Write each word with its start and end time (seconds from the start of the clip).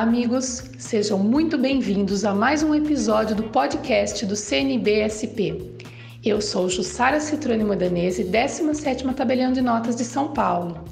Olá, 0.00 0.08
amigos! 0.08 0.62
Sejam 0.78 1.18
muito 1.18 1.58
bem-vindos 1.58 2.24
a 2.24 2.32
mais 2.32 2.62
um 2.62 2.74
episódio 2.74 3.36
do 3.36 3.42
podcast 3.42 4.24
do 4.24 4.34
CNBSP. 4.34 5.74
Eu 6.24 6.40
sou 6.40 6.70
Jussara 6.70 7.20
Citrone 7.20 7.62
Modanese, 7.62 8.24
17ª 8.24 9.12
Tabelião 9.12 9.52
de 9.52 9.60
Notas 9.60 9.96
de 9.96 10.04
São 10.04 10.32
Paulo. 10.32 10.86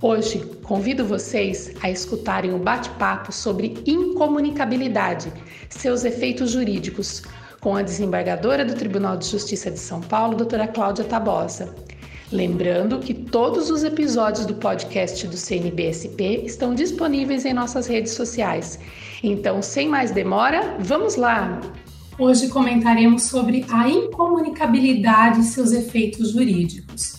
Hoje, 0.00 0.38
convido 0.62 1.04
vocês 1.04 1.74
a 1.82 1.90
escutarem 1.90 2.52
o 2.52 2.56
um 2.56 2.58
bate-papo 2.58 3.30
sobre 3.32 3.74
incomunicabilidade, 3.84 5.30
seus 5.68 6.02
efeitos 6.02 6.52
jurídicos, 6.52 7.22
com 7.60 7.76
a 7.76 7.82
desembargadora 7.82 8.64
do 8.64 8.74
Tribunal 8.74 9.18
de 9.18 9.28
Justiça 9.28 9.70
de 9.70 9.78
São 9.78 10.00
Paulo, 10.00 10.38
doutora 10.38 10.66
Cláudia 10.66 11.04
Tabosa. 11.04 11.74
Lembrando 12.34 12.98
que 12.98 13.14
todos 13.14 13.70
os 13.70 13.84
episódios 13.84 14.44
do 14.44 14.54
podcast 14.54 15.24
do 15.28 15.36
CNBSP 15.36 16.42
estão 16.44 16.74
disponíveis 16.74 17.44
em 17.44 17.52
nossas 17.52 17.86
redes 17.86 18.10
sociais. 18.10 18.76
Então, 19.22 19.62
sem 19.62 19.88
mais 19.88 20.10
demora, 20.10 20.76
vamos 20.80 21.14
lá! 21.14 21.60
Hoje 22.18 22.48
comentaremos 22.48 23.22
sobre 23.22 23.64
a 23.70 23.88
incomunicabilidade 23.88 25.42
e 25.42 25.44
seus 25.44 25.70
efeitos 25.70 26.32
jurídicos. 26.32 27.18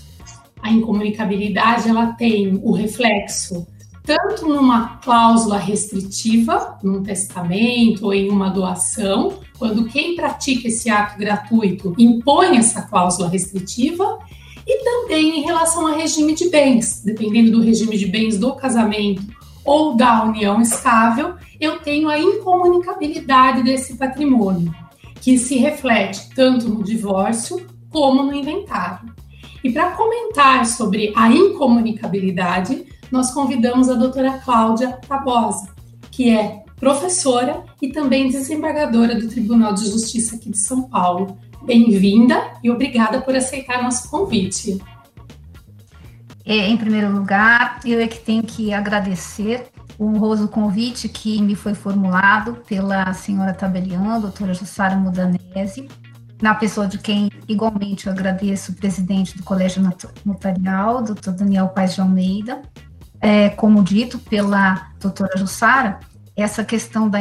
A 0.62 0.70
incomunicabilidade 0.70 1.88
ela 1.88 2.08
tem 2.08 2.60
o 2.62 2.74
reflexo 2.74 3.66
tanto 4.04 4.50
numa 4.50 4.98
cláusula 4.98 5.58
restritiva, 5.58 6.78
num 6.84 7.02
testamento 7.02 8.06
ou 8.06 8.14
em 8.14 8.30
uma 8.30 8.50
doação, 8.50 9.40
quando 9.58 9.86
quem 9.86 10.14
pratica 10.14 10.68
esse 10.68 10.90
ato 10.90 11.18
gratuito 11.18 11.96
impõe 11.98 12.58
essa 12.58 12.82
cláusula 12.82 13.30
restritiva, 13.30 14.20
e 14.66 14.84
também 14.84 15.40
em 15.40 15.44
relação 15.44 15.86
a 15.88 15.96
regime 15.96 16.34
de 16.34 16.50
bens, 16.50 17.02
dependendo 17.04 17.52
do 17.52 17.62
regime 17.62 17.98
de 17.98 18.08
bens 18.08 18.38
do 18.38 18.56
casamento 18.56 19.22
ou 19.64 19.96
da 19.96 20.24
união 20.24 20.62
estável, 20.62 21.36
eu 21.60 21.80
tenho 21.80 22.10
a 22.10 22.20
incomunicabilidade 22.20 23.64
desse 23.64 23.96
patrimônio, 23.96 24.74
que 25.22 25.38
se 25.38 25.58
reflete 25.58 26.30
tanto 26.36 26.70
no 26.70 26.84
divórcio 26.84 27.66
como 27.90 28.24
no 28.24 28.34
inventário. 28.34 29.14
E 29.64 29.72
para 29.72 29.92
comentar 29.92 30.66
sobre 30.66 31.12
a 31.16 31.30
incomunicabilidade, 31.30 32.86
nós 33.12 33.32
convidamos 33.32 33.90
a 33.90 33.96
doutora 33.96 34.40
Cláudia 34.44 35.00
Tabosa, 35.08 35.74
que 36.12 36.30
é 36.30 36.64
professora 36.80 37.64
e 37.82 37.90
também 37.90 38.30
desembargadora 38.30 39.16
do 39.16 39.28
Tribunal 39.28 39.74
de 39.74 39.90
Justiça 39.90 40.36
aqui 40.36 40.50
de 40.50 40.58
São 40.58 40.84
Paulo, 40.84 41.38
Bem-vinda 41.66 42.54
e 42.64 42.70
obrigada 42.70 43.20
por 43.22 43.36
aceitar 43.36 43.82
nosso 43.82 44.08
convite. 44.08 44.78
É, 46.46 46.68
em 46.68 46.78
primeiro 46.78 47.12
lugar, 47.12 47.80
eu 47.84 48.00
é 48.00 48.08
que 48.08 48.20
tenho 48.20 48.44
que 48.44 48.72
agradecer 48.72 49.72
o 49.98 50.06
honroso 50.06 50.48
convite 50.48 51.10
que 51.10 51.42
me 51.42 51.56
foi 51.56 51.74
formulado 51.74 52.62
pela 52.68 53.12
senhora 53.14 53.52
Tabelian, 53.52 54.20
doutora 54.20 54.54
Jussara 54.54 54.96
Mudanese, 54.96 55.90
na 56.40 56.54
pessoa 56.54 56.86
de 56.86 57.00
quem 57.00 57.32
igualmente 57.48 58.06
eu 58.06 58.14
agradeço 58.14 58.72
o 58.72 58.76
presidente 58.76 59.36
do 59.36 59.44
Colégio 59.44 59.82
Notarial, 60.24 61.02
doutor 61.02 61.34
Daniel 61.34 61.70
Paz 61.70 61.96
de 61.96 62.02
Almeida. 62.02 62.62
É, 63.20 63.50
como 63.50 63.82
dito 63.82 64.20
pela 64.20 64.92
doutora 65.00 65.36
Jussara, 65.36 66.00
essa 66.36 66.64
questão 66.64 67.10
da, 67.10 67.20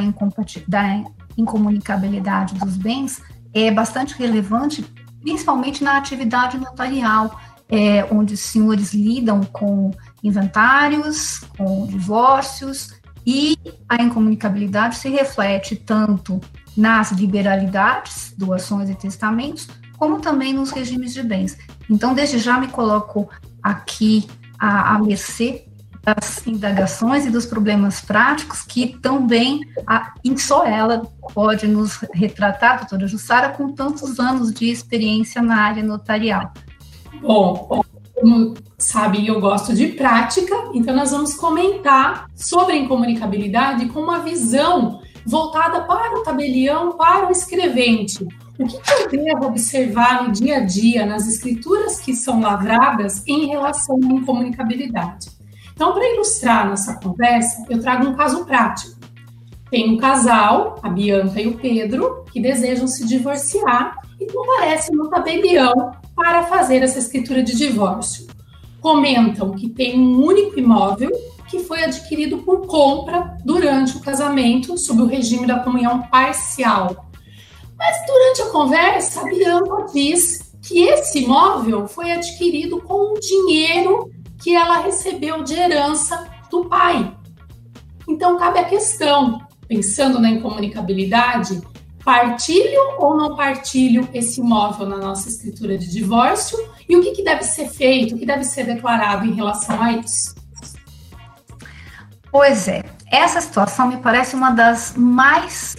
da 0.69 1.03
incomunicabilidade 1.39 2.55
dos 2.57 2.77
bens 2.77 3.23
é 3.55 3.71
bastante 3.71 4.15
relevante, 4.19 4.85
principalmente 5.21 5.85
na 5.85 5.97
atividade 5.97 6.59
notarial, 6.59 7.41
é, 7.69 8.05
onde 8.11 8.35
os 8.35 8.41
senhores 8.41 8.93
lidam 8.93 9.43
com 9.45 9.91
inventários, 10.23 11.41
com 11.57 11.87
divórcios, 11.87 12.91
e 13.27 13.57
a 13.89 14.03
incomunicabilidade 14.03 14.97
se 14.97 15.09
reflete 15.09 15.77
tanto 15.77 16.41
nas 16.77 17.13
liberalidades, 17.13 18.35
doações 18.37 18.91
e 18.91 18.95
testamentos, 18.95 19.69
como 19.97 20.21
também 20.21 20.53
nos 20.53 20.71
regimes 20.71 21.15
de 21.15 21.23
bens. 21.23 21.57
Então, 21.89 22.13
desde 22.15 22.39
já 22.39 22.59
me 22.61 22.69
coloco 22.69 23.31
aqui 23.63 24.29
à, 24.59 24.95
à 24.95 24.99
mercê 24.99 25.67
das 26.05 26.47
indagações 26.47 27.25
e 27.27 27.31
dos 27.31 27.47
problemas 27.47 28.01
práticos 28.01 28.63
que 28.63 28.99
também 28.99 29.61
a, 29.87 30.13
só 30.37 30.65
ela 30.65 31.03
pode 31.33 31.67
nos 31.67 31.99
retratar, 32.13 32.81
doutora 32.81 33.07
Jussara, 33.07 33.51
com 33.51 33.73
tantos 33.73 34.21
anos 34.21 34.53
de 34.53 34.71
experiência 34.71 35.41
na 35.41 35.57
área 35.57 35.83
notarial. 35.83 36.53
Bom, 37.21 37.83
como 38.15 38.55
sabem, 38.77 39.27
eu 39.27 39.41
gosto 39.41 39.75
de 39.75 39.89
prática, 39.89 40.55
então 40.75 40.95
nós 40.95 41.11
vamos 41.11 41.35
comentar 41.35 42.27
sobre 42.35 42.77
incomunicabilidade 42.77 43.87
com 43.87 44.01
uma 44.01 44.21
visão 44.21 45.01
voltada 45.27 45.83
para 45.83 46.19
o 46.19 46.23
tabelião, 46.23 46.93
para 46.97 47.29
o 47.29 47.31
escrevente. 47.31 48.23
O 48.59 48.67
que, 48.67 49.17
eu 49.17 49.25
devo 49.25 49.47
observar 49.47 50.23
no 50.23 50.33
dia 50.33 50.59
a 50.59 50.61
dia, 50.61 51.05
nas 51.05 51.27
escrituras 51.27 51.99
que 51.99 52.15
são 52.15 52.41
lavradas 52.41 53.27
em 53.27 53.47
relação 53.47 53.97
à 53.97 54.07
incomunicabilidade? 54.07 55.34
Então, 55.75 55.93
para 55.93 56.09
ilustrar 56.15 56.69
nossa 56.69 56.95
conversa, 57.01 57.65
eu 57.69 57.81
trago 57.81 58.07
um 58.07 58.15
caso 58.15 58.45
prático. 58.45 58.95
Tem 59.71 59.91
um 59.91 59.97
casal, 59.97 60.79
a 60.83 60.89
Bianca 60.89 61.41
e 61.41 61.49
o 61.49 61.57
Pedro, 61.57 62.25
que 62.33 62.41
desejam 62.41 62.87
se 62.87 63.05
divorciar 63.05 63.97
e 64.21 64.27
comparecem 64.27 64.95
no 64.95 65.11
tabelião 65.11 65.93
para 66.15 66.45
fazer 66.45 66.83
essa 66.83 67.01
escritura 67.01 67.43
de 67.43 67.57
divórcio. 67.57 68.29
Comentam 68.81 69.53
que 69.53 69.69
tem 69.69 69.99
um 69.99 70.25
único 70.25 70.59
imóvel 70.59 71.11
que 71.49 71.59
foi 71.59 71.83
adquirido 71.83 72.39
por 72.39 72.67
compra 72.67 73.37
durante 73.45 73.97
o 73.97 74.01
casamento, 74.01 74.79
sob 74.79 75.03
o 75.03 75.07
regime 75.07 75.47
da 75.47 75.59
comunhão 75.59 76.03
parcial. 76.03 77.07
Mas 77.77 77.97
durante 78.07 78.43
a 78.43 78.51
conversa, 78.51 79.23
a 79.23 79.25
Bianca 79.25 79.87
diz 79.93 80.53
que 80.63 80.85
esse 80.85 81.25
imóvel 81.25 81.89
foi 81.89 82.13
adquirido 82.13 82.81
com 82.81 83.15
o 83.15 83.21
dinheiro 83.21 84.11
que 84.39 84.55
ela 84.55 84.79
recebeu 84.79 85.43
de 85.43 85.55
herança 85.55 86.29
do 86.51 86.67
pai. 86.67 87.17
Então 88.09 88.39
cabe 88.39 88.59
a 88.59 88.65
questão, 88.65 89.41
pensando 89.67 90.21
na 90.21 90.31
incomunicabilidade, 90.31 91.61
partilho 92.05 92.81
ou 92.99 93.17
não 93.17 93.35
partilho 93.35 94.07
esse 94.13 94.41
imóvel 94.41 94.87
na 94.87 94.99
nossa 94.99 95.29
escritura 95.29 95.79
de 95.79 95.91
divórcio 95.91 96.59
e 96.89 96.97
o 96.97 97.03
que, 97.03 97.13
que 97.13 97.25
deve 97.25 97.43
ser 97.43 97.69
feito, 97.69 98.15
o 98.15 98.19
que 98.19 98.27
deve 98.27 98.45
ser 98.45 98.65
declarado 98.65 99.27
em 99.27 99.35
relação 99.35 99.83
a 99.83 99.93
isso? 99.93 100.35
Pois 102.31 102.69
é, 102.69 102.83
essa 103.07 103.41
situação 103.41 103.89
me 103.89 103.97
parece 103.99 104.37
uma 104.37 104.51
das 104.51 104.95
mais 104.97 105.77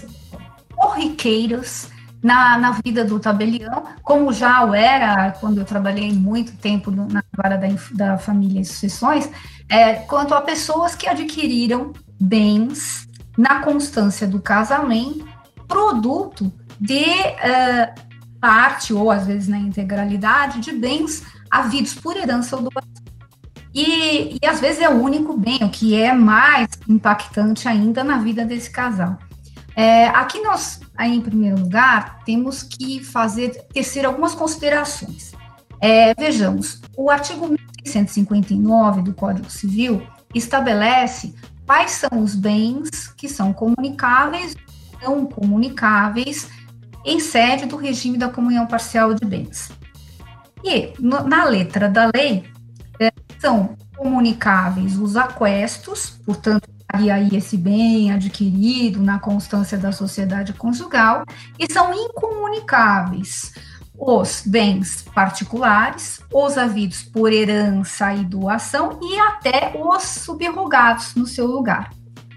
corriqueiras 0.75 1.89
na, 2.25 2.57
na 2.57 2.71
vida 2.71 3.05
do 3.05 3.19
tabelião, 3.19 3.83
como 4.01 4.33
já 4.33 4.65
o 4.65 4.73
era 4.73 5.29
quando 5.33 5.59
eu 5.59 5.63
trabalhei 5.63 6.11
muito 6.11 6.53
tempo 6.53 6.89
na 6.89 7.23
vara 7.37 7.55
da, 7.55 7.67
da 7.91 8.17
família 8.17 8.61
e 8.61 8.65
sucessões, 8.65 9.29
é, 9.69 9.93
quanto 9.93 10.33
a 10.33 10.41
pessoas 10.41 10.95
que 10.95 11.07
adquiriram 11.07 11.93
bens 12.19 13.07
na 13.37 13.59
constância 13.59 14.27
do 14.27 14.41
casamento, 14.41 15.23
produto 15.67 16.51
de 16.79 17.03
uh, 17.03 18.01
parte, 18.41 18.91
ou 18.91 19.11
às 19.11 19.27
vezes 19.27 19.47
na 19.47 19.59
integralidade, 19.59 20.61
de 20.61 20.71
bens 20.71 21.23
havidos 21.51 21.93
por 21.93 22.17
herança 22.17 22.55
ou 22.55 22.63
doação. 22.63 22.89
E, 23.71 24.39
e 24.41 24.47
às 24.47 24.59
vezes 24.59 24.81
é 24.81 24.89
o 24.89 24.99
único 24.99 25.37
bem, 25.37 25.59
o 25.61 25.69
que 25.69 25.93
é 25.93 26.11
mais 26.11 26.69
impactante 26.89 27.67
ainda 27.67 28.03
na 28.03 28.17
vida 28.17 28.43
desse 28.43 28.71
casal. 28.71 29.19
É, 29.75 30.07
aqui 30.07 30.41
nós, 30.41 30.79
aí 30.97 31.15
em 31.15 31.21
primeiro 31.21 31.59
lugar, 31.59 32.19
temos 32.25 32.63
que 32.63 33.03
fazer, 33.03 33.65
tecer 33.73 34.05
algumas 34.05 34.33
considerações. 34.33 35.33
É, 35.81 36.13
vejamos, 36.13 36.81
o 36.95 37.09
artigo 37.09 37.47
1159 37.47 39.01
do 39.01 39.13
Código 39.13 39.49
Civil 39.49 40.01
estabelece 40.33 41.35
quais 41.65 41.91
são 41.91 42.21
os 42.21 42.35
bens 42.35 43.07
que 43.15 43.27
são 43.27 43.53
comunicáveis 43.53 44.55
ou 45.03 45.17
não 45.17 45.25
comunicáveis 45.25 46.49
em 47.03 47.19
sede 47.19 47.65
do 47.65 47.75
regime 47.75 48.17
da 48.17 48.29
comunhão 48.29 48.65
parcial 48.65 49.13
de 49.13 49.25
bens. 49.25 49.71
E 50.63 50.93
na 50.99 51.43
letra 51.43 51.87
da 51.87 52.09
lei 52.13 52.43
é, 52.99 53.11
são 53.39 53.77
comunicáveis 53.95 54.97
os 54.97 55.15
aquestos, 55.15 56.19
portanto, 56.25 56.67
e 57.01 57.11
aí 57.11 57.29
esse 57.35 57.57
bem 57.57 58.11
adquirido 58.11 59.01
na 59.01 59.19
constância 59.19 59.77
da 59.77 59.91
sociedade 59.91 60.53
conjugal, 60.53 61.23
e 61.59 61.71
são 61.71 61.93
incomunicáveis 61.93 63.53
os 63.97 64.43
bens 64.45 65.03
particulares, 65.13 66.21
os 66.31 66.57
havidos 66.57 67.03
por 67.03 67.31
herança 67.31 68.13
e 68.13 68.25
doação 68.25 68.99
e 69.01 69.17
até 69.19 69.73
os 69.75 70.03
subrogados 70.03 71.15
no 71.15 71.25
seu 71.25 71.47
lugar. 71.47 71.91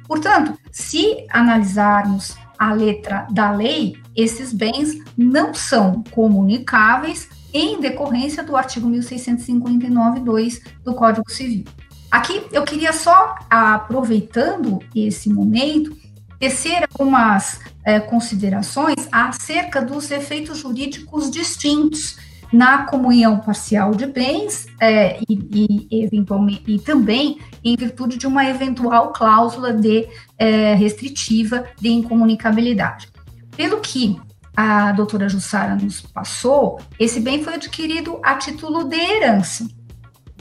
Portanto, 0.07 0.59
se 0.71 1.27
analisarmos 1.31 2.37
a 2.59 2.73
letra 2.73 3.27
da 3.31 3.51
lei, 3.51 4.01
esses 4.17 4.53
bens 4.53 4.99
não 5.17 5.53
são 5.53 6.03
comunicáveis 6.11 7.29
em 7.53 7.81
decorrência 7.81 8.43
do 8.43 8.57
artigo 8.57 8.89
1659-2 8.89 10.63
do 10.85 10.95
Código 10.95 11.31
Civil. 11.31 11.65
Aqui 12.11 12.43
eu 12.53 12.65
queria 12.65 12.93
só, 12.93 13.35
aproveitando 13.51 14.79
esse 14.95 15.29
momento, 15.29 15.97
tecer 16.39 16.87
algumas 16.91 17.61
é, 17.85 18.01
considerações 18.01 19.09
acerca 19.13 19.83
dos 19.83 20.11
efeitos 20.11 20.59
jurídicos 20.59 21.31
distintos 21.31 22.17
na 22.53 22.85
comunhão 22.85 23.39
parcial 23.41 23.95
de 23.95 24.07
bens 24.07 24.67
é, 24.81 25.21
e, 25.29 25.87
e, 25.91 26.05
eventualmente, 26.05 26.63
e 26.67 26.79
também 26.79 27.39
em 27.63 27.77
virtude 27.77 28.17
de 28.17 28.27
uma 28.27 28.49
eventual 28.49 29.13
cláusula 29.13 29.73
de 29.73 30.09
é, 30.39 30.75
restritiva 30.75 31.65
de 31.79 31.89
incomunicabilidade. 31.91 33.09
Pelo 33.55 33.81
que 33.81 34.19
a 34.57 34.93
doutora 34.93 35.29
Jussara 35.29 35.77
nos 35.77 36.01
passou, 36.01 36.81
esse 36.99 37.21
bem 37.21 37.45
foi 37.45 37.55
adquirido 37.55 38.19
a 38.23 38.35
título 38.37 38.85
de 38.85 38.97
herança. 38.97 39.69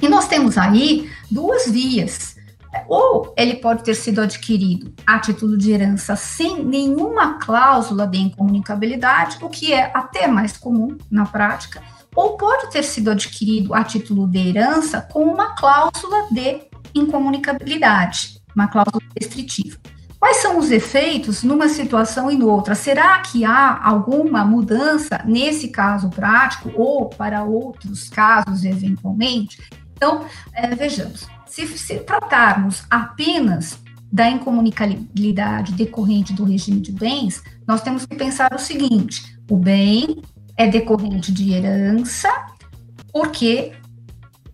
E 0.02 0.08
nós 0.08 0.28
temos 0.28 0.58
aí 0.58 1.10
duas 1.30 1.68
vias. 1.70 2.36
Ou 2.88 3.34
ele 3.38 3.56
pode 3.56 3.84
ter 3.84 3.96
sido 3.96 4.22
adquirido 4.22 4.94
a 5.06 5.20
título 5.20 5.58
de 5.58 5.72
herança 5.72 6.16
sem 6.16 6.64
nenhuma 6.64 7.40
cláusula 7.40 8.06
de 8.06 8.20
incomunicabilidade, 8.20 9.38
o 9.42 9.50
que 9.50 9.74
é 9.74 9.92
até 9.94 10.28
mais 10.28 10.58
comum 10.58 10.98
na 11.10 11.26
prática, 11.26 11.82
ou 12.16 12.38
pode 12.38 12.70
ter 12.72 12.84
sido 12.84 13.10
adquirido 13.10 13.74
a 13.74 13.84
título 13.84 14.28
de 14.28 14.50
herança 14.50 15.02
com 15.02 15.24
uma 15.24 15.56
cláusula 15.56 16.28
de 16.32 16.62
incomunicabilidade, 16.94 18.42
uma 18.56 18.68
cláusula 18.68 19.04
restritiva. 19.20 19.78
Quais 20.20 20.38
são 20.38 20.58
os 20.58 20.72
efeitos 20.72 21.44
numa 21.44 21.70
situação 21.70 22.32
e 22.32 22.36
noutra? 22.36 22.74
Será 22.74 23.20
que 23.20 23.46
há 23.46 23.80
alguma 23.84 24.44
mudança 24.44 25.22
nesse 25.26 25.68
caso 25.68 26.10
prático 26.10 26.72
ou 26.76 27.08
para 27.08 27.44
outros 27.44 28.10
casos 28.10 28.66
eventualmente? 28.66 29.60
Então, 29.98 30.26
é, 30.54 30.74
vejamos, 30.76 31.28
se, 31.48 31.68
se 31.68 31.96
tratarmos 32.00 32.84
apenas 32.90 33.80
da 34.12 34.30
incomunicabilidade 34.30 35.74
decorrente 35.74 36.32
do 36.34 36.46
regime 36.46 36.80
de 36.80 36.92
bens, 36.92 37.44
nós 37.68 37.82
temos 37.82 38.06
que 38.06 38.16
pensar 38.16 38.54
o 38.54 38.60
seguinte: 38.60 39.38
o 39.50 39.58
bem 39.58 40.22
é 40.56 40.68
decorrente 40.68 41.32
de 41.32 41.52
herança, 41.52 42.30
porque 43.12 43.74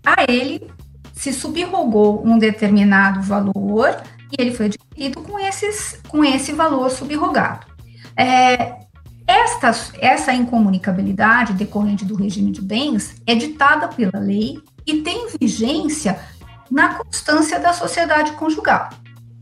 a 0.05 0.25
ele 0.27 0.71
se 1.13 1.31
subrogou 1.31 2.25
um 2.25 2.37
determinado 2.37 3.21
valor 3.21 4.01
e 4.31 4.41
ele 4.41 4.51
foi 4.51 4.65
adquirido 4.67 5.21
com, 5.21 5.37
esses, 5.37 5.99
com 6.07 6.23
esse 6.23 6.53
valor 6.53 6.89
subrogado. 6.89 7.67
É, 8.17 8.83
esta, 9.27 9.71
essa 9.99 10.33
incomunicabilidade 10.33 11.53
decorrente 11.53 12.03
do 12.03 12.15
regime 12.15 12.51
de 12.51 12.61
bens 12.61 13.21
é 13.25 13.35
ditada 13.35 13.87
pela 13.87 14.19
lei 14.19 14.61
e 14.85 15.01
tem 15.01 15.27
vigência 15.39 16.19
na 16.69 16.95
constância 16.95 17.59
da 17.59 17.73
sociedade 17.73 18.31
conjugal. 18.33 18.89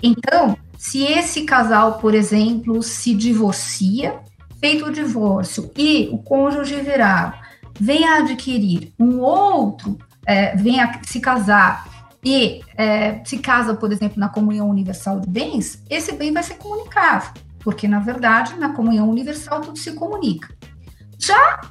Então, 0.02 0.58
se 0.78 1.04
esse 1.04 1.44
casal, 1.44 2.00
por 2.00 2.14
exemplo, 2.14 2.82
se 2.82 3.14
divorcia, 3.14 4.20
feito 4.60 4.86
o 4.86 4.92
divórcio 4.92 5.72
e 5.78 6.10
o 6.12 6.18
cônjuge 6.20 6.76
virar 6.76 7.50
vem 7.80 8.06
a 8.06 8.18
adquirir 8.18 8.94
um 9.00 9.20
outro, 9.20 9.98
é, 10.26 10.56
vem 10.56 10.80
a 10.80 11.00
se 11.04 11.20
casar 11.20 11.88
e 12.24 12.62
é, 12.78 13.24
se 13.26 13.40
casa, 13.40 13.74
por 13.74 13.92
exemplo, 13.92 14.20
na 14.20 14.30
comunhão 14.30 14.70
universal 14.70 15.20
de 15.20 15.28
bens, 15.28 15.84
esse 15.90 16.12
bem 16.12 16.32
vai 16.32 16.44
ser 16.44 16.56
comunicável, 16.56 17.32
porque 17.60 17.88
na 17.88 18.00
verdade 18.00 18.56
na 18.56 18.70
comunhão 18.70 19.10
universal 19.10 19.62
tudo 19.62 19.80
se 19.80 19.94
comunica. 19.94 20.54
Já 21.18 21.62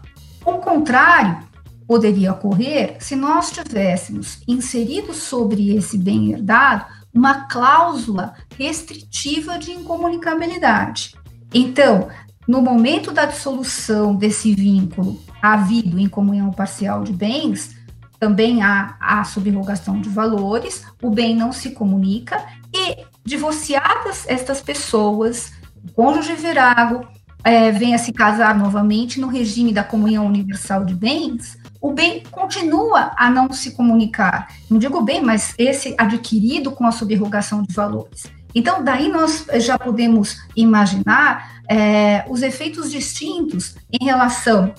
o 0.45 0.55
contrário 0.55 1.50
poderia 1.91 2.31
ocorrer 2.31 2.99
se 3.01 3.17
nós 3.17 3.51
tivéssemos 3.51 4.39
inserido 4.47 5.13
sobre 5.13 5.75
esse 5.77 5.99
bem 5.99 6.31
herdado 6.31 6.85
uma 7.13 7.49
cláusula 7.49 8.35
restritiva 8.57 9.59
de 9.59 9.73
incomunicabilidade. 9.73 11.17
Então, 11.53 12.07
no 12.47 12.63
momento 12.63 13.11
da 13.11 13.25
dissolução 13.25 14.15
desse 14.15 14.55
vínculo 14.55 15.21
havido 15.43 15.99
em 15.99 16.09
comunhão 16.09 16.53
parcial 16.53 17.03
de 17.03 17.13
bens, 17.13 17.75
também 18.21 18.63
há 18.63 18.95
a 19.01 19.25
subrogação 19.25 20.01
de 20.01 20.09
valores, 20.09 20.85
o 21.03 21.11
bem 21.11 21.35
não 21.35 21.51
se 21.51 21.73
comunica 21.73 22.41
e, 22.73 22.99
divorciadas 23.25 24.27
estas 24.29 24.61
pessoas, 24.61 25.55
o 25.85 25.93
cônjuge 25.93 26.35
virago 26.35 27.05
é, 27.43 27.73
venha 27.73 27.99
se 27.99 28.13
casar 28.13 28.57
novamente 28.57 29.19
no 29.19 29.27
regime 29.27 29.73
da 29.73 29.83
comunhão 29.83 30.25
universal 30.25 30.85
de 30.85 30.95
bens, 30.95 31.59
o 31.81 31.93
bem 31.93 32.23
continua 32.31 33.13
a 33.17 33.31
não 33.31 33.51
se 33.53 33.73
comunicar. 33.73 34.49
Não 34.69 34.79
digo 34.79 35.01
bem, 35.01 35.23
mas 35.23 35.55
esse 35.57 35.95
adquirido 35.97 36.73
com 36.73 36.87
a 36.87 36.93
subrogação 36.93 37.63
de 37.63 37.75
valores. 37.75 38.25
Então, 38.55 38.83
daí 38.83 39.09
nós 39.09 39.47
já 39.57 39.79
podemos 39.79 40.39
imaginar 40.57 41.63
é, 41.69 42.25
os 42.29 42.43
efeitos 42.43 42.91
distintos 42.91 43.77
em 43.91 44.05
relação 44.05 44.75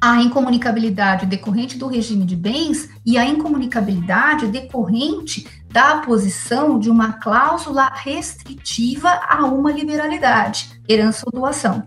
à 0.00 0.20
incomunicabilidade 0.20 1.24
decorrente 1.24 1.78
do 1.78 1.86
regime 1.86 2.24
de 2.24 2.36
bens 2.36 2.90
e 3.06 3.16
à 3.16 3.24
incomunicabilidade 3.24 4.46
decorrente 4.48 5.46
da 5.70 5.96
posição 5.98 6.78
de 6.78 6.90
uma 6.90 7.14
cláusula 7.14 7.90
restritiva 7.92 9.08
a 9.28 9.44
uma 9.46 9.72
liberalidade, 9.72 10.80
herança 10.88 11.24
ou 11.26 11.40
doação. 11.40 11.82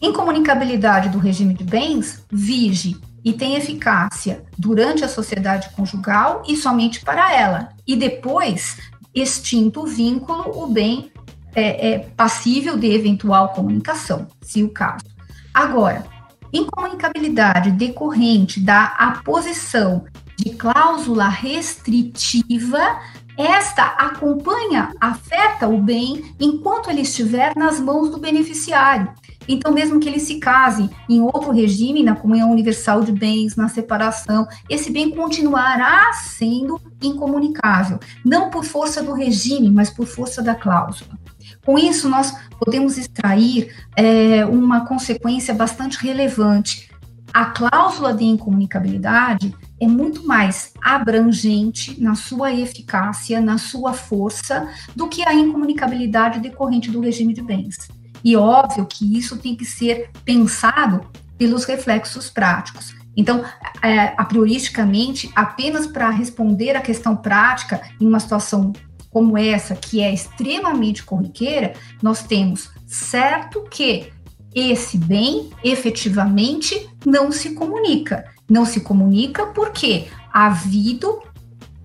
Incomunicabilidade 0.00 1.10
do 1.10 1.18
regime 1.18 1.54
de 1.54 1.64
bens 1.64 2.24
vige 2.30 2.96
e 3.24 3.32
tem 3.32 3.56
eficácia 3.56 4.42
durante 4.56 5.04
a 5.04 5.08
sociedade 5.08 5.70
conjugal 5.70 6.42
e 6.48 6.56
somente 6.56 7.00
para 7.00 7.34
ela, 7.34 7.68
e 7.86 7.94
depois 7.94 8.78
extinto 9.14 9.82
o 9.82 9.86
vínculo, 9.86 10.62
o 10.62 10.66
bem 10.66 11.12
é, 11.54 11.92
é 11.92 11.98
passível 11.98 12.78
de 12.78 12.86
eventual 12.86 13.50
comunicação, 13.50 14.26
se 14.40 14.62
o 14.62 14.70
caso. 14.70 15.04
Agora, 15.52 16.06
incomunicabilidade 16.52 17.72
decorrente 17.72 18.60
da 18.60 18.84
aposição 18.84 20.04
de 20.36 20.50
cláusula 20.50 21.28
restritiva, 21.28 22.98
esta 23.40 23.84
acompanha, 23.84 24.92
afeta 25.00 25.66
o 25.66 25.78
bem 25.78 26.34
enquanto 26.38 26.90
ele 26.90 27.00
estiver 27.00 27.52
nas 27.56 27.80
mãos 27.80 28.10
do 28.10 28.18
beneficiário. 28.18 29.12
Então, 29.48 29.72
mesmo 29.72 29.98
que 29.98 30.08
ele 30.08 30.20
se 30.20 30.38
case 30.38 30.88
em 31.08 31.20
outro 31.20 31.50
regime, 31.50 32.02
na 32.02 32.14
comunhão 32.14 32.52
universal 32.52 33.00
de 33.02 33.10
bens, 33.10 33.56
na 33.56 33.68
separação, 33.68 34.46
esse 34.68 34.92
bem 34.92 35.10
continuará 35.10 36.12
sendo 36.12 36.80
incomunicável, 37.02 37.98
não 38.24 38.50
por 38.50 38.64
força 38.64 39.02
do 39.02 39.12
regime, 39.12 39.70
mas 39.70 39.90
por 39.90 40.06
força 40.06 40.42
da 40.42 40.54
cláusula. 40.54 41.18
Com 41.64 41.78
isso, 41.78 42.08
nós 42.08 42.34
podemos 42.58 42.96
extrair 42.96 43.74
é, 43.96 44.44
uma 44.44 44.86
consequência 44.86 45.52
bastante 45.52 45.98
relevante. 45.98 46.90
A 47.32 47.46
cláusula 47.46 48.12
de 48.12 48.24
incomunicabilidade 48.24 49.54
é 49.80 49.86
muito 49.86 50.26
mais 50.26 50.72
abrangente 50.82 52.00
na 52.00 52.14
sua 52.14 52.52
eficácia, 52.52 53.40
na 53.40 53.56
sua 53.56 53.92
força, 53.92 54.68
do 54.94 55.08
que 55.08 55.26
a 55.26 55.34
incomunicabilidade 55.34 56.40
decorrente 56.40 56.90
do 56.90 57.00
regime 57.00 57.32
de 57.32 57.42
bens. 57.42 57.88
E 58.22 58.36
óbvio 58.36 58.86
que 58.86 59.16
isso 59.16 59.38
tem 59.38 59.56
que 59.56 59.64
ser 59.64 60.10
pensado 60.24 61.08
pelos 61.38 61.64
reflexos 61.64 62.28
práticos. 62.28 62.94
Então, 63.16 63.42
é, 63.82 64.08
prioristicamente, 64.24 65.30
apenas 65.34 65.86
para 65.86 66.10
responder 66.10 66.76
a 66.76 66.80
questão 66.80 67.16
prática 67.16 67.80
em 68.00 68.06
uma 68.06 68.20
situação 68.20 68.72
como 69.10 69.36
essa, 69.36 69.74
que 69.74 70.00
é 70.00 70.12
extremamente 70.12 71.02
corriqueira, 71.02 71.72
nós 72.02 72.22
temos 72.22 72.70
certo 72.86 73.64
que 73.64 74.12
esse 74.54 74.98
bem 74.98 75.50
efetivamente 75.64 76.88
não 77.04 77.32
se 77.32 77.54
comunica. 77.54 78.24
Não 78.50 78.66
se 78.66 78.80
comunica 78.80 79.46
porque 79.46 80.08
havido 80.32 81.22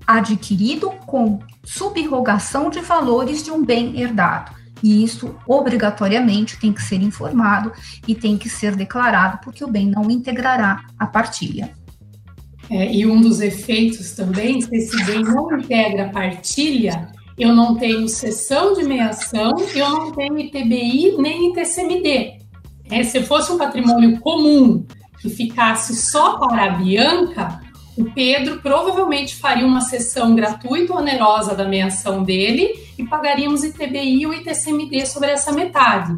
adquirido 0.05 0.89
com 1.05 1.39
subrogação 1.63 2.69
de 2.69 2.81
valores 2.81 3.43
de 3.43 3.51
um 3.51 3.63
bem 3.63 3.99
herdado 3.99 4.55
e 4.83 5.03
isso 5.03 5.35
obrigatoriamente 5.47 6.59
tem 6.59 6.71
que 6.71 6.81
ser 6.81 7.01
informado 7.01 7.71
e 8.07 8.13
tem 8.13 8.37
que 8.37 8.47
ser 8.47 8.75
declarado, 8.75 9.39
porque 9.43 9.63
o 9.63 9.67
bem 9.67 9.87
não 9.87 10.11
integrará 10.11 10.83
a 10.99 11.07
partilha. 11.07 11.71
É, 12.69 12.93
e 12.93 13.05
um 13.05 13.21
dos 13.21 13.41
efeitos 13.41 14.11
também, 14.11 14.61
se 14.61 14.75
esse 14.75 15.03
bem 15.05 15.23
não 15.23 15.57
integra 15.57 16.05
a 16.05 16.09
partilha, 16.09 17.09
eu 17.37 17.53
não 17.53 17.75
tenho 17.75 18.07
sessão 18.07 18.73
de 18.73 18.83
meiação, 18.83 19.53
eu 19.73 19.89
não 19.89 20.11
tenho 20.11 20.37
ITBI 20.39 21.15
nem 21.17 21.51
ITCMD. 21.51 22.39
É, 22.91 23.03
se 23.03 23.23
fosse 23.23 23.51
um 23.51 23.57
patrimônio 23.57 24.19
comum 24.19 24.85
que 25.25 25.29
ficasse 25.29 25.95
só 25.95 26.37
para 26.37 26.65
a 26.65 26.69
Bianca, 26.69 27.59
o 27.97 28.05
Pedro 28.05 28.61
provavelmente 28.61 29.35
faria 29.35 29.65
uma 29.65 29.81
sessão 29.81 30.35
gratuita 30.35 30.93
onerosa 30.93 31.55
da 31.55 31.67
meiação 31.67 32.23
dele 32.23 32.79
e 32.97 33.03
pagaríamos 33.03 33.63
ITBI 33.63 34.27
ou 34.27 34.33
ITCMD 34.33 35.05
sobre 35.07 35.31
essa 35.31 35.51
metade. 35.51 36.17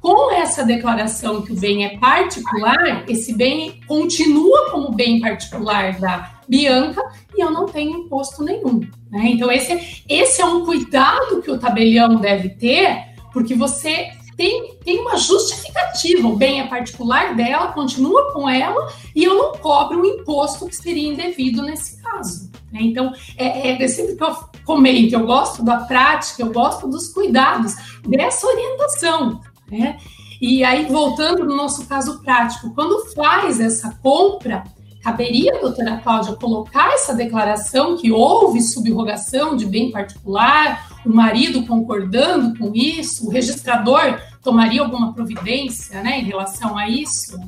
com 0.00 0.30
essa 0.30 0.62
declaração 0.62 1.42
que 1.42 1.52
o 1.52 1.56
bem 1.56 1.84
é 1.84 1.98
particular, 1.98 3.04
esse 3.08 3.34
bem 3.34 3.80
continua 3.88 4.70
como 4.70 4.92
bem 4.92 5.20
particular 5.20 5.98
da 5.98 6.32
Bianca 6.48 7.02
e 7.36 7.42
eu 7.42 7.50
não 7.50 7.66
tenho 7.66 7.98
imposto 7.98 8.44
nenhum. 8.44 8.80
Né? 9.10 9.30
Então, 9.32 9.50
esse, 9.50 10.04
esse 10.08 10.40
é 10.40 10.44
um 10.44 10.64
cuidado 10.64 11.42
que 11.42 11.50
o 11.50 11.58
tabelião 11.58 12.14
deve 12.16 12.50
ter, 12.50 13.16
porque 13.32 13.54
você 13.54 14.10
tem, 14.36 14.76
tem 14.84 15.00
uma 15.00 15.16
justificativa. 15.16 16.28
O 16.28 16.36
bem 16.36 16.60
é 16.60 16.66
particular 16.66 17.34
dela, 17.34 17.72
continua 17.72 18.32
com 18.32 18.48
ela, 18.48 18.92
e 19.14 19.24
eu 19.24 19.34
não 19.34 19.52
cobro 19.52 20.00
um 20.00 20.04
imposto 20.04 20.66
que 20.66 20.76
seria 20.76 21.08
indevido 21.08 21.62
nesse 21.62 22.02
caso. 22.02 22.50
Né? 22.70 22.80
Então, 22.82 23.12
é, 23.36 23.70
é, 23.70 23.82
é 23.82 23.88
sempre 23.88 24.16
que 24.16 24.22
eu 24.22 24.36
comento, 24.64 25.14
eu 25.14 25.24
gosto 25.26 25.64
da 25.64 25.78
prática, 25.78 26.42
eu 26.42 26.52
gosto 26.52 26.86
dos 26.86 27.08
cuidados, 27.08 27.74
dessa 28.06 28.46
orientação. 28.46 29.40
Né? 29.70 29.96
E 30.40 30.62
aí, 30.62 30.84
voltando 30.84 31.44
no 31.44 31.56
nosso 31.56 31.86
caso 31.86 32.20
prático, 32.22 32.74
quando 32.74 33.06
faz 33.14 33.58
essa 33.58 33.98
compra, 34.02 34.64
caberia 35.02 35.60
doutora 35.60 35.98
Cláudia 35.98 36.34
colocar 36.34 36.92
essa 36.92 37.14
declaração 37.14 37.96
que 37.96 38.12
houve 38.12 38.60
subrogação 38.60 39.56
de 39.56 39.64
bem 39.64 39.90
particular, 39.90 40.95
o 41.06 41.14
marido 41.14 41.64
concordando 41.64 42.58
com 42.58 42.72
isso, 42.74 43.26
o 43.26 43.30
registrador 43.30 44.20
tomaria 44.42 44.82
alguma 44.82 45.12
providência 45.12 46.02
né, 46.02 46.18
em 46.18 46.24
relação 46.24 46.76
a 46.76 46.88
isso? 46.88 47.38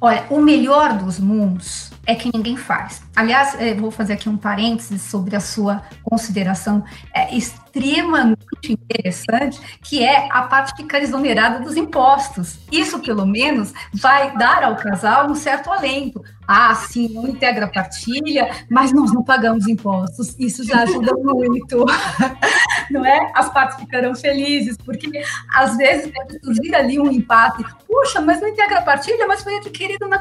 Olha, 0.00 0.24
o 0.30 0.40
melhor 0.40 0.96
dos 0.96 1.18
mundos 1.18 1.90
é 2.10 2.14
que 2.16 2.30
ninguém 2.34 2.56
faz. 2.56 3.02
Aliás, 3.14 3.56
vou 3.78 3.90
fazer 3.90 4.14
aqui 4.14 4.28
um 4.28 4.36
parênteses 4.36 5.02
sobre 5.02 5.36
a 5.36 5.40
sua 5.40 5.82
consideração 6.02 6.82
é 7.14 7.36
extremamente 7.36 8.40
interessante, 8.68 9.60
que 9.82 10.02
é 10.02 10.28
a 10.30 10.42
parte 10.42 10.76
ficar 10.76 11.00
exonerada 11.00 11.60
dos 11.60 11.76
impostos. 11.76 12.58
Isso, 12.72 12.98
pelo 12.98 13.24
menos, 13.24 13.72
vai 13.94 14.36
dar 14.36 14.64
ao 14.64 14.74
casal 14.74 15.30
um 15.30 15.36
certo 15.36 15.70
alento. 15.70 16.20
Ah, 16.48 16.74
sim, 16.74 17.10
não 17.10 17.28
integra 17.28 17.68
partilha, 17.68 18.50
mas 18.68 18.92
nós 18.92 19.12
não 19.12 19.22
pagamos 19.22 19.68
impostos. 19.68 20.34
Isso 20.36 20.64
já 20.64 20.82
ajuda 20.82 21.12
muito. 21.22 21.84
Não 22.90 23.06
é? 23.06 23.30
As 23.36 23.48
partes 23.52 23.78
ficarão 23.78 24.16
felizes, 24.16 24.76
porque 24.78 25.08
às 25.54 25.76
vezes 25.76 26.10
pode 26.12 26.40
surgir 26.44 26.74
ali 26.74 26.98
um 26.98 27.08
empate. 27.08 27.64
Puxa, 27.86 28.20
mas 28.20 28.40
não 28.40 28.48
integra 28.48 28.82
partilha, 28.82 29.28
mas 29.28 29.44
foi 29.44 29.58
adquirido 29.58 30.08
na 30.08 30.18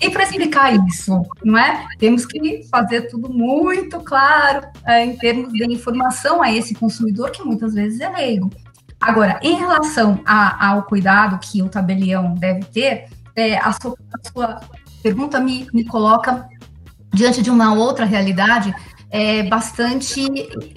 e 0.00 0.10
para 0.10 0.22
explicar 0.22 0.74
isso, 0.86 1.22
não 1.44 1.58
é? 1.58 1.86
Temos 1.98 2.24
que 2.24 2.62
fazer 2.70 3.02
tudo 3.02 3.28
muito 3.28 3.98
claro 4.00 4.66
é, 4.86 5.04
em 5.04 5.16
termos 5.16 5.52
de 5.52 5.64
informação 5.64 6.40
a 6.40 6.52
esse 6.52 6.74
consumidor 6.74 7.30
que 7.30 7.42
muitas 7.42 7.74
vezes 7.74 8.00
é 8.00 8.08
leigo. 8.08 8.50
Agora, 9.00 9.40
em 9.42 9.56
relação 9.56 10.20
a, 10.24 10.68
ao 10.68 10.84
cuidado 10.84 11.38
que 11.40 11.62
o 11.62 11.68
tabelião 11.68 12.34
deve 12.34 12.64
ter, 12.66 13.06
é, 13.34 13.56
a, 13.56 13.72
sua, 13.72 13.96
a, 14.12 14.30
sua, 14.30 14.60
pergunta 15.02 15.40
me, 15.40 15.66
me 15.72 15.84
coloca 15.84 16.46
diante 17.12 17.42
de 17.42 17.50
uma 17.50 17.74
outra 17.74 18.04
realidade 18.04 18.74
é, 19.10 19.42
bastante 19.44 20.20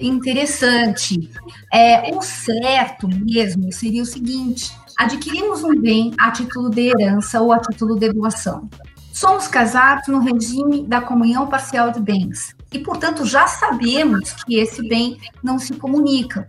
interessante. 0.00 1.30
É, 1.72 2.14
o 2.14 2.20
certo 2.22 3.06
mesmo 3.08 3.72
seria 3.72 4.02
o 4.02 4.06
seguinte: 4.06 4.72
adquirimos 4.98 5.62
um 5.64 5.80
bem 5.80 6.12
a 6.18 6.30
título 6.30 6.70
de 6.70 6.88
herança 6.88 7.40
ou 7.40 7.52
a 7.52 7.58
título 7.58 7.98
de 7.98 8.12
doação. 8.12 8.68
Somos 9.12 9.46
casados 9.46 10.08
no 10.08 10.18
regime 10.18 10.84
da 10.86 11.00
comunhão 11.00 11.46
parcial 11.46 11.90
de 11.92 12.00
bens 12.00 12.54
e, 12.72 12.80
portanto, 12.80 13.24
já 13.24 13.46
sabemos 13.46 14.32
que 14.44 14.58
esse 14.58 14.86
bem 14.88 15.18
não 15.42 15.58
se 15.58 15.74
comunica. 15.74 16.46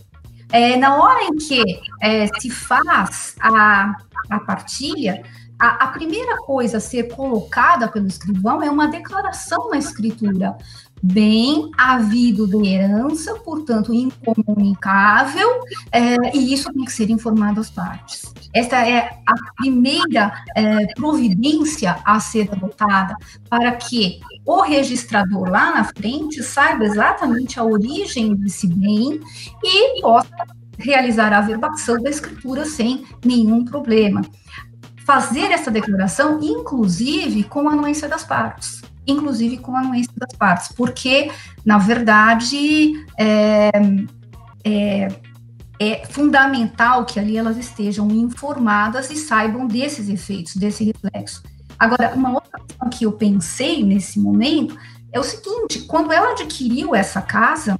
É, 0.52 0.76
na 0.76 0.96
hora 0.96 1.24
em 1.26 1.36
que 1.36 1.62
é, 2.02 2.28
se 2.40 2.50
faz 2.50 3.36
a, 3.40 3.96
a 4.30 4.40
partilha, 4.40 5.24
a, 5.60 5.86
a, 5.86 5.88
primeira 5.88 6.38
coisa 6.38 6.78
a 6.78 6.82
ser 6.82 7.04
colocada 7.16 7.88
pelo 7.88 8.08
escrivão 8.08 8.62
é 8.62 8.70
uma 8.70 8.88
declaração 8.88 9.70
na 9.70 9.78
escritura 9.78 10.58
bem 11.02 11.70
havido 11.78 12.48
de 12.48 12.68
herança, 12.68 13.36
portanto 13.36 13.94
incomunicável, 13.94 15.48
é, 15.92 16.36
e 16.36 16.54
isso 16.54 16.72
tem 16.74 16.86
que 16.86 16.92
ser 16.92 17.10
informado 17.10 17.60
às 17.60 17.70
partes. 17.70 18.34
Esta 18.54 18.88
é 18.88 19.20
a 19.26 19.34
primeira 19.58 20.34
é, 20.56 20.88
providência 20.96 21.98
a 22.04 22.20
ser 22.20 22.50
adotada 22.52 23.16
para 23.50 23.72
que 23.74 24.20
o 24.46 24.62
registrador 24.62 25.50
lá 25.50 25.76
na 25.76 25.84
frente 25.84 26.42
saiba 26.42 26.86
exatamente 26.86 27.60
a 27.60 27.64
origem 27.64 28.36
desse 28.36 28.68
bem 28.68 29.20
e 29.64 30.02
possa 30.02 30.30
realizar 30.78 31.32
a 31.34 31.38
averbação 31.38 32.02
da 32.02 32.10
escritura 32.10 32.66
sem 32.66 33.06
nenhum 33.24 33.64
problema. 33.64 34.22
Fazer 35.06 35.52
essa 35.52 35.70
declaração, 35.70 36.40
inclusive, 36.42 37.44
com 37.44 37.70
a 37.70 37.74
anuência 37.74 38.10
das 38.10 38.24
partes 38.24 38.82
inclusive 39.08 39.58
com 39.58 39.76
a 39.76 39.80
anuência 39.80 40.14
das 40.18 40.36
partes, 40.38 40.70
porque, 40.76 41.32
na 41.64 41.78
verdade, 41.78 43.06
é, 43.18 43.72
é, 44.64 45.08
é, 45.80 46.06
fundamental 46.08 47.06
que 47.06 47.20
ali 47.20 47.38
elas 47.38 47.58
estejam 47.58 48.10
informadas 48.12 49.12
e 49.12 49.16
saibam 49.16 49.68
desses 49.68 50.10
efeitos, 50.10 50.56
desse 50.56 50.84
reflexo. 50.84 51.44
Agora, 51.78 52.14
uma 52.16 52.34
outra 52.34 52.60
questão 52.60 52.90
que 52.90 53.06
eu 53.06 53.12
pensei 53.12 53.84
nesse 53.84 54.20
momento 54.20 54.78
é 55.12 55.20
o 55.20 55.24
seguinte: 55.24 55.82
quando 55.82 56.12
ela 56.12 56.32
adquiriu 56.32 56.96
essa 56.96 57.22
casa, 57.22 57.78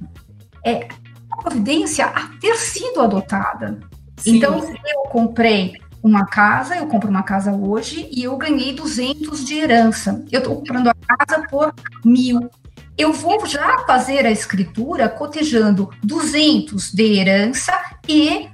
é 0.64 0.88
a 1.30 1.36
providência 1.42 2.06
a 2.06 2.28
ter 2.40 2.56
sido 2.56 3.00
adotada. 3.00 3.78
Sim. 4.18 4.36
Então, 4.36 4.60
se 4.60 4.72
eu 4.72 5.10
comprei 5.10 5.72
uma 6.06 6.24
casa, 6.24 6.76
eu 6.76 6.86
compro 6.86 7.10
uma 7.10 7.22
casa 7.22 7.52
hoje 7.52 8.08
e 8.12 8.22
eu 8.22 8.36
ganhei 8.36 8.72
200 8.72 9.44
de 9.44 9.58
herança. 9.58 10.24
Eu 10.30 10.38
estou 10.38 10.56
comprando 10.56 10.88
a 10.88 10.94
casa 10.94 11.46
por 11.48 11.74
mil. 12.04 12.48
Eu 12.96 13.12
vou 13.12 13.44
já 13.44 13.78
fazer 13.80 14.24
a 14.24 14.30
escritura 14.30 15.08
cotejando 15.08 15.90
200 16.02 16.92
de 16.92 17.18
herança 17.18 17.72
e 18.08 18.48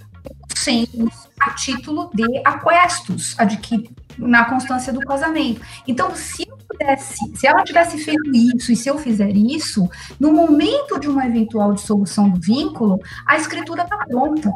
100 0.55 0.89
a 1.41 1.51
título 1.51 2.11
de 2.15 2.41
aquestos 2.45 3.39
adquiridos 3.39 4.03
na 4.19 4.45
constância 4.45 4.93
do 4.93 5.01
casamento. 5.01 5.61
Então, 5.87 6.15
se 6.15 6.47
eu 6.49 6.57
pudesse, 6.69 7.17
se 7.35 7.47
ela 7.47 7.65
tivesse 7.65 7.99
feito 7.99 8.31
isso 8.35 8.73
e 8.73 8.77
se 8.77 8.89
eu 8.89 8.99
fizer 8.99 9.35
isso, 9.35 9.89
no 10.19 10.33
momento 10.33 10.99
de 10.99 11.09
uma 11.09 11.27
eventual 11.27 11.73
dissolução 11.73 12.29
do 12.29 12.41
vínculo, 12.41 13.01
a 13.27 13.37
escritura 13.37 13.83
está 13.83 13.97
pronta. 14.07 14.53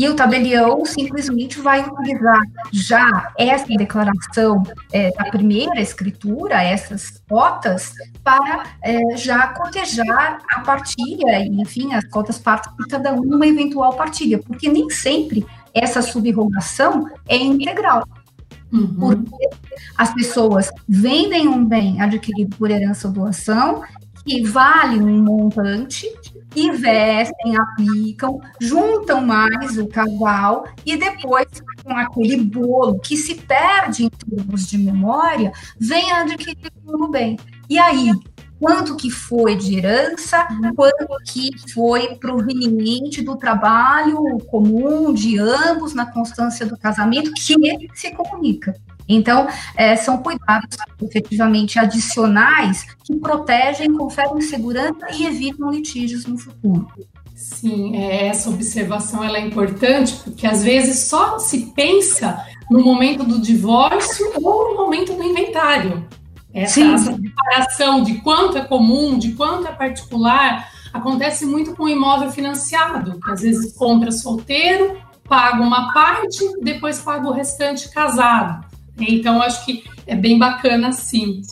E 0.00 0.08
o 0.08 0.16
tabelião 0.16 0.82
simplesmente 0.86 1.60
vai 1.60 1.86
utilizar 1.86 2.40
já 2.72 3.34
essa 3.36 3.66
declaração 3.66 4.62
é, 4.90 5.10
da 5.10 5.26
primeira 5.26 5.78
escritura, 5.78 6.62
essas 6.62 7.22
cotas, 7.28 7.92
para 8.24 8.64
é, 8.82 9.14
já 9.18 9.48
cotejar 9.48 10.38
a 10.54 10.60
partilha, 10.60 11.40
e, 11.40 11.48
enfim, 11.60 11.92
as 11.92 12.02
cotas 12.06 12.38
partes 12.38 12.74
de 12.78 12.86
cada 12.86 13.12
um 13.12 13.20
numa 13.20 13.46
eventual 13.46 13.92
partilha, 13.92 14.38
porque 14.38 14.70
nem 14.70 14.88
sempre 14.88 15.44
essa 15.74 16.00
subrogação 16.00 17.06
é 17.28 17.36
integral. 17.36 18.02
Uhum. 18.72 18.96
Porque 18.98 19.48
as 19.98 20.14
pessoas 20.14 20.70
vendem 20.88 21.46
um 21.46 21.62
bem 21.62 22.00
adquirido 22.00 22.56
por 22.56 22.70
herança 22.70 23.06
ou 23.06 23.12
doação 23.12 23.82
que 24.24 24.42
vale 24.46 24.98
um 24.98 25.22
montante 25.22 26.10
investem, 26.54 27.56
aplicam, 27.56 28.40
juntam 28.60 29.20
mais 29.20 29.78
o 29.78 29.86
casal 29.86 30.64
e 30.84 30.96
depois, 30.96 31.46
com 31.82 31.96
aquele 31.96 32.36
bolo 32.38 32.98
que 33.00 33.16
se 33.16 33.34
perde 33.34 34.04
em 34.04 34.10
termos 34.10 34.66
de 34.66 34.78
memória, 34.78 35.52
vem 35.78 36.12
adquirir 36.12 36.72
o 36.86 37.08
bem. 37.08 37.38
E 37.68 37.78
aí, 37.78 38.10
quanto 38.58 38.96
que 38.96 39.10
foi 39.10 39.56
de 39.56 39.78
herança, 39.78 40.46
quanto 40.76 41.06
que 41.24 41.50
foi 41.72 42.16
proveniente 42.16 43.22
do 43.22 43.36
trabalho 43.36 44.38
comum 44.50 45.14
de 45.14 45.38
ambos 45.38 45.94
na 45.94 46.06
constância 46.12 46.66
do 46.66 46.76
casamento, 46.76 47.32
que 47.32 47.40
se 47.94 48.10
comunica. 48.12 48.74
Então, 49.10 49.48
é, 49.76 49.96
são 49.96 50.18
cuidados 50.18 50.76
efetivamente 51.02 51.78
adicionais 51.78 52.86
que 53.04 53.16
protegem, 53.16 53.92
conferem 53.92 54.40
segurança 54.40 55.08
e 55.12 55.26
evitam 55.26 55.70
litígios 55.70 56.26
no 56.26 56.38
futuro. 56.38 56.86
Sim, 57.34 57.96
é, 57.96 58.28
essa 58.28 58.48
observação 58.48 59.24
ela 59.24 59.38
é 59.38 59.40
importante 59.40 60.14
porque 60.22 60.46
às 60.46 60.62
vezes 60.62 61.08
só 61.08 61.38
se 61.38 61.72
pensa 61.74 62.40
no 62.70 62.84
momento 62.84 63.24
do 63.24 63.40
divórcio 63.40 64.30
ou 64.42 64.70
no 64.70 64.76
momento 64.76 65.14
do 65.14 65.22
inventário. 65.24 66.06
Essa, 66.54 66.80
essa 66.80 67.16
separação 67.16 68.02
de 68.02 68.14
quanto 68.20 68.58
é 68.58 68.64
comum, 68.64 69.18
de 69.18 69.32
quanto 69.32 69.66
é 69.66 69.72
particular, 69.72 70.70
acontece 70.92 71.46
muito 71.46 71.74
com 71.74 71.84
o 71.84 71.88
imóvel 71.88 72.30
financiado, 72.30 73.18
que 73.20 73.30
às 73.30 73.40
vezes 73.40 73.72
compra 73.72 74.12
solteiro, 74.12 75.00
paga 75.28 75.62
uma 75.62 75.92
parte, 75.92 76.40
depois 76.60 77.00
paga 77.00 77.26
o 77.28 77.32
restante 77.32 77.88
casado. 77.90 78.69
Então, 79.08 79.40
acho 79.42 79.64
que 79.64 79.84
é 80.06 80.14
bem 80.14 80.38
bacana, 80.38 80.92
sim. 80.92 81.42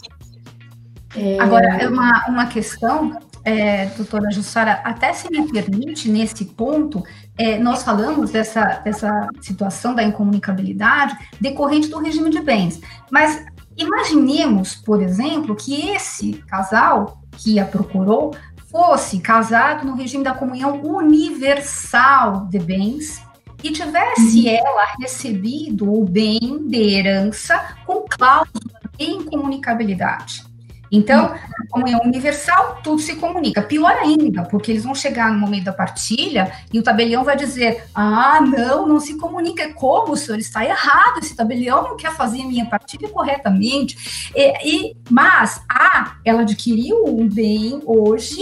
É... 1.16 1.40
Agora, 1.40 1.88
uma, 1.88 2.26
uma 2.28 2.46
questão 2.46 3.18
é, 3.44 3.86
doutora 3.96 4.30
Jussara, 4.30 4.80
até 4.84 5.12
se 5.12 5.30
me 5.30 5.50
permite, 5.50 6.10
nesse 6.10 6.44
ponto, 6.44 7.02
é, 7.36 7.58
nós 7.58 7.82
falamos 7.82 8.30
dessa, 8.30 8.80
dessa 8.84 9.28
situação 9.40 9.94
da 9.94 10.02
incomunicabilidade 10.02 11.16
decorrente 11.40 11.88
do 11.88 11.98
regime 11.98 12.30
de 12.30 12.40
bens. 12.40 12.80
Mas 13.10 13.44
imaginemos, 13.76 14.74
por 14.74 15.00
exemplo, 15.00 15.56
que 15.56 15.88
esse 15.90 16.32
casal 16.46 17.22
que 17.38 17.58
a 17.58 17.64
procurou 17.64 18.34
fosse 18.70 19.18
casado 19.20 19.86
no 19.86 19.94
regime 19.94 20.22
da 20.22 20.34
comunhão 20.34 20.82
universal 20.82 22.46
de 22.50 22.58
bens 22.58 23.22
e 23.62 23.70
tivesse 23.70 24.46
uhum. 24.46 24.56
ela 24.56 24.84
recebido 25.00 25.92
o 25.92 26.04
bem 26.04 26.66
de 26.66 26.94
herança 26.94 27.76
com 27.86 28.04
cláusula 28.08 28.80
de 28.96 29.04
incomunicabilidade. 29.04 30.48
Então, 30.90 31.26
a 31.26 31.66
comunhão 31.70 32.00
universal, 32.00 32.80
tudo 32.82 33.00
se 33.00 33.16
comunica. 33.16 33.62
Pior 33.62 33.92
ainda, 33.92 34.44
porque 34.44 34.72
eles 34.72 34.84
vão 34.84 34.94
chegar 34.94 35.30
no 35.30 35.38
momento 35.38 35.64
da 35.64 35.72
partilha 35.72 36.50
e 36.72 36.78
o 36.78 36.82
tabelião 36.82 37.24
vai 37.24 37.36
dizer: 37.36 37.84
ah, 37.94 38.40
não, 38.40 38.86
não 38.86 39.00
se 39.00 39.16
comunica. 39.16 39.72
Como, 39.74 40.12
o 40.12 40.16
senhor 40.16 40.38
está 40.38 40.64
errado? 40.64 41.18
Esse 41.18 41.36
tabelião 41.36 41.82
não 41.82 41.96
quer 41.96 42.12
fazer 42.12 42.42
a 42.42 42.46
minha 42.46 42.66
partilha 42.66 43.08
corretamente. 43.08 44.30
E, 44.34 44.88
e, 44.88 44.96
mas, 45.10 45.62
a, 45.68 46.16
ela 46.24 46.42
adquiriu 46.42 47.04
um 47.04 47.28
bem 47.28 47.82
hoje 47.84 48.40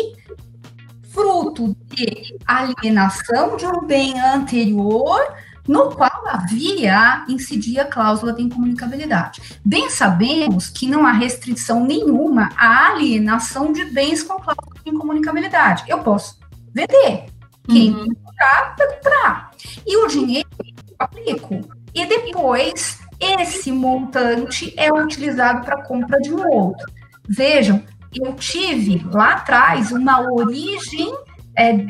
fruto 1.16 1.75
de 1.87 2.37
alienação 2.46 3.56
de 3.56 3.64
um 3.66 3.87
bem 3.87 4.20
anterior 4.20 5.18
no 5.66 5.90
qual 5.90 6.28
havia 6.28 7.25
incidia 7.26 7.82
a 7.82 7.87
cláusula 7.87 8.35
de 8.35 8.42
incomunicabilidade. 8.42 9.58
Bem 9.64 9.88
sabemos 9.88 10.68
que 10.68 10.87
não 10.87 11.06
há 11.06 11.12
restrição 11.12 11.82
nenhuma 11.82 12.50
à 12.54 12.88
alienação 12.88 13.73
de 13.73 13.87
bens 13.87 14.23
com 14.23 14.35
cláusula 14.35 14.76
de 14.85 14.90
incomunicabilidade. 14.90 15.85
Eu 15.88 16.00
posso 16.00 16.38
vender. 16.73 17.25
Quem 17.66 17.94
uhum. 17.94 18.14
comprar, 18.23 18.76
vai 18.78 18.94
comprar. 18.94 19.50
E 19.87 19.96
o 19.96 20.06
dinheiro 20.06 20.49
eu 20.61 20.96
aplico. 20.99 21.61
E 21.94 22.06
depois, 22.06 23.00
esse 23.18 23.73
montante 23.73 24.73
é 24.76 24.92
utilizado 24.92 25.64
para 25.64 25.82
compra 25.82 26.20
de 26.20 26.32
um 26.32 26.46
outro. 26.46 26.87
Vejam, 27.28 27.82
eu 28.23 28.35
tive 28.35 29.04
lá 29.12 29.35
atrás 29.35 29.92
uma 29.92 30.20
origem 30.20 31.14
é, 31.56 31.87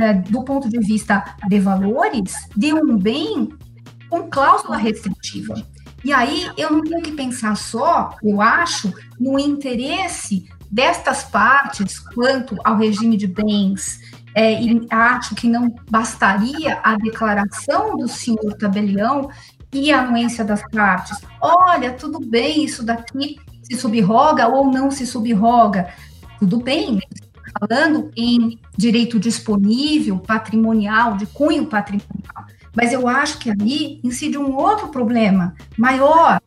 é, 0.00 0.12
do 0.14 0.44
ponto 0.44 0.68
de 0.68 0.78
vista 0.78 1.24
de 1.48 1.58
valores, 1.60 2.34
de 2.56 2.72
um 2.72 2.96
bem 2.96 3.48
com 4.08 4.28
cláusula 4.28 4.76
restritiva. 4.76 5.54
E 6.04 6.12
aí 6.12 6.48
eu 6.56 6.70
não 6.70 6.82
tenho 6.82 7.02
que 7.02 7.12
pensar 7.12 7.56
só, 7.56 8.16
eu 8.22 8.40
acho, 8.40 8.92
no 9.18 9.38
interesse 9.38 10.48
destas 10.70 11.24
partes 11.24 11.98
quanto 11.98 12.56
ao 12.64 12.76
regime 12.76 13.16
de 13.16 13.26
bens. 13.26 14.00
É, 14.34 14.62
e 14.62 14.86
acho 14.90 15.34
que 15.34 15.48
não 15.48 15.74
bastaria 15.90 16.78
a 16.84 16.94
declaração 16.96 17.96
do 17.96 18.06
senhor 18.06 18.54
tabelião 18.56 19.28
e 19.72 19.90
a 19.90 20.02
anuência 20.02 20.44
das 20.44 20.62
partes. 20.70 21.18
Olha, 21.40 21.92
tudo 21.92 22.20
bem, 22.20 22.64
isso 22.64 22.84
daqui 22.84 23.36
se 23.68 23.76
subroga 23.76 24.48
ou 24.48 24.70
não 24.70 24.90
se 24.90 25.06
subroga. 25.06 25.88
Tudo 26.38 26.58
bem, 26.58 27.00
falando 27.58 28.10
em 28.16 28.58
direito 28.76 29.18
disponível, 29.18 30.18
patrimonial, 30.18 31.16
de 31.16 31.26
cunho 31.26 31.66
patrimonial. 31.66 32.46
Mas 32.74 32.92
eu 32.92 33.08
acho 33.08 33.38
que 33.38 33.50
ali 33.50 34.00
incide 34.02 34.38
um 34.38 34.56
outro 34.56 34.88
problema 34.88 35.54
maior, 35.76 36.40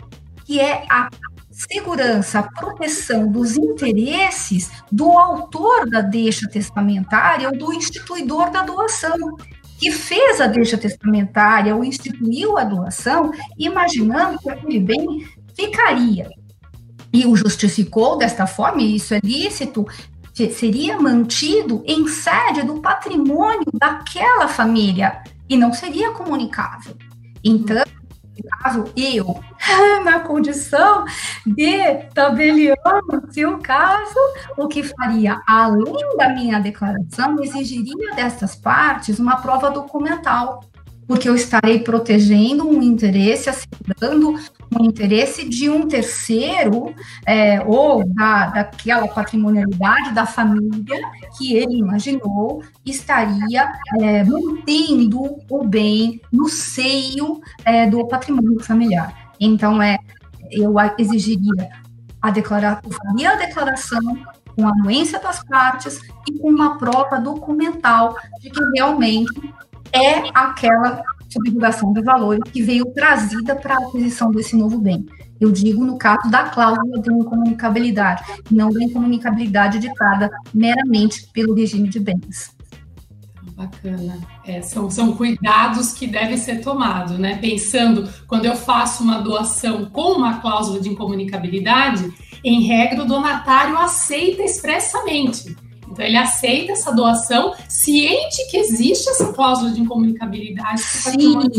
que 0.45 0.59
é 0.59 0.85
a 0.89 1.09
segurança, 1.51 2.39
a 2.39 2.43
proteção 2.43 3.29
dos 3.29 3.57
interesses 3.57 4.71
do 4.91 5.11
autor 5.11 5.89
da 5.89 6.01
deixa 6.01 6.47
testamentária 6.49 7.49
ou 7.49 7.57
do 7.57 7.73
instituidor 7.73 8.49
da 8.49 8.63
doação, 8.63 9.35
que 9.77 9.91
fez 9.91 10.39
a 10.39 10.47
deixa 10.47 10.77
testamentária 10.77 11.75
ou 11.75 11.83
instituiu 11.83 12.57
a 12.57 12.63
doação, 12.63 13.31
imaginando 13.57 14.39
que 14.39 14.49
aquele 14.49 14.79
bem 14.79 15.27
ficaria. 15.55 16.29
E 17.13 17.25
o 17.25 17.35
justificou 17.35 18.17
desta 18.17 18.47
forma, 18.47 18.81
e 18.81 18.95
isso 18.95 19.13
é 19.13 19.19
lícito, 19.23 19.85
seria 20.33 20.99
mantido 20.99 21.83
em 21.85 22.07
sede 22.07 22.63
do 22.63 22.79
patrimônio 22.81 23.67
daquela 23.73 24.47
família 24.47 25.21
e 25.47 25.57
não 25.57 25.73
seria 25.73 26.11
comunicável. 26.11 26.95
Então, 27.43 27.83
caso 28.61 28.85
eu, 28.95 29.39
na 30.03 30.21
condição 30.21 31.05
de 31.45 31.97
tabeliano, 32.13 33.27
se 33.29 33.45
o 33.45 33.59
caso, 33.59 34.19
o 34.57 34.67
que 34.67 34.81
faria, 34.81 35.39
além 35.47 36.17
da 36.17 36.29
minha 36.29 36.59
declaração, 36.59 37.41
exigiria 37.43 38.15
dessas 38.15 38.55
partes 38.55 39.19
uma 39.19 39.37
prova 39.37 39.69
documental 39.69 40.63
porque 41.11 41.27
eu 41.27 41.35
estarei 41.35 41.79
protegendo 41.79 42.65
um 42.65 42.81
interesse, 42.81 43.49
assegurando 43.49 44.39
um 44.79 44.85
interesse 44.85 45.47
de 45.47 45.69
um 45.69 45.87
terceiro, 45.87 46.95
é, 47.25 47.61
ou 47.65 48.07
da, 48.07 48.47
daquela 48.47 49.07
patrimonialidade 49.07 50.13
da 50.13 50.25
família 50.25 50.97
que 51.37 51.55
ele 51.55 51.79
imaginou 51.79 52.63
estaria 52.85 53.71
é, 53.99 54.23
mantendo 54.23 55.37
o 55.49 55.63
bem 55.65 56.21
no 56.31 56.47
seio 56.47 57.41
é, 57.65 57.87
do 57.89 58.07
patrimônio 58.07 58.63
familiar. 58.63 59.31
Então, 59.39 59.81
é, 59.81 59.97
eu 60.49 60.75
exigiria 60.97 61.69
a 62.21 62.29
declaração, 62.29 62.91
a 63.25 63.35
declaração 63.35 64.17
com 64.55 64.67
a 64.67 64.71
anuência 64.71 65.19
das 65.19 65.43
partes 65.43 66.01
e 66.27 66.37
com 66.37 66.49
uma 66.49 66.77
prova 66.77 67.19
documental 67.19 68.15
de 68.39 68.49
que 68.49 68.63
realmente 68.75 69.53
é 69.91 70.29
aquela 70.33 71.03
subjugação 71.31 71.93
de 71.93 72.01
valores 72.01 72.41
que 72.51 72.61
veio 72.61 72.85
trazida 72.93 73.55
para 73.55 73.75
a 73.75 73.87
aquisição 73.87 74.31
desse 74.31 74.55
novo 74.55 74.79
bem. 74.79 75.05
Eu 75.39 75.51
digo 75.51 75.83
no 75.83 75.97
caso 75.97 76.29
da 76.29 76.43
cláusula 76.43 76.99
de 77.01 77.11
incomunicabilidade, 77.11 78.23
não 78.49 78.69
da 78.69 78.83
incomunicabilidade 78.83 79.79
ditada 79.79 80.29
meramente 80.53 81.27
pelo 81.33 81.55
regime 81.55 81.89
de 81.89 81.99
bens. 81.99 82.55
Bacana. 83.55 84.17
É, 84.45 84.61
são, 84.61 84.89
são 84.89 85.15
cuidados 85.15 85.93
que 85.93 86.07
devem 86.07 86.37
ser 86.37 86.61
tomados, 86.61 87.17
né? 87.17 87.37
Pensando, 87.37 88.09
quando 88.27 88.45
eu 88.45 88.55
faço 88.55 89.03
uma 89.03 89.19
doação 89.19 89.85
com 89.85 90.13
uma 90.13 90.39
cláusula 90.39 90.79
de 90.79 90.89
incomunicabilidade, 90.89 92.11
em 92.43 92.61
regra, 92.61 93.03
o 93.03 93.07
donatário 93.07 93.77
aceita 93.77 94.41
expressamente 94.41 95.55
então, 95.91 96.05
ele 96.05 96.17
aceita 96.17 96.71
essa 96.71 96.91
doação, 96.93 97.53
ciente 97.67 98.49
que 98.49 98.57
existe 98.57 99.09
essa 99.09 99.33
cláusula 99.33 99.71
de 99.71 99.81
incomunicabilidade 99.81 100.81
que 100.81 100.97
o 100.97 101.03
patrimônio 101.03 101.49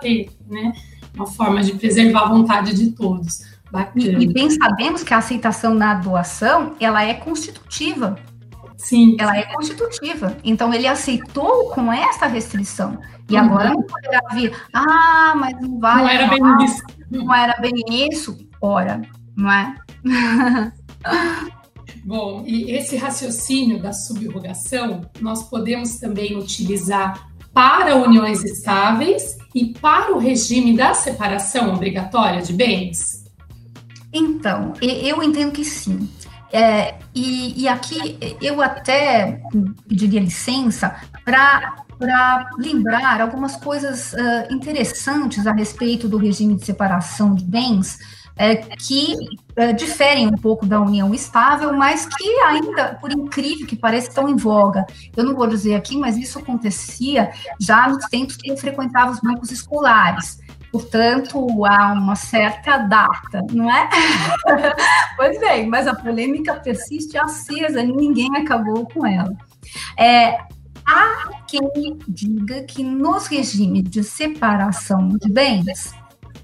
dele, 0.00 0.30
né? 0.48 0.72
Uma 1.14 1.26
forma 1.26 1.62
de 1.62 1.74
preservar 1.74 2.22
a 2.22 2.28
vontade 2.28 2.74
de 2.74 2.92
todos. 2.92 3.42
Bacana. 3.70 4.22
E 4.22 4.32
bem 4.32 4.48
sabemos 4.50 5.02
que 5.02 5.12
a 5.12 5.18
aceitação 5.18 5.74
na 5.74 5.94
doação, 5.94 6.76
ela 6.78 7.02
é 7.02 7.14
constitutiva. 7.14 8.16
Sim. 8.76 9.16
Ela 9.18 9.36
é 9.36 9.42
constitutiva. 9.42 10.36
Então, 10.44 10.72
ele 10.72 10.86
aceitou 10.86 11.70
com 11.70 11.92
essa 11.92 12.26
restrição. 12.26 12.98
E 13.28 13.34
uhum. 13.34 13.40
agora 13.40 13.70
não 13.70 13.82
poderá 13.82 14.20
vir, 14.32 14.52
ah, 14.72 15.34
mas 15.36 15.60
não 15.60 15.80
vai. 15.80 16.02
Não 16.02 16.08
era 16.08 16.26
bem 16.28 16.64
isso. 16.64 16.82
Não 17.10 17.34
era 17.34 17.60
bem 17.60 18.08
isso. 18.08 18.48
Ora, 18.60 19.02
não 19.36 19.50
é? 19.50 19.74
Bom, 22.04 22.44
e 22.46 22.70
esse 22.70 22.96
raciocínio 22.96 23.80
da 23.80 23.92
subrogação 23.92 25.10
nós 25.20 25.42
podemos 25.44 25.96
também 25.96 26.36
utilizar 26.36 27.28
para 27.54 27.96
uniões 27.96 28.44
estáveis 28.44 29.38
e 29.54 29.66
para 29.66 30.14
o 30.14 30.18
regime 30.18 30.76
da 30.76 30.92
separação 30.92 31.72
obrigatória 31.72 32.42
de 32.42 32.52
bens? 32.52 33.24
Então, 34.12 34.74
eu 34.82 35.22
entendo 35.22 35.52
que 35.52 35.64
sim. 35.64 36.08
É, 36.52 36.94
e, 37.14 37.62
e, 37.62 37.66
aqui 37.66 38.16
eu 38.40 38.62
até 38.62 39.40
pediria 39.88 40.20
licença 40.20 40.94
para 41.24 41.74
lembrar 42.58 43.20
algumas 43.20 43.56
coisas 43.56 44.12
uh, 44.12 44.52
interessantes 44.54 45.48
a 45.48 45.52
respeito 45.52 46.06
do 46.06 46.16
regime 46.16 46.54
de 46.54 46.64
separação 46.64 47.34
de 47.34 47.44
bens, 47.44 47.98
é, 48.36 48.56
que 48.56 49.16
é, 49.56 49.72
diferem 49.72 50.26
um 50.26 50.36
pouco 50.36 50.66
da 50.66 50.80
união 50.80 51.14
estável, 51.14 51.72
mas 51.72 52.06
que 52.06 52.28
ainda, 52.40 52.98
por 53.00 53.12
incrível 53.12 53.66
que 53.66 53.76
pareça, 53.76 54.08
estão 54.08 54.28
em 54.28 54.36
voga. 54.36 54.84
Eu 55.16 55.24
não 55.24 55.34
vou 55.34 55.46
dizer 55.46 55.74
aqui, 55.74 55.96
mas 55.96 56.16
isso 56.16 56.38
acontecia 56.38 57.30
já 57.60 57.88
nos 57.88 58.04
tempos 58.06 58.36
que 58.36 58.50
eu 58.50 58.56
frequentava 58.56 59.12
os 59.12 59.20
bancos 59.20 59.50
escolares. 59.50 60.40
Portanto, 60.72 61.64
há 61.64 61.92
uma 61.92 62.16
certa 62.16 62.78
data, 62.78 63.42
não 63.52 63.72
é? 63.72 63.88
pois 65.16 65.38
bem, 65.38 65.68
mas 65.68 65.86
a 65.86 65.94
polêmica 65.94 66.54
persiste 66.54 67.16
acesa, 67.16 67.80
ninguém 67.80 68.28
acabou 68.36 68.84
com 68.86 69.06
ela. 69.06 69.32
É, 69.96 70.36
há 70.84 71.30
quem 71.46 71.98
diga 72.08 72.64
que 72.64 72.82
nos 72.82 73.28
regimes 73.28 73.84
de 73.84 74.02
separação 74.02 75.10
de 75.10 75.30
bens, 75.30 75.94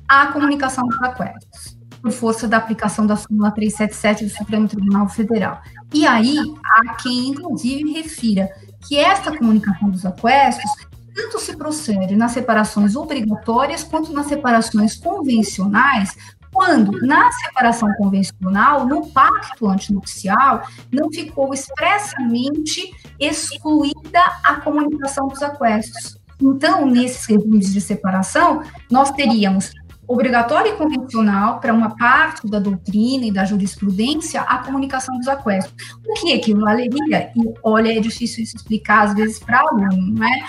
há 0.09 0.29
comunicação 0.29 0.87
dos 0.87 1.03
aquestos. 1.03 1.80
Por 2.03 2.11
força 2.13 2.49
da 2.49 2.57
aplicação 2.57 3.07
da 3.07 3.17
súmula 3.17 3.51
377 3.51 4.25
do 4.25 4.31
Supremo 4.31 4.69
Tribunal 4.69 5.09
Federal. 5.09 5.61
E 5.93 6.07
aí, 6.07 6.37
há 6.65 6.95
quem, 6.95 7.29
inclusive, 7.29 7.93
refira 7.93 8.49
que 8.87 8.97
esta 8.97 9.37
comunicação 9.37 9.91
dos 9.91 10.07
aquestos 10.07 10.71
tanto 11.15 11.39
se 11.39 11.57
procede 11.57 12.17
nas 12.17 12.33
separações 12.33 12.97
obrigatórias 12.97 13.83
quanto 13.83 14.13
nas 14.13 14.27
separações 14.27 14.97
convencionais, 14.97 16.17
quando 16.53 16.93
na 17.07 17.31
separação 17.33 17.93
convencional, 17.95 18.87
no 18.87 19.07
pacto 19.09 19.69
antinupcial, 19.69 20.63
não 20.91 21.11
ficou 21.11 21.53
expressamente 21.53 22.93
excluída 23.19 24.21
a 24.43 24.57
comunicação 24.57 25.29
dos 25.29 25.43
aquestos. 25.43 26.19
Então, 26.43 26.87
nesses 26.87 27.27
regimes 27.27 27.73
de 27.73 27.81
separação, 27.81 28.63
nós 28.91 29.11
teríamos 29.11 29.73
obrigatório 30.11 30.73
e 30.73 30.77
convencional 30.77 31.61
para 31.61 31.73
uma 31.73 31.97
parte 31.97 32.45
da 32.49 32.59
doutrina 32.59 33.27
e 33.27 33.33
da 33.33 33.45
jurisprudência 33.45 34.41
a 34.41 34.59
comunicação 34.59 35.17
dos 35.17 35.29
aquestos. 35.29 35.73
O 36.05 36.15
que 36.15 36.33
equivaleria, 36.33 37.31
e 37.37 37.55
olha, 37.63 37.97
é 37.97 38.01
difícil 38.01 38.43
isso 38.43 38.57
explicar 38.57 39.07
às 39.07 39.15
vezes 39.15 39.39
para 39.39 39.61
aluno, 39.61 40.15
não 40.15 40.27
é? 40.27 40.43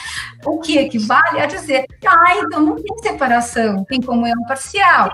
O 0.44 0.60
que 0.60 0.80
equivale 0.80 1.40
a 1.40 1.46
dizer, 1.46 1.86
ah, 2.08 2.38
então 2.38 2.60
não 2.60 2.76
tem 2.76 2.98
separação, 3.04 3.86
tem 3.86 4.02
comunhão 4.02 4.44
parcial. 4.48 5.12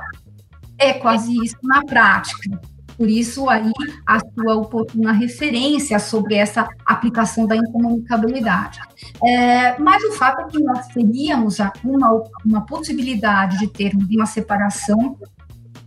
É 0.78 0.94
quase 0.94 1.36
isso 1.44 1.58
na 1.64 1.84
prática. 1.84 2.62
Por 2.98 3.10
isso, 3.10 3.48
aí, 3.48 3.72
a 4.06 4.20
sua 4.20 4.56
oportuna 4.56 5.12
referência 5.12 6.00
sobre 6.00 6.36
essa 6.36 6.68
aplicação 6.86 7.46
da 7.46 7.56
incomunicabilidade. 7.56 8.80
É, 9.24 9.78
mas 9.78 10.04
o 10.04 10.14
fato 10.14 10.42
é 10.42 10.46
que 10.50 10.60
nós 10.60 10.88
teríamos 10.88 11.60
uma, 11.84 12.24
uma 12.44 12.66
possibilidade 12.66 13.60
de 13.60 13.68
ter 13.68 13.94
uma 13.96 14.26
separação 14.26 15.16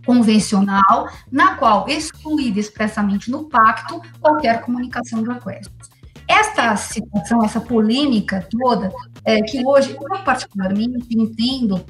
convencional, 0.05 1.09
na 1.31 1.55
qual 1.55 1.87
excluída 1.87 2.59
expressamente 2.59 3.29
no 3.29 3.49
pacto 3.49 4.01
qualquer 4.19 4.61
comunicação 4.61 5.21
de 5.21 5.31
aquestos. 5.31 5.89
Esta 6.27 6.75
situação, 6.77 7.43
essa 7.43 7.59
polêmica 7.59 8.47
toda, 8.49 8.89
é, 9.25 9.41
que 9.41 9.65
hoje 9.65 9.95
eu 9.99 10.23
particularmente 10.23 11.07
entendo 11.11 11.83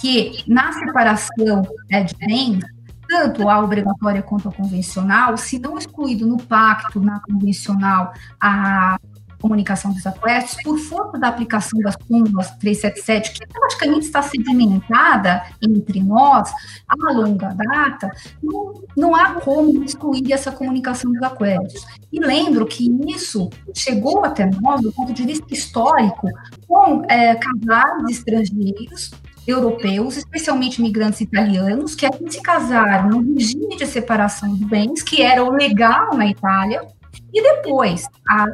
que 0.00 0.42
na 0.48 0.72
separação 0.72 1.62
é, 1.90 2.02
de 2.02 2.14
bens, 2.16 2.64
tanto 3.14 3.48
a 3.48 3.60
obrigatória 3.60 4.20
quanto 4.22 4.48
a 4.48 4.52
convencional, 4.52 5.36
se 5.36 5.56
não 5.60 5.78
excluído 5.78 6.26
no 6.26 6.36
pacto, 6.36 7.00
na 7.00 7.20
convencional, 7.20 8.12
a 8.40 8.98
comunicação 9.40 9.92
dos 9.92 10.04
aquestos, 10.04 10.60
por 10.64 10.78
força 10.78 11.18
da 11.18 11.28
aplicação 11.28 11.78
das 11.80 11.94
súmulas 12.08 12.50
377, 12.56 13.32
que 13.32 13.46
praticamente 13.46 14.06
está 14.06 14.20
sedimentada 14.20 15.44
entre 15.62 16.02
nós 16.02 16.50
a 16.88 17.12
longa 17.12 17.54
data, 17.54 18.10
não, 18.42 18.82
não 18.96 19.14
há 19.14 19.34
como 19.34 19.84
excluir 19.84 20.32
essa 20.32 20.50
comunicação 20.50 21.12
dos 21.12 21.22
aquestos. 21.22 21.86
E 22.10 22.18
lembro 22.18 22.66
que 22.66 22.90
isso 23.06 23.48
chegou 23.74 24.24
até 24.24 24.50
nós, 24.60 24.80
do 24.80 24.90
ponto 24.92 25.12
de 25.12 25.22
vista 25.24 25.54
histórico, 25.54 26.26
com 26.66 27.04
é, 27.08 27.36
casais 27.36 28.10
estrangeiros 28.10 29.12
europeus, 29.46 30.16
especialmente 30.16 30.80
migrantes 30.80 31.20
italianos, 31.20 31.94
que 31.94 32.06
se 32.28 32.40
casaram 32.40 33.08
no 33.08 33.34
regime 33.34 33.76
de 33.76 33.86
separação 33.86 34.54
de 34.54 34.64
bens, 34.64 35.02
que 35.02 35.22
era 35.22 35.44
o 35.44 35.50
legal 35.50 36.14
na 36.14 36.26
Itália, 36.26 36.82
e 37.32 37.42
depois, 37.42 38.06
a, 38.28 38.46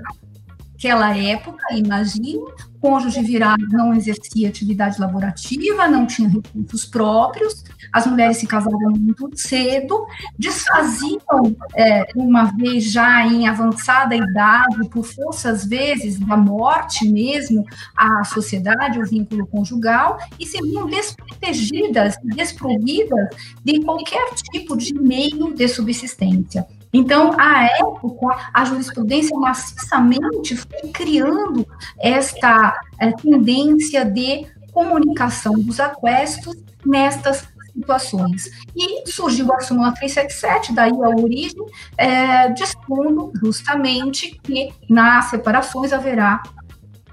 aquela 0.81 1.15
época, 1.15 1.75
imagine, 1.75 2.41
cônjuge 2.81 3.21
virado 3.21 3.63
não 3.69 3.93
exercia 3.93 4.49
atividade 4.49 4.99
laborativa, 4.99 5.87
não 5.87 6.07
tinha 6.07 6.27
recursos 6.27 6.87
próprios, 6.87 7.63
as 7.93 8.07
mulheres 8.07 8.39
se 8.39 8.47
casavam 8.47 8.93
muito 8.93 9.29
cedo, 9.35 10.07
desfaziam, 10.39 11.55
é, 11.77 12.07
uma 12.17 12.45
vez 12.45 12.91
já 12.91 13.27
em 13.27 13.47
avançada 13.47 14.17
idade, 14.17 14.89
por 14.89 15.05
força, 15.05 15.51
às 15.51 15.67
vezes, 15.67 16.19
da 16.19 16.37
morte 16.37 17.07
mesmo, 17.07 17.63
a 17.95 18.25
sociedade, 18.25 18.99
o 18.99 19.07
vínculo 19.07 19.47
conjugal, 19.49 20.19
e 20.39 20.47
se 20.47 20.63
viam 20.63 20.87
desprotegidas, 20.87 22.15
desprovidas 22.25 23.29
de 23.63 23.81
qualquer 23.81 24.33
tipo 24.35 24.79
de 24.79 24.95
meio 24.95 25.53
de 25.55 25.69
subsistência. 25.69 26.67
Então, 26.93 27.33
à 27.39 27.65
época, 27.65 28.37
a 28.53 28.65
jurisprudência 28.65 29.37
maciçamente 29.39 30.57
foi 30.57 30.91
criando 30.93 31.67
esta 31.99 32.79
é, 32.99 33.13
tendência 33.13 34.05
de 34.05 34.47
comunicação 34.73 35.53
dos 35.55 35.79
aquestos 35.79 36.57
nestas 36.85 37.47
situações. 37.73 38.51
E 38.75 39.11
surgiu 39.11 39.53
a 39.53 39.61
súmula 39.61 39.93
377, 39.93 40.73
daí 40.73 40.91
a 40.91 41.09
origem, 41.09 41.65
é, 41.97 42.49
dispondo 42.51 43.33
justamente 43.41 44.39
que 44.43 44.73
nas 44.89 45.27
separações 45.27 45.93
haverá 45.93 46.43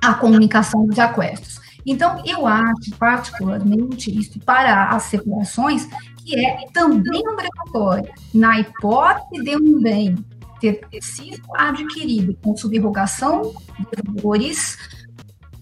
a 0.01 0.13
comunicação 0.13 0.85
dos 0.85 0.97
aquestos. 0.99 1.59
Então, 1.85 2.21
eu 2.25 2.45
acho 2.45 2.91
particularmente 2.99 4.15
isso 4.15 4.39
para 4.39 4.89
as 4.89 5.03
separações 5.03 5.87
que 6.27 6.45
é 6.45 6.65
também 6.73 7.23
obrigatório, 7.25 8.13
na 8.33 8.59
hipótese 8.59 9.43
de 9.43 9.55
um 9.55 9.81
bem 9.81 10.15
ter 10.59 10.81
sido 11.01 11.41
adquirido 11.55 12.37
com 12.43 12.57
subrogação 12.57 13.53
de 13.79 14.21
valores, 14.21 14.77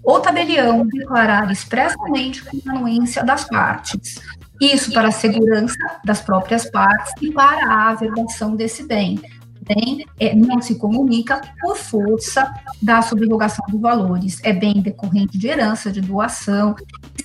o 0.04 0.19
tabelião 0.19 0.88
declarar 0.88 1.51
expressamente 1.51 2.43
a 2.47 2.71
anuência 2.71 3.23
das 3.23 3.43
partes. 3.47 4.19
Isso 4.60 4.91
para 4.91 5.10
a 5.10 5.12
segurança 5.12 5.78
das 6.04 6.21
próprias 6.21 6.69
partes 6.71 7.13
e 7.21 7.32
para 7.32 7.67
a 7.67 7.89
averbação 7.89 8.56
desse 8.56 8.88
bem 8.88 9.19
bem 9.67 10.06
é, 10.19 10.36
não 10.36 10.62
se 10.62 10.75
comunica 10.75 11.41
por 11.60 11.75
força 11.75 12.54
da 12.82 13.01
subrogação 13.01 13.65
de 13.67 13.78
valores. 13.78 14.39
É 14.43 14.54
bem 14.54 14.82
decorrente 14.82 15.38
de 15.38 15.47
herança, 15.47 15.91
de 15.91 16.01
doação, 16.01 16.75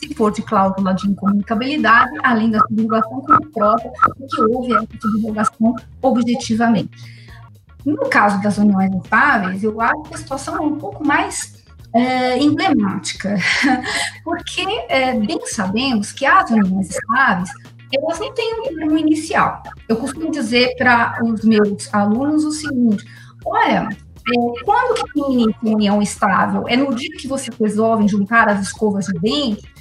se 0.00 0.14
for 0.14 0.32
de 0.32 0.42
cláusula 0.42 0.94
de 0.94 1.08
incomunicabilidade, 1.08 2.12
além 2.22 2.50
da 2.50 2.60
subrogação 2.60 3.20
como 3.20 3.46
prova 3.52 3.92
que 4.28 4.40
houve 4.42 4.72
essa 4.72 5.08
subrogação 5.12 5.76
objetivamente. 6.00 6.90
No 7.84 8.08
caso 8.08 8.42
das 8.42 8.58
uniões 8.58 8.94
estáveis, 8.94 9.62
eu 9.62 9.80
acho 9.80 10.02
que 10.02 10.14
a 10.14 10.18
situação 10.18 10.56
é 10.56 10.60
um 10.60 10.76
pouco 10.76 11.06
mais 11.06 11.62
é, 11.94 12.38
emblemática, 12.38 13.36
porque 14.24 14.62
é, 14.88 15.18
bem 15.18 15.40
sabemos 15.46 16.12
que 16.12 16.26
as 16.26 16.50
uniões 16.50 16.90
estáveis 16.90 17.50
elas 17.92 18.20
não 18.20 18.32
têm 18.32 18.60
um 18.60 18.62
termo 18.62 18.98
inicial. 18.98 19.62
Eu 19.88 19.96
costumo 19.96 20.30
dizer 20.30 20.76
para 20.76 21.20
os 21.24 21.44
meus 21.44 21.92
alunos 21.92 22.44
o 22.44 22.52
seguinte: 22.52 23.04
olha, 23.44 23.88
é, 23.88 24.64
quando 24.64 24.94
que 24.94 25.12
tem 25.12 25.72
união 25.72 26.00
estável? 26.00 26.68
É 26.68 26.76
no 26.76 26.94
dia 26.94 27.16
que 27.18 27.26
vocês 27.26 27.56
resolvem 27.58 28.06
juntar 28.06 28.48
as 28.48 28.62
escovas 28.62 29.06
de 29.06 29.18
dente? 29.18 29.79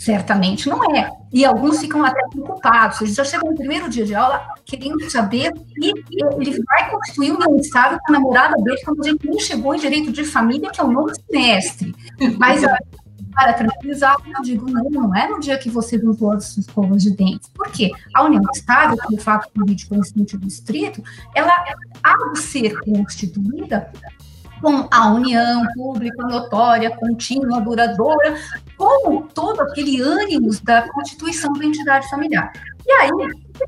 Certamente 0.00 0.66
não 0.66 0.96
é. 0.96 1.10
E 1.30 1.44
alguns 1.44 1.78
ficam 1.78 2.02
até 2.02 2.18
preocupados. 2.30 3.02
Eles 3.02 3.14
já 3.14 3.22
chegam 3.22 3.50
no 3.50 3.54
primeiro 3.54 3.86
dia 3.86 4.06
de 4.06 4.14
aula 4.14 4.48
querendo 4.64 4.98
saber 5.10 5.52
se 5.74 5.92
ele 6.38 6.64
vai 6.64 6.90
constituir 6.90 7.32
uma 7.32 7.54
estável 7.58 7.98
com 7.98 8.14
a 8.14 8.18
namorada 8.18 8.56
dele 8.62 8.80
quando 8.82 9.00
a 9.04 9.10
gente 9.10 9.28
nem 9.28 9.38
chegou 9.38 9.74
em 9.74 9.78
direito 9.78 10.10
de 10.10 10.24
família, 10.24 10.70
que 10.70 10.80
é 10.80 10.84
o 10.84 10.90
novo 10.90 11.12
semestre. 11.30 11.94
Mas 12.38 12.62
para 13.34 13.52
tranquilizar, 13.52 14.16
eu 14.26 14.40
digo, 14.40 14.70
não, 14.70 14.88
não 14.88 15.14
é 15.14 15.28
no 15.28 15.38
dia 15.38 15.58
que 15.58 15.68
você 15.68 15.98
juntou 15.98 16.32
as 16.32 16.46
suas 16.46 16.66
escovas 16.66 17.02
de 17.02 17.10
dentes. 17.10 17.50
Por 17.50 17.70
quê? 17.70 17.90
A 18.14 18.24
união 18.24 18.42
estável, 18.54 18.96
pelo 18.96 19.20
fato 19.20 19.50
de 19.66 19.86
conhecimento 19.86 20.38
distrito, 20.38 21.02
ela, 21.34 21.52
ao 22.02 22.36
ser 22.36 22.80
constituída, 22.80 23.92
com 24.60 24.86
a 24.90 25.12
união 25.12 25.66
pública, 25.74 26.22
notória, 26.26 26.94
contínua, 26.96 27.60
duradoura, 27.60 28.36
com 28.76 29.22
todo 29.22 29.60
aquele 29.62 30.00
ânimo 30.00 30.50
da 30.62 30.88
constituição 30.92 31.52
da 31.52 31.64
entidade 31.64 32.08
familiar. 32.08 32.52
E 32.86 32.92
aí, 32.92 33.10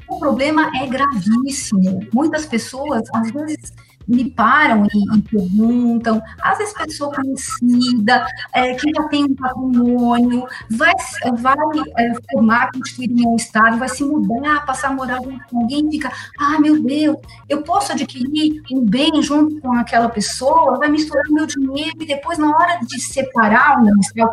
o 0.09 0.19
problema 0.19 0.71
é 0.81 0.87
gravíssimo. 0.87 2.07
Muitas 2.13 2.47
pessoas, 2.47 3.03
às 3.15 3.31
vezes, 3.31 3.73
me 4.07 4.31
param 4.31 4.87
e, 4.93 5.19
e 5.19 5.23
perguntam, 5.23 6.23
às 6.41 6.59
vezes 6.59 6.75
pessoa 6.75 7.15
conhecida, 7.15 8.27
é, 8.53 8.75
que 8.75 8.91
já 8.95 9.03
tem 9.09 9.25
um 9.25 9.35
patrimônio, 9.35 10.47
vai, 10.71 10.93
vai 11.39 11.57
é, 11.99 12.13
formar, 12.31 12.71
constituir 12.73 13.27
um 13.27 13.37
estado, 13.37 13.79
vai 13.79 13.89
se 13.89 14.05
mudar, 14.05 14.65
passar 14.65 14.89
a 14.89 14.93
morar 14.93 15.23
junto 15.23 15.45
com 15.49 15.61
alguém, 15.61 15.91
fica, 15.91 16.13
ah, 16.39 16.61
meu 16.61 16.83
Deus, 16.83 17.17
eu 17.49 17.63
posso 17.63 17.93
adquirir 17.93 18.63
um 18.73 18.85
bem 18.85 19.23
junto 19.23 19.61
com 19.61 19.73
aquela 19.73 20.09
pessoa, 20.09 20.79
vai 20.79 20.89
misturar 20.89 21.25
meu 21.31 21.47
dinheiro 21.47 21.97
e 22.01 22.07
depois 22.07 22.39
na 22.39 22.49
hora 22.49 22.81
de 22.83 23.01
separar 23.01 23.79
o 23.79 23.85
meu 23.85 23.97
estável, 23.99 24.33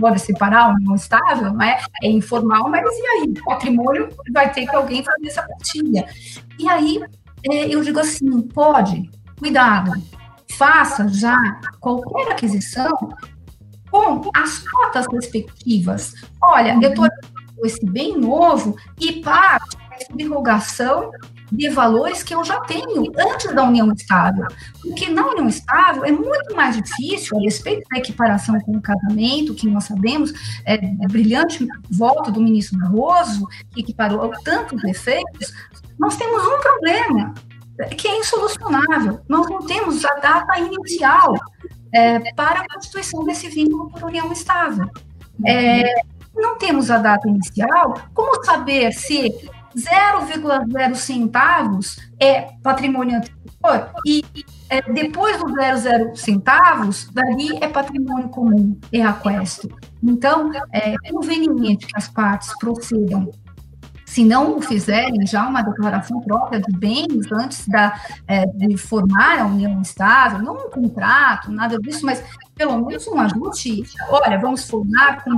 hora 0.00 0.18
separar 0.18 0.70
o 0.70 0.80
meu 0.80 0.94
estável, 0.94 1.52
não 1.52 1.62
é? 1.62 1.78
é 2.02 2.08
informal, 2.08 2.68
mas 2.68 2.82
e 2.96 3.06
aí? 3.06 3.34
Patrimônio 3.44 4.08
vai 4.32 4.52
ter 4.52 4.66
que 4.66 4.74
alguém 4.74 5.02
fazer 5.02 5.26
essa 5.26 5.42
partilha. 5.42 6.06
E 6.58 6.68
aí 6.68 7.00
é, 7.44 7.74
eu 7.74 7.82
digo 7.82 8.00
assim, 8.00 8.40
pode, 8.42 9.10
cuidado, 9.38 9.92
faça 10.52 11.08
já 11.08 11.36
qualquer 11.80 12.32
aquisição 12.32 12.92
com 13.90 14.30
as 14.34 14.58
cotas 14.58 15.06
respectivas. 15.12 16.14
Olha, 16.42 16.78
eu 16.80 16.90
estou 16.90 17.06
esse 17.64 17.84
bem 17.84 18.16
novo 18.16 18.76
e 19.00 19.20
parte 19.20 19.76
subrogação 20.10 21.10
de 21.50 21.70
valores 21.70 22.22
que 22.22 22.34
eu 22.34 22.44
já 22.44 22.60
tenho 22.60 23.10
antes 23.18 23.54
da 23.54 23.64
união 23.64 23.90
estável. 23.92 24.46
Porque 24.82 25.08
na 25.08 25.26
união 25.26 25.48
estável 25.48 26.04
é 26.04 26.12
muito 26.12 26.54
mais 26.54 26.76
difícil, 26.76 27.38
a 27.38 27.40
respeito 27.40 27.88
da 27.90 27.98
equiparação 27.98 28.60
com 28.60 28.76
o 28.76 28.82
casamento, 28.82 29.54
que 29.54 29.66
nós 29.66 29.84
sabemos, 29.84 30.32
é, 30.66 30.74
é 30.74 31.08
brilhante 31.08 31.66
voto 31.90 32.30
do 32.30 32.40
ministro 32.40 32.78
Barroso, 32.78 33.48
que 33.72 33.80
equiparou 33.80 34.30
tantos 34.44 34.84
efeitos, 34.84 35.52
nós 35.98 36.16
temos 36.16 36.46
um 36.46 36.58
problema, 36.60 37.34
que 37.96 38.08
é 38.08 38.18
insolucionável. 38.18 39.20
Nós 39.28 39.48
não 39.48 39.66
temos 39.66 40.04
a 40.04 40.14
data 40.14 40.58
inicial 40.58 41.34
é, 41.92 42.32
para 42.34 42.60
a 42.60 42.66
constituição 42.68 43.24
desse 43.24 43.48
vínculo 43.48 43.90
por 43.90 44.04
união 44.04 44.32
estável. 44.32 44.88
É, 45.46 45.82
não 46.34 46.56
temos 46.58 46.90
a 46.90 46.98
data 46.98 47.28
inicial, 47.28 47.94
como 48.14 48.44
saber 48.44 48.92
se 48.92 49.32
0,0 49.76 50.94
centavos 50.94 51.98
é 52.18 52.48
patrimônio 52.62 53.16
anterior 53.16 53.92
e 54.04 54.24
é, 54.70 54.80
depois 54.92 55.38
dos 55.38 55.52
0,0 55.52 56.16
centavos, 56.16 57.08
dali 57.12 57.56
é 57.60 57.68
patrimônio 57.68 58.28
comum, 58.28 58.78
é 58.92 59.02
aquesto. 59.02 59.68
Então, 60.02 60.50
é 60.72 60.94
conveniente 61.10 61.86
que 61.86 61.96
as 61.96 62.08
partes 62.08 62.56
procedam 62.58 63.30
se 64.08 64.24
não 64.24 64.60
fizerem 64.62 65.26
já 65.26 65.46
uma 65.46 65.60
declaração 65.60 66.18
própria 66.22 66.60
de 66.60 66.72
bens 66.72 67.30
antes 67.30 67.68
da, 67.68 68.00
é, 68.26 68.46
de 68.46 68.74
formar 68.78 69.38
a 69.38 69.46
união 69.46 69.82
estável, 69.82 70.38
não 70.38 70.54
um 70.54 70.70
contrato, 70.70 71.52
nada 71.52 71.78
disso, 71.78 72.06
mas 72.06 72.24
pelo 72.54 72.86
menos 72.86 73.06
um 73.06 73.20
ajuste. 73.20 73.84
Olha, 74.08 74.38
vamos 74.38 74.66
formar 74.66 75.22
com 75.22 75.32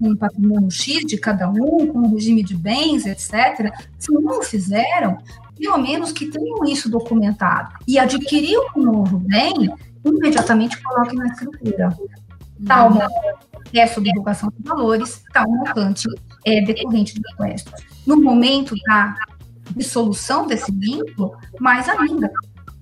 um 0.00 0.16
patrimônio 0.16 0.70
X 0.70 1.06
de 1.06 1.16
cada 1.16 1.48
um, 1.48 1.86
com 1.86 2.00
um 2.00 2.12
regime 2.12 2.42
de 2.42 2.56
bens, 2.56 3.06
etc. 3.06 3.72
Se 3.96 4.12
não 4.12 4.42
fizeram, 4.42 5.18
pelo 5.56 5.78
menos 5.78 6.10
que 6.10 6.26
tenham 6.26 6.64
isso 6.64 6.90
documentado. 6.90 7.70
E 7.86 8.00
adquirir 8.00 8.58
um 8.74 8.82
novo 8.82 9.18
bem, 9.20 9.72
imediatamente 10.04 10.82
coloque 10.82 11.14
na 11.14 11.26
escritura. 11.28 11.96
Tal 12.66 12.98
tá, 12.98 13.08
é 13.72 13.86
sobre 13.86 14.10
divulgação 14.10 14.52
de 14.58 14.68
valores, 14.68 15.22
tal 15.32 15.44
tá, 15.44 15.48
montante 15.48 16.08
é 16.44 16.60
decorrente 16.62 17.14
do 17.14 17.22
imposto 17.32 17.70
no 18.08 18.20
momento 18.20 18.74
da 18.86 19.14
dissolução 19.76 20.46
desse 20.46 20.72
vínculo, 20.72 21.36
mais 21.60 21.86
ainda, 21.90 22.30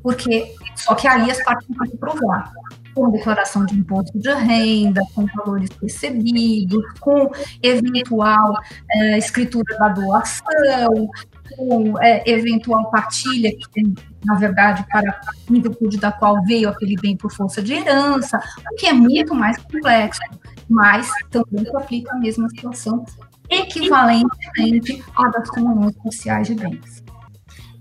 porque 0.00 0.54
só 0.76 0.94
que 0.94 1.08
aí 1.08 1.28
as 1.28 1.42
partes 1.42 1.66
que 1.66 1.96
provar 1.96 2.52
com 2.94 3.10
declaração 3.10 3.66
de 3.66 3.74
imposto 3.74 4.16
de 4.18 4.32
renda, 4.32 5.02
com 5.14 5.26
valores 5.26 5.68
recebidos, 5.82 6.82
com 7.00 7.30
eventual 7.62 8.54
é, 8.90 9.18
escritura 9.18 9.76
da 9.78 9.88
doação, 9.88 11.10
com 11.56 12.00
é, 12.00 12.22
eventual 12.30 12.88
partilha, 12.90 13.50
que 13.50 13.82
na 14.24 14.34
verdade, 14.36 14.84
para 14.90 15.20
virtude 15.50 15.98
da 15.98 16.10
qual 16.10 16.42
veio 16.44 16.68
aquele 16.68 16.96
bem 16.96 17.16
por 17.16 17.32
força 17.32 17.60
de 17.60 17.74
herança, 17.74 18.40
o 18.72 18.76
que 18.76 18.86
é 18.86 18.92
muito 18.92 19.34
mais 19.34 19.58
complexo, 19.58 20.20
mas 20.68 21.10
também 21.30 21.64
se 21.64 21.76
aplica 21.76 22.12
a 22.12 22.18
mesma 22.18 22.48
situação 22.48 23.04
equivalentemente 23.50 25.02
à 25.16 25.28
das 25.28 25.50
comunhões 25.50 25.94
sociais 26.02 26.46
de 26.48 26.54
bens. 26.54 27.04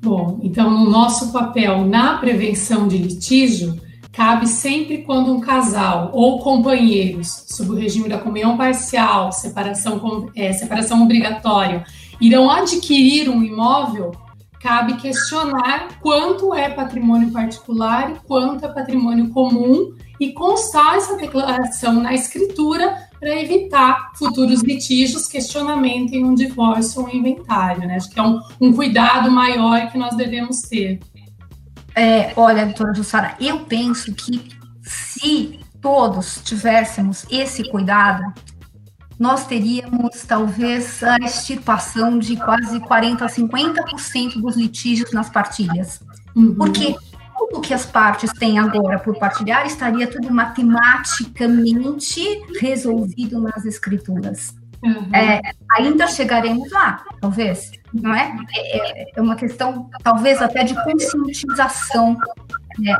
Bom, 0.02 0.40
então 0.44 0.70
no 0.70 0.90
nosso 0.90 1.32
papel 1.32 1.86
na 1.86 2.18
prevenção 2.18 2.88
de 2.88 2.98
litígio, 2.98 3.80
cabe 4.12 4.48
sempre 4.48 5.00
quando 5.00 5.34
um 5.34 5.42
casal 5.42 6.12
ou 6.14 6.40
companheiros, 6.40 7.46
sob 7.50 7.72
o 7.72 7.76
regime 7.76 8.08
da 8.08 8.18
comunhão 8.18 8.56
parcial, 8.56 9.32
separação, 9.32 10.30
é, 10.36 10.54
separação 10.54 11.04
obrigatória, 11.04 11.84
irão 12.22 12.50
adquirir 12.50 13.30
um 13.30 13.44
imóvel, 13.44 14.12
cabe 14.62 14.96
questionar 14.96 16.00
quanto 16.02 16.54
é 16.54 16.70
patrimônio 16.70 17.32
particular 17.32 18.12
e 18.12 18.28
quanto 18.28 18.66
é 18.66 18.70
patrimônio 18.70 19.30
comum 19.30 19.94
e 20.20 20.32
constar 20.32 20.96
essa 20.96 21.18
declaração 21.18 21.94
na 21.94 22.14
escritura 22.14 23.05
para 23.20 23.42
evitar 23.42 24.12
futuros 24.16 24.62
litígios, 24.62 25.28
questionamento 25.28 26.14
em 26.14 26.24
um 26.24 26.36
divórcio 26.36 27.02
ou 27.02 27.08
um 27.08 27.12
inventário. 27.12 27.88
Né? 27.88 27.96
Acho 27.96 28.10
que 28.10 28.20
é 28.20 28.24
um, 28.24 28.40
um 28.62 28.74
cuidado 28.74 29.32
maior 29.32 29.92
que 29.92 29.98
nós 29.98 30.16
devemos 30.16 30.62
ter. 30.62 31.00
É, 31.96 32.34
olha, 32.36 32.66
doutora 32.66 32.94
Jussara, 32.94 33.36
eu 33.40 33.62
penso 33.62 34.14
que 34.14 34.50
se 34.84 35.60
todos 35.82 36.42
tivéssemos 36.44 37.26
esse 37.30 37.70
cuidado, 37.70 38.34
nós 39.18 39.46
teríamos 39.46 40.24
talvez 40.28 41.02
a 41.02 41.18
extirpação 41.18 42.20
de 42.20 42.36
quase 42.36 42.80
40% 42.82 43.22
a 43.22 43.28
50% 43.28 44.42
dos 44.42 44.58
litígios 44.58 45.12
nas 45.14 45.30
partilhas. 45.30 46.02
Uhum. 46.36 46.54
Porque 46.56 46.96
tudo 47.38 47.62
que 47.62 47.74
as 47.74 47.86
partes 47.86 48.32
têm 48.34 48.60
agora 48.60 49.00
por 49.00 49.18
partilhar 49.18 49.66
estaria 49.66 50.08
tudo 50.08 50.34
matematicamente 50.34 52.42
resolvido 52.60 53.42
nas 53.42 53.66
escrituras. 53.66 54.56
Uhum. 54.84 55.16
É, 55.16 55.42
ainda 55.78 56.08
chegaremos 56.08 56.70
lá, 56.72 57.04
talvez, 57.20 57.72
não 57.94 58.14
é? 58.14 58.36
é? 58.56 59.18
É, 59.18 59.22
uma 59.22 59.36
questão, 59.36 59.90
talvez 60.04 60.42
até 60.42 60.64
de 60.64 60.76
conscientização, 60.84 62.18
né? 62.78 62.96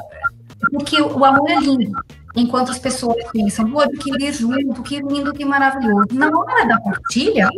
porque 0.72 1.02
o 1.02 1.24
amor 1.24 1.50
é 1.50 1.60
lindo. 1.60 1.92
Enquanto 2.36 2.72
as 2.72 2.80
pessoas 2.80 3.16
pensam, 3.32 3.70
vou 3.70 3.82
adquirir 3.82 4.34
junto, 4.34 4.84
que 4.84 5.00
lindo, 5.00 5.34
que 5.34 5.46
maravilhoso. 5.46 6.08
Na 6.12 6.28
hora 6.28 6.68
da 6.68 6.80
partilha, 6.82 7.50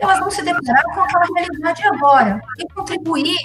elas 0.00 0.18
vão 0.18 0.30
se 0.30 0.42
deparar 0.42 0.84
com 0.94 1.00
aquela 1.00 1.26
realidade 1.36 1.82
agora 1.86 2.42
e 2.58 2.74
contribuir 2.74 3.36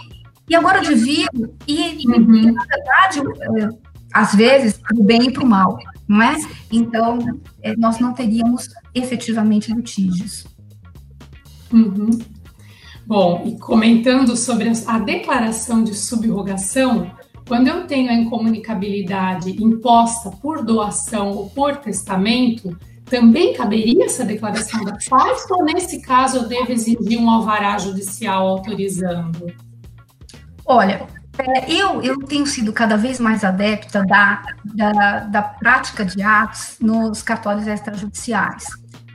e 0.50 0.56
agora 0.56 0.80
eu 0.80 0.84
divido, 0.84 1.54
e, 1.68 2.08
uhum. 2.08 2.52
na 2.52 2.66
verdade, 2.66 3.20
é, 3.62 3.70
às 4.14 4.34
vezes, 4.34 4.78
para 4.78 4.98
o 4.98 5.04
bem 5.04 5.28
e 5.28 5.32
para 5.32 5.44
o 5.44 5.48
mal, 5.48 5.78
não 6.08 6.22
é? 6.22 6.36
Então, 6.72 7.20
é, 7.62 7.76
nós 7.78 8.00
não 8.00 8.14
teríamos 8.14 8.68
efetivamente 8.94 9.72
litígios. 9.72 10.46
Uhum. 11.72 12.10
Bom, 13.06 13.44
e 13.46 13.60
comentando 13.60 14.36
sobre 14.36 14.72
a 14.88 15.00
declaração 15.00 15.84
de 15.84 15.94
subrogação, 15.96 17.12
quando 17.48 17.68
eu 17.68 17.88
tenho 17.88 18.10
a 18.10 18.14
incomunicabilidade 18.14 19.52
imposta 19.64 20.30
por 20.30 20.64
doação 20.64 21.32
ou 21.32 21.50
por 21.50 21.78
testamento, 21.78 22.78
também 23.06 23.54
caberia 23.54 24.06
essa 24.06 24.24
declaração 24.24 24.84
da 24.86 24.96
parte 25.10 25.52
ou 25.52 25.64
nesse 25.64 26.00
caso 26.02 26.38
eu 26.38 26.48
devo 26.48 26.72
exigir 26.72 27.20
um 27.20 27.30
alvará 27.30 27.78
judicial 27.80 28.48
autorizando? 28.48 29.52
Olha, 30.71 31.08
é, 31.36 31.73
eu, 31.73 31.99
eu 32.03 32.19
tenho 32.19 32.45
sido 32.45 32.71
cada 32.71 32.95
vez 32.95 33.19
mais 33.19 33.43
adepta 33.43 34.05
da, 34.05 34.43
da, 34.63 35.19
da 35.21 35.41
prática 35.41 36.05
de 36.05 36.21
atos 36.21 36.77
nos 36.79 37.23
cartórios 37.23 37.65
extrajudiciais 37.65 38.65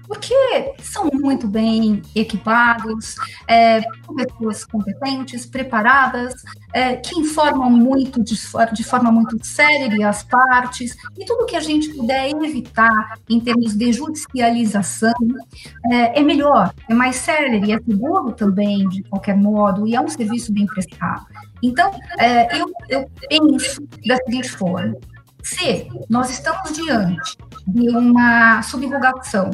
porque 0.06 0.74
são 0.80 1.08
muito 1.12 1.46
bem 1.46 2.02
equipados, 2.14 3.16
é, 3.48 3.82
pessoas 4.16 4.64
competentes, 4.64 5.46
preparadas, 5.46 6.34
é, 6.72 6.96
que 6.96 7.18
informam 7.18 7.70
muito 7.70 8.22
de, 8.22 8.36
de, 8.72 8.84
forma 8.84 9.10
muito 9.10 9.44
séria 9.44 10.08
as 10.08 10.22
partes, 10.22 10.96
e 11.16 11.24
tudo 11.24 11.46
que 11.46 11.56
a 11.56 11.60
gente 11.60 11.88
puder 11.90 12.30
evitar 12.30 13.18
em 13.28 13.40
termos 13.40 13.74
de 13.74 13.92
judicialização 13.92 15.12
é, 15.90 16.20
é 16.20 16.22
melhor, 16.22 16.74
é 16.88 16.94
mais 16.94 17.16
sério 17.16 17.64
e 17.64 17.72
é 17.72 17.78
seguro 17.78 18.32
também, 18.32 18.88
de 18.88 19.02
qualquer 19.04 19.36
modo, 19.36 19.86
e 19.86 19.94
é 19.94 20.00
um 20.00 20.08
serviço 20.08 20.52
bem 20.52 20.66
prestado. 20.66 21.26
Então, 21.62 21.90
é, 22.18 22.60
eu, 22.60 22.70
eu 22.88 23.10
penso 23.28 23.82
da 24.06 24.16
seguinte 24.16 24.50
forma, 24.50 24.96
se 25.42 25.88
nós 26.08 26.30
estamos 26.30 26.72
diante 26.72 27.36
de 27.66 27.88
uma 27.90 28.62
subrogação 28.62 29.50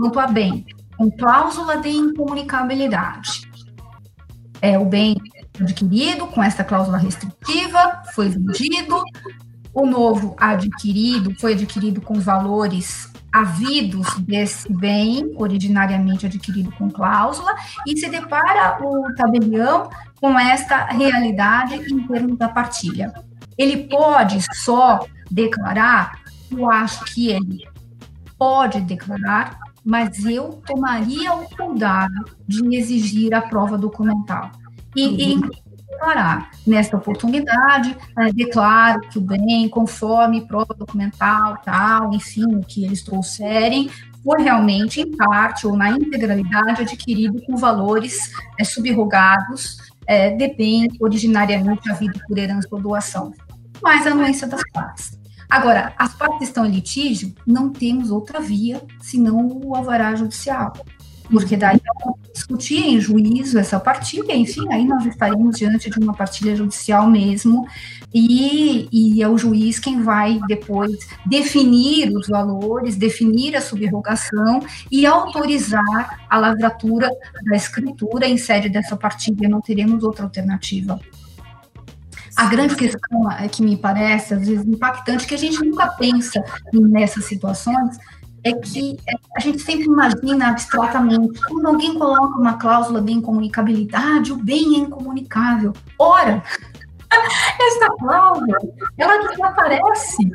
quanto 0.00 0.18
a 0.18 0.26
bem, 0.26 0.64
com 0.96 1.10
cláusula 1.10 1.76
de 1.76 1.90
incomunicabilidade. 1.90 3.46
É 4.62 4.78
o 4.78 4.86
bem 4.86 5.14
adquirido 5.60 6.26
com 6.26 6.42
essa 6.42 6.64
cláusula 6.64 6.96
restritiva, 6.96 8.02
foi 8.14 8.30
vendido, 8.30 9.02
o 9.74 9.84
novo 9.84 10.34
adquirido 10.38 11.34
foi 11.38 11.52
adquirido 11.52 12.00
com 12.00 12.18
valores 12.18 13.12
havidos 13.30 14.18
desse 14.20 14.72
bem, 14.72 15.32
originariamente 15.36 16.24
adquirido 16.24 16.72
com 16.72 16.90
cláusula, 16.90 17.54
e 17.86 17.94
se 17.96 18.08
depara 18.08 18.82
o 18.82 19.14
tabelião 19.14 19.90
com 20.18 20.38
esta 20.38 20.86
realidade 20.86 21.74
em 21.74 22.06
termos 22.06 22.38
da 22.38 22.48
partilha. 22.48 23.12
Ele 23.58 23.86
pode 23.86 24.42
só 24.56 25.06
declarar, 25.30 26.20
eu 26.50 26.70
acho 26.70 27.04
que 27.04 27.28
ele 27.28 27.68
pode 28.38 28.80
declarar 28.80 29.58
mas 29.90 30.24
eu 30.24 30.62
tomaria 30.64 31.34
o 31.34 31.50
cuidado 31.50 32.14
de 32.46 32.76
exigir 32.76 33.34
a 33.34 33.42
prova 33.42 33.76
documental. 33.76 34.52
E, 34.94 35.08
uhum. 35.08 35.16
e 35.18 35.90
declarar, 35.90 36.50
nesta 36.64 36.96
oportunidade, 36.96 37.96
é, 38.16 38.32
declaro 38.32 39.00
que 39.00 39.18
o 39.18 39.20
bem, 39.20 39.68
conforme 39.68 40.46
prova 40.46 40.72
documental, 40.74 41.56
tal, 41.64 42.14
enfim, 42.14 42.54
o 42.54 42.60
que 42.60 42.84
eles 42.84 43.02
trouxerem, 43.02 43.90
foi 44.22 44.40
realmente, 44.42 45.00
em 45.00 45.10
parte 45.16 45.66
ou 45.66 45.76
na 45.76 45.90
integralidade, 45.90 46.82
adquirido 46.82 47.42
com 47.42 47.56
valores 47.56 48.30
é, 48.60 48.62
subrogados 48.62 49.76
é, 50.06 50.30
de 50.30 50.54
bem 50.54 50.86
originariamente 51.00 51.90
havido 51.90 52.20
por 52.28 52.38
herança 52.38 52.68
ou 52.70 52.80
doação, 52.80 53.32
mas 53.82 54.06
a 54.06 54.10
anuência 54.10 54.46
das 54.46 54.62
partes. 54.72 55.19
Agora, 55.50 55.92
as 55.98 56.14
partes 56.14 56.48
estão 56.48 56.64
em 56.64 56.70
litígio, 56.70 57.34
não 57.46 57.70
temos 57.70 58.10
outra 58.10 58.40
via 58.40 58.80
senão 59.00 59.48
o 59.48 59.74
alvará 59.74 60.14
judicial 60.14 60.72
porque 61.30 61.56
daí 61.56 61.80
discutir 62.34 62.84
em 62.84 63.00
juízo 63.00 63.58
essa 63.58 63.78
partilha, 63.78 64.34
enfim, 64.34 64.66
aí 64.72 64.84
nós 64.84 65.06
estaremos 65.06 65.56
diante 65.56 65.88
de 65.88 65.98
uma 65.98 66.12
partilha 66.12 66.56
judicial 66.56 67.08
mesmo, 67.08 67.66
e, 68.12 68.88
e 68.90 69.22
é 69.22 69.28
o 69.28 69.38
juiz 69.38 69.78
quem 69.78 70.02
vai 70.02 70.40
depois 70.48 70.98
definir 71.24 72.10
os 72.10 72.26
valores, 72.26 72.96
definir 72.96 73.56
a 73.56 73.60
subrogação 73.60 74.60
e 74.90 75.06
autorizar 75.06 76.18
a 76.28 76.38
lavratura 76.38 77.08
da 77.44 77.56
escritura 77.56 78.26
em 78.26 78.36
sede 78.36 78.68
dessa 78.68 78.96
partilha, 78.96 79.48
não 79.48 79.60
teremos 79.60 80.02
outra 80.02 80.24
alternativa. 80.24 80.98
A 82.40 82.46
grande 82.46 82.74
questão 82.74 83.30
é 83.30 83.46
que 83.48 83.62
me 83.62 83.76
parece, 83.76 84.32
às 84.32 84.48
vezes, 84.48 84.66
impactante, 84.66 85.26
que 85.26 85.34
a 85.34 85.38
gente 85.38 85.62
nunca 85.62 85.88
pensa 85.88 86.42
nessas 86.72 87.26
situações, 87.26 87.98
é 88.42 88.54
que 88.54 88.96
a 89.36 89.40
gente 89.40 89.58
sempre 89.58 89.84
imagina 89.84 90.48
abstratamente, 90.48 91.38
quando 91.46 91.66
alguém 91.66 91.98
coloca 91.98 92.38
uma 92.38 92.54
cláusula 92.54 93.02
de 93.02 93.12
incomunicabilidade, 93.12 94.32
o 94.32 94.36
bem 94.36 94.76
é 94.76 94.78
incomunicável. 94.78 95.74
Ora, 95.98 96.42
essa 97.60 97.90
cláusula, 97.98 98.56
ela 98.96 99.28
desaparece, 99.28 100.32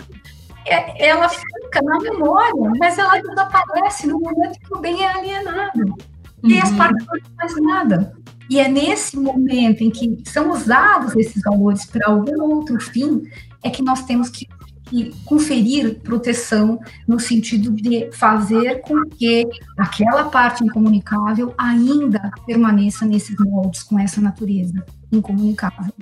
é, 0.68 1.08
ela 1.08 1.28
fica 1.28 1.82
na 1.82 1.98
memória, 2.02 2.72
mas 2.80 3.00
ela 3.00 3.20
desaparece 3.20 4.06
no 4.06 4.20
momento 4.20 4.60
que 4.60 4.76
o 4.76 4.80
bem 4.80 5.04
é 5.04 5.12
alienado. 5.12 5.96
E 6.44 6.60
as 6.60 6.70
uhum. 6.70 6.78
partes 6.78 7.04
não 7.08 7.20
fazem 7.42 7.64
nada. 7.64 8.16
E 8.50 8.60
é 8.60 8.68
nesse 8.68 9.18
momento 9.18 9.82
em 9.82 9.90
que 9.90 10.22
são 10.26 10.52
usados 10.52 11.16
esses 11.16 11.42
valores 11.42 11.86
para 11.86 12.12
algum 12.12 12.42
outro 12.42 12.80
fim, 12.80 13.24
é 13.64 13.70
que 13.70 13.82
nós 13.82 14.04
temos 14.04 14.30
que 14.30 14.48
e 14.92 15.12
conferir 15.26 16.00
proteção 16.00 16.80
no 17.08 17.20
sentido 17.20 17.72
de 17.72 18.10
fazer 18.12 18.82
com 18.82 19.02
que 19.10 19.48
aquela 19.78 20.26
parte 20.26 20.64
incomunicável 20.64 21.54
ainda 21.58 22.32
permaneça 22.46 23.06
nesses 23.06 23.36
moldes 23.40 23.84
com 23.84 23.98
essa 24.00 24.22
natureza 24.22 24.86
incomunicável. 25.12 25.94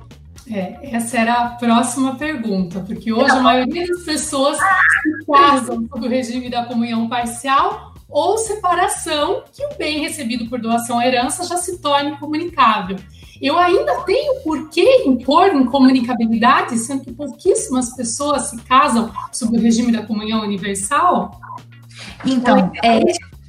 É, 0.51 0.95
essa 0.95 1.17
era 1.17 1.33
a 1.33 1.49
próxima 1.51 2.15
pergunta, 2.15 2.81
porque 2.81 3.13
hoje 3.13 3.31
a 3.31 3.41
maioria 3.41 3.87
das 3.87 4.03
pessoas 4.03 4.57
se 4.57 5.25
casam 5.31 5.87
sob 5.87 6.05
o 6.05 6.09
regime 6.09 6.49
da 6.49 6.65
comunhão 6.65 7.07
parcial 7.07 7.92
ou 8.13 8.37
separação, 8.37 9.43
que 9.51 9.65
o 9.65 9.75
bem 9.77 9.99
recebido 9.99 10.49
por 10.49 10.61
doação 10.61 10.97
ou 10.97 11.01
herança 11.01 11.43
já 11.43 11.57
se 11.57 11.81
torne 11.81 12.17
comunicável 12.17 12.97
eu 13.43 13.59
ainda 13.59 14.01
tenho 14.05 14.41
por 14.41 14.69
que 14.69 15.03
impor 15.05 15.53
incomunicabilidade, 15.53 16.77
sendo 16.77 17.03
que 17.03 17.11
pouquíssimas 17.11 17.93
pessoas 17.93 18.43
se 18.43 18.57
casam 18.61 19.11
sob 19.33 19.57
o 19.57 19.61
regime 19.61 19.91
da 19.91 20.05
comunhão 20.05 20.43
universal? 20.43 21.37
Então, 22.25 22.71
é, 22.81 23.01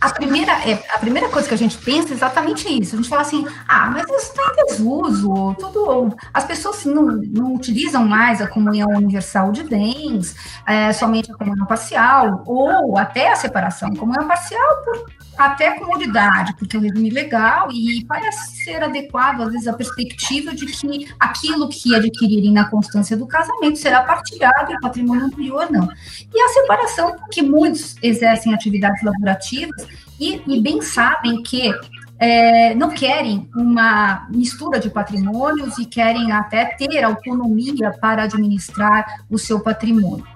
a, 0.04 0.10
primeira, 0.12 0.52
é, 0.68 0.84
a 0.92 0.98
primeira 0.98 1.28
coisa 1.30 1.48
que 1.48 1.54
a 1.54 1.58
gente 1.58 1.78
pensa 1.78 2.10
é 2.10 2.12
exatamente 2.12 2.68
isso. 2.68 2.94
A 2.94 2.98
gente 2.98 3.08
fala 3.08 3.22
assim, 3.22 3.46
ah, 3.66 3.90
mas 3.90 4.04
isso 4.04 4.32
está 4.32 4.42
em 4.42 4.66
desuso, 4.66 5.54
tudo, 5.58 6.14
as 6.32 6.44
pessoas 6.44 6.84
não, 6.84 7.06
não 7.06 7.54
utilizam 7.54 8.04
mais 8.06 8.42
a 8.42 8.46
comunhão 8.46 8.88
universal 8.90 9.50
de 9.50 9.62
bens, 9.62 10.36
é, 10.66 10.92
somente 10.92 11.32
a 11.32 11.34
comunhão 11.34 11.66
parcial, 11.66 12.42
ou 12.46 12.98
até 12.98 13.32
a 13.32 13.36
separação. 13.36 13.94
Comunhão 13.94 14.28
parcial 14.28 14.84
por 14.84 15.06
até 15.36 15.72
comodidade, 15.78 16.54
porque 16.56 16.76
é 16.76 16.78
um 16.78 16.82
regime 16.82 17.10
legal 17.10 17.68
e 17.72 18.04
parece 18.04 18.64
ser 18.64 18.82
adequado, 18.82 19.42
às 19.42 19.52
vezes, 19.52 19.66
a 19.66 19.72
perspectiva 19.72 20.54
de 20.54 20.66
que 20.66 21.08
aquilo 21.18 21.68
que 21.68 21.94
adquirirem 21.94 22.52
na 22.52 22.68
constância 22.70 23.16
do 23.16 23.26
casamento 23.26 23.78
será 23.78 24.02
partilhado 24.02 24.72
e 24.72 24.76
o 24.76 24.80
patrimônio 24.80 25.24
anterior 25.24 25.66
não. 25.70 25.88
E 26.32 26.40
a 26.40 26.48
separação, 26.48 27.16
porque 27.16 27.42
muitos 27.42 27.96
exercem 28.02 28.54
atividades 28.54 29.02
laborativas 29.02 29.86
e, 30.18 30.42
e 30.46 30.60
bem 30.60 30.80
sabem 30.82 31.42
que 31.42 31.72
é, 32.18 32.74
não 32.74 32.90
querem 32.90 33.48
uma 33.54 34.26
mistura 34.30 34.78
de 34.78 34.88
patrimônios 34.88 35.78
e 35.78 35.84
querem 35.84 36.32
até 36.32 36.64
ter 36.64 37.02
autonomia 37.02 37.92
para 38.00 38.24
administrar 38.24 39.24
o 39.30 39.38
seu 39.38 39.60
patrimônio. 39.60 40.26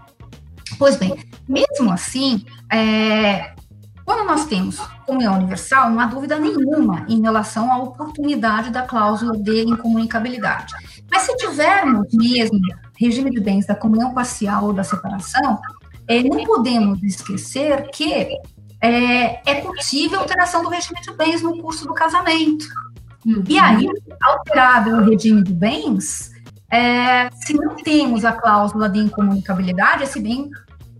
Pois 0.78 0.96
bem, 0.96 1.16
mesmo 1.48 1.90
assim, 1.90 2.44
é, 2.70 3.54
quando 4.04 4.26
nós 4.26 4.46
temos 4.46 4.78
comunhão 5.06 5.36
universal, 5.36 5.90
não 5.90 6.00
há 6.00 6.06
dúvida 6.06 6.38
nenhuma 6.38 7.06
em 7.08 7.22
relação 7.22 7.72
à 7.72 7.78
oportunidade 7.78 8.70
da 8.70 8.82
cláusula 8.82 9.36
de 9.38 9.62
incomunicabilidade. 9.62 10.74
Mas 11.10 11.22
se 11.22 11.36
tivermos 11.36 12.06
mesmo 12.12 12.60
regime 12.98 13.30
de 13.30 13.40
bens 13.40 13.66
da 13.66 13.74
comunhão 13.74 14.12
parcial 14.12 14.64
ou 14.64 14.72
da 14.72 14.84
separação, 14.84 15.58
é, 16.06 16.22
não 16.22 16.44
podemos 16.44 17.02
esquecer 17.02 17.88
que 17.90 18.28
é, 18.80 19.50
é 19.50 19.60
possível 19.60 20.20
alteração 20.20 20.62
do 20.62 20.68
regime 20.68 21.00
de 21.00 21.12
bens 21.12 21.42
no 21.42 21.60
curso 21.60 21.86
do 21.86 21.94
casamento. 21.94 22.66
Uhum. 23.26 23.42
E 23.48 23.58
aí, 23.58 23.86
alterado 24.22 24.90
o 24.90 25.04
regime 25.04 25.42
de 25.42 25.52
bens, 25.52 26.30
é, 26.70 27.30
se 27.30 27.54
não 27.54 27.76
temos 27.76 28.24
a 28.24 28.32
cláusula 28.32 28.88
de 28.88 28.98
incomunicabilidade, 28.98 30.04
esse 30.04 30.20
bem 30.20 30.50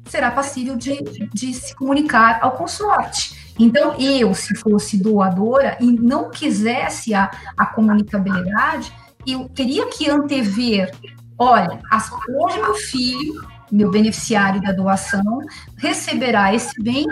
será 0.06 0.30
passível 0.30 0.76
de, 0.76 1.02
de 1.32 1.54
se 1.54 1.74
comunicar 1.74 2.38
ao 2.42 2.52
consorte. 2.52 3.54
Então, 3.58 3.94
eu, 3.98 4.34
se 4.34 4.56
fosse 4.56 4.96
doadora 4.96 5.76
e 5.80 5.86
não 5.86 6.30
quisesse 6.30 7.12
a, 7.12 7.30
a 7.56 7.66
comunicabilidade, 7.66 8.92
eu 9.26 9.48
teria 9.48 9.86
que 9.88 10.08
antever, 10.08 10.90
olha, 11.36 11.80
as, 11.90 12.10
hoje 12.40 12.60
meu 12.60 12.74
filho, 12.74 13.46
meu 13.70 13.90
beneficiário 13.90 14.62
da 14.62 14.72
doação, 14.72 15.40
receberá 15.76 16.54
esse 16.54 16.80
bem 16.82 17.06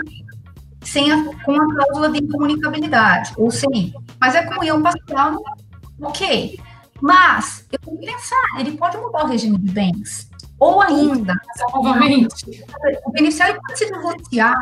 sem 0.87 1.11
a, 1.11 1.23
com 1.43 1.61
a 1.61 1.75
cláusula 1.75 2.11
de 2.11 2.23
incomunicabilidade, 2.23 3.33
ou 3.37 3.51
sem. 3.51 3.93
Mas 4.19 4.35
é 4.35 4.43
comunhão 4.43 4.81
parcial, 4.81 5.37
ok. 6.01 6.59
Mas, 7.01 7.65
eu 7.71 7.79
tenho 7.79 7.97
que 7.99 8.05
pensar, 8.05 8.59
ele 8.59 8.71
pode 8.77 8.97
mudar 8.97 9.25
o 9.25 9.27
regime 9.27 9.57
de 9.57 9.71
bens. 9.71 10.29
Ou 10.59 10.81
ainda, 10.81 11.35
novamente, 11.73 12.63
o 13.05 13.11
beneficiário 13.11 13.59
pode 13.61 13.77
se 13.77 13.91
divorciar 13.91 14.55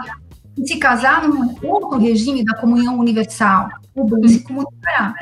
e 0.58 0.68
se 0.68 0.78
casar 0.78 1.28
num 1.28 1.56
outro 1.64 1.98
regime 1.98 2.44
da 2.44 2.58
comunhão 2.58 3.00
universal. 3.00 3.70
O 3.94 4.04
bem 4.04 4.28
se 4.28 4.44
comunicará. 4.44 5.14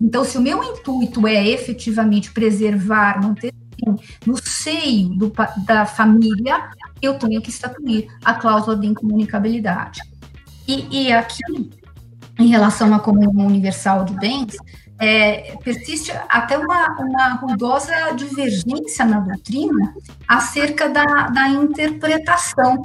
Então, 0.00 0.24
se 0.24 0.38
o 0.38 0.40
meu 0.40 0.62
intuito 0.62 1.26
é 1.26 1.46
efetivamente 1.46 2.32
preservar, 2.32 3.20
manter 3.20 3.52
no 4.24 4.36
seio 4.42 5.10
do, 5.10 5.32
da 5.66 5.84
família, 5.84 6.70
eu 7.02 7.18
tenho 7.18 7.42
que 7.42 7.50
estatuir 7.50 8.08
a 8.24 8.34
cláusula 8.34 8.76
de 8.76 8.86
incomunicabilidade. 8.86 10.00
E, 10.66 11.06
e 11.08 11.12
aqui, 11.12 11.70
em 12.38 12.46
relação 12.46 12.92
à 12.94 12.98
comunhão 12.98 13.46
universal 13.46 14.04
de 14.04 14.14
bens, 14.14 14.56
é, 14.98 15.56
persiste 15.62 16.12
até 16.28 16.56
uma, 16.56 17.00
uma 17.00 17.28
ruidosa 17.34 17.92
divergência 18.14 19.04
na 19.04 19.20
doutrina 19.20 19.94
acerca 20.26 20.88
da, 20.88 21.04
da 21.28 21.48
interpretação 21.48 22.80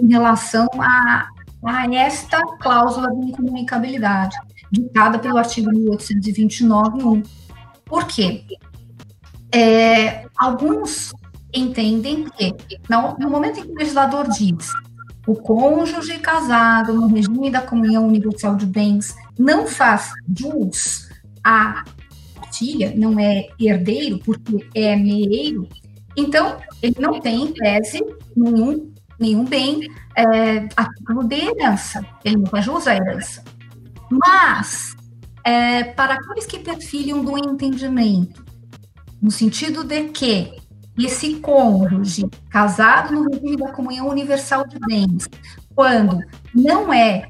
em 0.00 0.08
relação 0.08 0.68
a, 0.78 1.28
a 1.64 1.94
esta 1.94 2.40
cláusula 2.60 3.10
de 3.10 3.26
incomunicabilidade, 3.26 4.36
ditada 4.70 5.18
pelo 5.18 5.38
artigo 5.38 5.70
1829.1. 5.70 7.26
Por 7.84 8.06
quê? 8.06 8.44
É, 9.52 10.26
alguns 10.38 11.12
entendem 11.52 12.24
que, 12.24 12.54
no 13.18 13.30
momento 13.30 13.60
em 13.60 13.62
que 13.62 13.72
o 13.72 13.74
legislador 13.74 14.28
diz 14.28 14.70
o 15.28 15.36
cônjuge 15.36 16.18
casado 16.20 16.94
no 16.94 17.06
regime 17.06 17.50
da 17.50 17.60
comunhão 17.60 18.08
universal 18.08 18.56
de 18.56 18.64
bens 18.64 19.14
não 19.38 19.66
faz 19.66 20.10
jus 20.34 21.06
a 21.44 21.84
partilha, 22.34 22.94
não 22.96 23.20
é 23.20 23.46
herdeiro, 23.60 24.18
porque 24.20 24.66
é 24.74 24.96
meeiro, 24.96 25.68
então 26.16 26.56
ele 26.82 26.96
não 26.98 27.20
tem, 27.20 27.42
em 27.42 27.52
tese, 27.52 28.02
nenhum, 28.34 28.90
nenhum 29.20 29.44
bem 29.44 29.86
é, 30.16 30.66
a 30.74 30.88
título 30.94 31.24
de 31.24 31.36
herança, 31.36 32.04
ele 32.24 32.38
não 32.38 32.46
faz 32.46 32.64
jus 32.64 32.86
à 32.86 32.96
herança. 32.96 33.44
Mas, 34.10 34.96
é, 35.44 35.84
para 35.84 36.14
aqueles 36.14 36.46
que 36.46 36.58
perfilham 36.58 37.22
do 37.22 37.36
entendimento, 37.36 38.42
no 39.20 39.30
sentido 39.30 39.84
de 39.84 40.04
que 40.04 40.57
esse 41.06 41.34
cônjuge 41.36 42.28
casado 42.50 43.14
no 43.14 43.30
regime 43.30 43.56
da 43.56 43.72
comunhão 43.72 44.08
universal 44.08 44.66
de 44.66 44.78
bens, 44.80 45.28
quando 45.74 46.18
não 46.54 46.92
é 46.92 47.28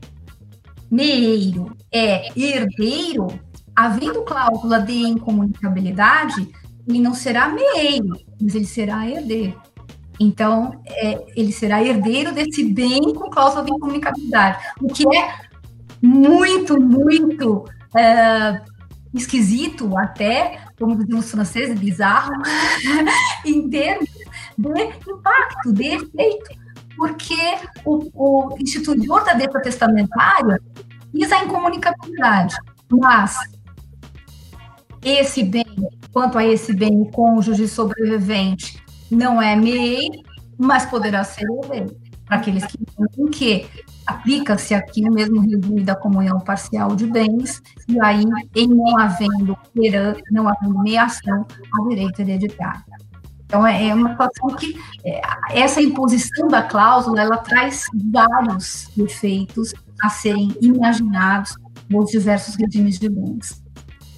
meeiro, 0.91 1.77
é 1.93 2.29
herdeiro, 2.39 3.29
havendo 3.77 4.23
cláusula 4.23 4.81
de 4.81 4.95
incomunicabilidade, 4.95 6.49
ele 6.87 7.01
não 7.01 7.12
será 7.12 7.49
meio, 7.49 8.14
mas 8.41 8.55
ele 8.55 8.66
será 8.66 9.09
herdeiro. 9.09 9.61
Então, 10.19 10.81
é, 10.87 11.25
ele 11.37 11.53
será 11.53 11.85
herdeiro 11.85 12.33
desse 12.33 12.64
bem 12.64 13.14
com 13.14 13.31
cláusula 13.31 13.64
de 13.64 13.73
incomunicabilidade, 13.73 14.59
o 14.81 14.89
que 14.89 15.05
é 15.14 15.35
muito, 16.03 16.81
muito 16.81 17.64
é, 17.97 18.61
esquisito 19.14 19.97
até, 19.97 20.61
como 20.79 20.97
dizem 20.97 21.18
os 21.18 21.31
franceses, 21.31 21.79
bizarro, 21.79 22.33
em 23.45 23.68
termos 23.68 24.09
de 24.57 25.11
impacto, 25.11 25.72
de 25.72 25.87
efeito, 25.87 26.51
porque 26.97 27.59
o, 27.85 28.11
o 28.14 28.57
instituidor 28.59 29.24
da 29.24 29.35
deta 29.35 29.61
testamentária 29.61 30.61
visa 31.12 31.37
a 31.37 31.45
incomunicabilidade, 31.45 32.57
mas 32.91 33.37
esse 35.05 35.43
bem, 35.43 35.64
quanto 36.12 36.39
a 36.39 36.45
esse 36.45 36.72
bem, 36.72 37.01
o 37.01 37.07
cônjuge 37.07 37.68
sobrevivente 37.68 38.83
não 39.11 39.41
é 39.41 39.55
MEI, 39.55 40.09
mas 40.59 40.87
poderá 40.87 41.22
ser 41.24 41.47
herdeiro. 41.49 42.07
Para 42.29 42.37
aqueles 42.37 42.64
que 42.66 42.79
entendem 42.81 43.31
que 43.31 43.66
aplica-se 44.07 44.74
aqui 44.74 45.03
o 45.09 45.12
mesmo 45.12 45.41
regime 45.41 45.83
da 45.83 45.97
comunhão 45.97 46.39
parcial 46.41 46.95
de 46.95 47.07
bens, 47.07 47.62
e 47.89 48.01
aí, 48.01 48.24
em 48.55 48.68
não 48.68 48.99
havendo, 48.99 49.57
não 50.31 50.49
havendo 50.49 50.79
meação, 50.79 51.47
a 51.74 51.89
direito 51.89 52.20
hereditário. 52.20 52.85
Então, 53.45 53.66
é, 53.66 53.89
é 53.89 53.95
uma 53.95 54.11
situação 54.11 54.49
que 54.57 54.79
é, 55.05 55.22
essa 55.51 55.81
imposição 55.81 56.49
da 56.49 56.62
cláusula, 56.62 57.22
ela 57.22 57.39
traz 57.39 57.87
vários 58.12 58.89
efeitos 58.97 59.72
a 60.03 60.11
serem 60.11 60.55
imaginados 60.61 61.57
nos 61.89 62.11
diversos 62.11 62.57
regimes 62.57 62.99
de 62.99 63.09
bens. 63.09 63.62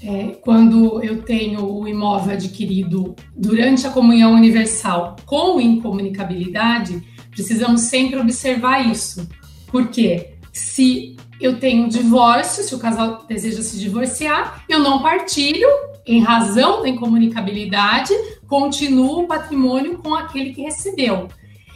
É, 0.03 0.39
quando 0.43 1.03
eu 1.03 1.23
tenho 1.23 1.65
o 1.65 1.87
imóvel 1.87 2.33
adquirido 2.33 3.15
durante 3.37 3.87
a 3.87 3.91
comunhão 3.91 4.33
universal 4.33 5.15
com 5.27 5.61
incomunicabilidade, 5.61 7.03
precisamos 7.31 7.83
sempre 7.83 8.18
observar 8.18 8.91
isso. 8.91 9.28
Porque 9.68 10.35
se 10.53 11.16
eu 11.41 11.59
tenho 11.59 11.85
um 11.85 11.89
divórcio, 11.89 12.62
se 12.62 12.74
o 12.74 12.78
casal 12.78 13.24
deseja 13.28 13.62
se 13.62 13.78
divorciar, 13.78 14.64
eu 14.68 14.81
não 14.81 15.03
partilho, 15.03 15.68
em 16.07 16.20
razão 16.20 16.83
da 16.83 16.89
incomunicabilidade, 16.89 18.12
continuo 18.47 19.20
o 19.20 19.26
patrimônio 19.26 19.99
com 19.99 20.14
aquele 20.14 20.53
que 20.53 20.62
recebeu. 20.62 21.28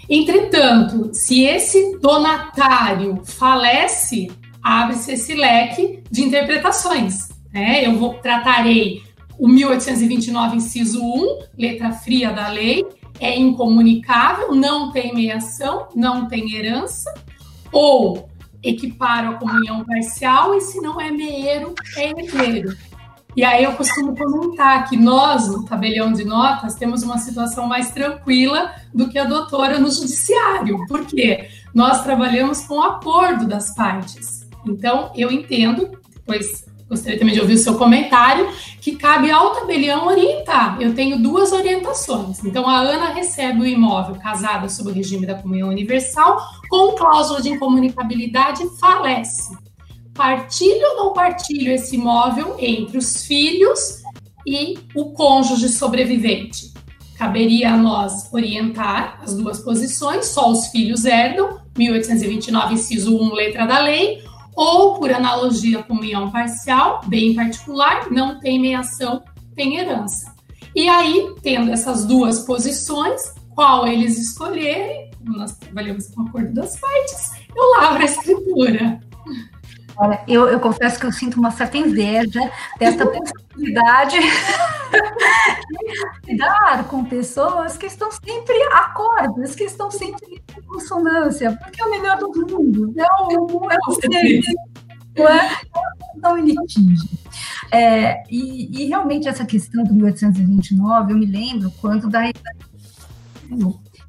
Entretanto, 0.08 1.10
se 1.14 1.44
esse 1.44 1.98
donatário 1.98 3.22
falece, 3.24 4.30
abre-se 4.62 5.12
esse 5.12 5.34
leque 5.34 6.02
de 6.10 6.22
interpretações. 6.22 7.28
Né? 7.52 7.86
Eu 7.86 7.96
vou 7.96 8.14
tratarei 8.14 9.02
o 9.38 9.48
1829, 9.48 10.56
inciso 10.56 11.02
1, 11.02 11.38
letra 11.56 11.92
fria 11.92 12.30
da 12.30 12.48
lei, 12.48 12.84
é 13.20 13.38
incomunicável, 13.38 14.54
não 14.54 14.90
tem 14.90 15.14
meiação, 15.14 15.88
não 15.94 16.26
tem 16.28 16.54
herança, 16.54 17.12
ou 17.72 18.28
equiparo 18.62 19.30
a 19.30 19.34
comunhão 19.34 19.84
parcial, 19.84 20.54
e 20.54 20.60
se 20.60 20.80
não 20.80 21.00
é 21.00 21.10
meeiro, 21.10 21.74
é 21.96 22.10
herdeiro. 22.10 22.76
E 23.36 23.42
aí 23.42 23.64
eu 23.64 23.72
costumo 23.72 24.16
comentar 24.16 24.88
que 24.88 24.96
nós, 24.96 25.48
no 25.48 25.64
tabelião 25.64 26.12
de 26.12 26.24
notas, 26.24 26.76
temos 26.76 27.02
uma 27.02 27.18
situação 27.18 27.66
mais 27.66 27.90
tranquila 27.90 28.72
do 28.94 29.08
que 29.08 29.18
a 29.18 29.24
doutora 29.24 29.78
no 29.78 29.90
judiciário. 29.90 30.86
Por 30.86 31.04
quê? 31.04 31.48
Nós 31.74 32.04
trabalhamos 32.04 32.60
com 32.60 32.80
acordo 32.80 33.46
das 33.46 33.74
partes. 33.74 34.48
Então, 34.64 35.10
eu 35.16 35.32
entendo, 35.32 35.98
depois 36.14 36.64
gostaria 36.94 37.18
também 37.18 37.34
de 37.34 37.40
ouvir 37.40 37.54
o 37.54 37.58
seu 37.58 37.76
comentário, 37.76 38.48
que 38.80 38.96
cabe 38.96 39.30
ao 39.30 39.54
tabelião 39.54 40.06
orientar. 40.06 40.78
Eu 40.80 40.94
tenho 40.94 41.18
duas 41.18 41.52
orientações. 41.52 42.44
Então, 42.44 42.68
a 42.68 42.78
Ana 42.78 43.10
recebe 43.12 43.60
o 43.60 43.66
imóvel 43.66 44.16
casada 44.16 44.68
sob 44.68 44.90
o 44.90 44.94
regime 44.94 45.26
da 45.26 45.34
comunhão 45.34 45.68
universal, 45.68 46.40
com 46.68 46.92
cláusula 46.92 47.40
de 47.40 47.50
incomunicabilidade, 47.50 48.62
falece. 48.78 49.56
Partilho 50.14 50.86
ou 50.90 50.96
não 50.96 51.12
partilho 51.12 51.72
esse 51.72 51.96
imóvel 51.96 52.56
entre 52.58 52.98
os 52.98 53.24
filhos 53.24 54.02
e 54.46 54.78
o 54.94 55.12
cônjuge 55.12 55.68
sobrevivente? 55.68 56.72
Caberia 57.18 57.74
a 57.74 57.76
nós 57.76 58.32
orientar 58.32 59.20
as 59.22 59.34
duas 59.36 59.60
posições, 59.60 60.26
só 60.26 60.50
os 60.50 60.68
filhos 60.68 61.04
herdam, 61.04 61.60
1829, 61.76 62.74
inciso 62.74 63.16
1, 63.16 63.32
letra 63.34 63.66
da 63.66 63.80
lei, 63.80 64.22
ou 64.56 64.98
por 64.98 65.12
analogia 65.12 65.82
comunhão 65.82 66.30
parcial, 66.30 67.00
bem 67.06 67.34
particular, 67.34 68.10
não 68.10 68.38
tem 68.40 68.60
meiação, 68.60 69.22
tem 69.54 69.78
herança. 69.78 70.34
E 70.74 70.88
aí, 70.88 71.34
tendo 71.42 71.70
essas 71.70 72.04
duas 72.04 72.40
posições, 72.40 73.32
qual 73.54 73.86
eles 73.86 74.18
escolherem, 74.18 75.10
nós 75.22 75.56
trabalhamos 75.56 76.08
com 76.08 76.22
o 76.22 76.26
acordo 76.26 76.52
das 76.52 76.78
partes, 76.78 77.32
eu 77.54 77.70
lavro 77.78 78.02
a 78.02 78.04
escritura. 78.04 79.00
Olha, 79.96 80.20
eu, 80.26 80.48
eu 80.48 80.58
confesso 80.58 80.98
que 80.98 81.06
eu 81.06 81.12
sinto 81.12 81.38
uma 81.38 81.52
certa 81.52 81.78
inveja 81.78 82.40
dessa 82.78 83.06
possibilidade 83.06 84.18
de 84.18 84.26
lidar 86.26 86.84
com 86.88 87.04
pessoas 87.04 87.76
que 87.76 87.86
estão 87.86 88.10
sempre 88.10 88.62
acordes, 88.72 89.54
que 89.54 89.64
estão 89.64 89.90
sempre 89.90 90.42
em 90.56 90.62
consonância, 90.62 91.52
porque 91.62 91.82
é 91.82 91.86
o 91.86 91.90
melhor 91.90 92.18
do 92.18 92.30
mundo. 92.30 92.92
Não, 92.94 93.28
não 93.48 93.70
é 93.70 93.76
o 93.86 93.94
não 95.16 95.28
é, 95.28 95.58
não 96.16 96.38
litígio. 96.38 97.08
É, 97.70 98.22
e, 98.28 98.82
e 98.82 98.88
realmente 98.88 99.28
essa 99.28 99.44
questão 99.44 99.84
do 99.84 99.94
1829, 99.94 101.12
eu 101.12 101.18
me 101.18 101.26
lembro 101.26 101.72
quando 101.80 102.08
da 102.08 102.24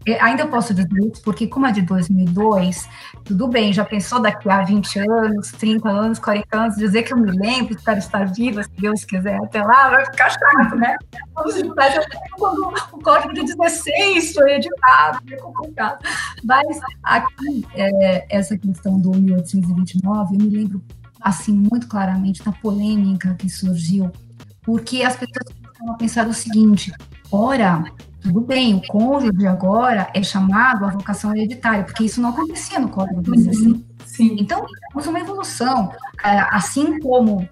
é, 0.07 0.21
ainda 0.21 0.45
posso 0.47 0.73
dizer 0.73 0.88
isso, 1.11 1.21
porque 1.23 1.47
como 1.47 1.65
é 1.65 1.71
de 1.71 1.81
2002, 1.81 2.88
tudo 3.26 3.47
bem, 3.47 3.73
já 3.73 3.84
pensou 3.84 4.19
daqui 4.21 4.47
a 4.47 4.61
20 4.61 4.99
anos, 4.99 5.51
30 5.53 5.89
anos, 5.89 6.19
40 6.19 6.57
anos, 6.57 6.76
dizer 6.76 7.01
que 7.01 7.11
eu 7.11 7.17
me 7.17 7.32
lembro, 7.32 7.76
espero 7.76 7.97
estar 7.97 8.32
viva, 8.32 8.61
se 8.61 8.69
Deus 8.78 9.03
quiser, 9.03 9.38
até 9.38 9.63
lá, 9.63 9.89
vai 9.89 10.05
ficar 10.05 10.30
chato, 10.30 10.76
né? 10.76 10.95
Quando 12.38 12.71
o 12.93 13.01
código 13.01 13.34
de 13.34 13.43
16 13.45 14.32
foi 14.32 14.53
editado, 14.53 15.19
é 15.32 15.38
complicado. 15.38 16.05
Mas 16.43 16.80
aqui, 17.03 17.67
é, 17.73 18.28
essa 18.30 18.55
questão 18.55 18.99
do 18.99 19.09
1829, 19.09 20.36
eu 20.36 20.39
me 20.39 20.49
lembro, 20.49 20.84
assim, 21.19 21.53
muito 21.53 21.88
claramente 21.88 22.43
da 22.43 22.51
polêmica 22.51 23.34
que 23.34 23.49
surgiu, 23.49 24.11
porque 24.61 25.01
as 25.01 25.15
pessoas 25.15 25.51
começaram 25.51 25.93
a 25.93 25.97
pensar 25.97 26.28
o 26.28 26.34
seguinte, 26.34 26.93
ora, 27.32 27.84
tudo 28.26 28.41
bem, 28.41 28.73
o 28.73 28.82
cônjuge 28.88 29.45
agora 29.45 30.09
é 30.11 30.23
chamado 30.23 30.84
a 30.84 30.89
vocação 30.89 31.36
hereditária, 31.36 31.84
porque 31.84 32.05
isso 32.05 32.19
não 32.19 32.30
acontecia 32.30 32.80
no 32.80 32.89
Código 32.89 33.21
de 33.21 33.30
uhum, 33.30 33.84
Sim. 34.03 34.36
Então, 34.39 34.65
temos 34.89 35.05
uma 35.05 35.19
evolução, 35.19 35.91
é, 36.23 36.39
assim 36.49 36.99
como 36.99 37.47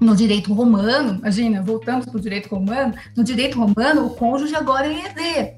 no 0.00 0.14
direito 0.14 0.54
romano, 0.54 1.18
imagina, 1.18 1.60
voltamos 1.60 2.06
para 2.06 2.16
o 2.16 2.20
direito 2.20 2.48
romano, 2.54 2.94
no 3.16 3.24
direito 3.24 3.58
romano, 3.58 4.06
o 4.06 4.10
cônjuge 4.10 4.54
agora 4.54 4.86
é 4.86 5.06
herdeiro. 5.06 5.48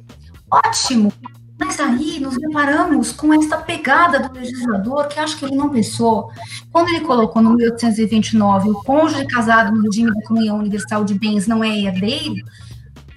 Ótimo! 0.51 1.12
Mas 1.61 1.78
aí 1.80 2.18
nos 2.20 2.38
deparamos 2.38 3.12
com 3.12 3.34
essa 3.34 3.59
pegada 3.59 4.20
do 4.20 4.32
legislador 4.32 5.09
que 5.09 5.18
acho 5.18 5.36
que 5.36 5.44
ele 5.44 5.57
não 5.57 5.68
pensou. 5.68 6.30
Quando 6.72 6.88
ele 6.88 7.01
colocou 7.01 7.42
no 7.42 7.51
1829 7.55 8.70
o 8.70 8.74
cônjuge 8.74 9.26
casado 9.26 9.74
no 9.74 9.82
regime 9.82 10.14
da 10.14 10.22
comunhão 10.22 10.59
universal 10.59 11.05
de 11.05 11.14
bens 11.14 11.49
não 11.49 11.62
é 11.62 11.68
herdeiro, 11.68 12.46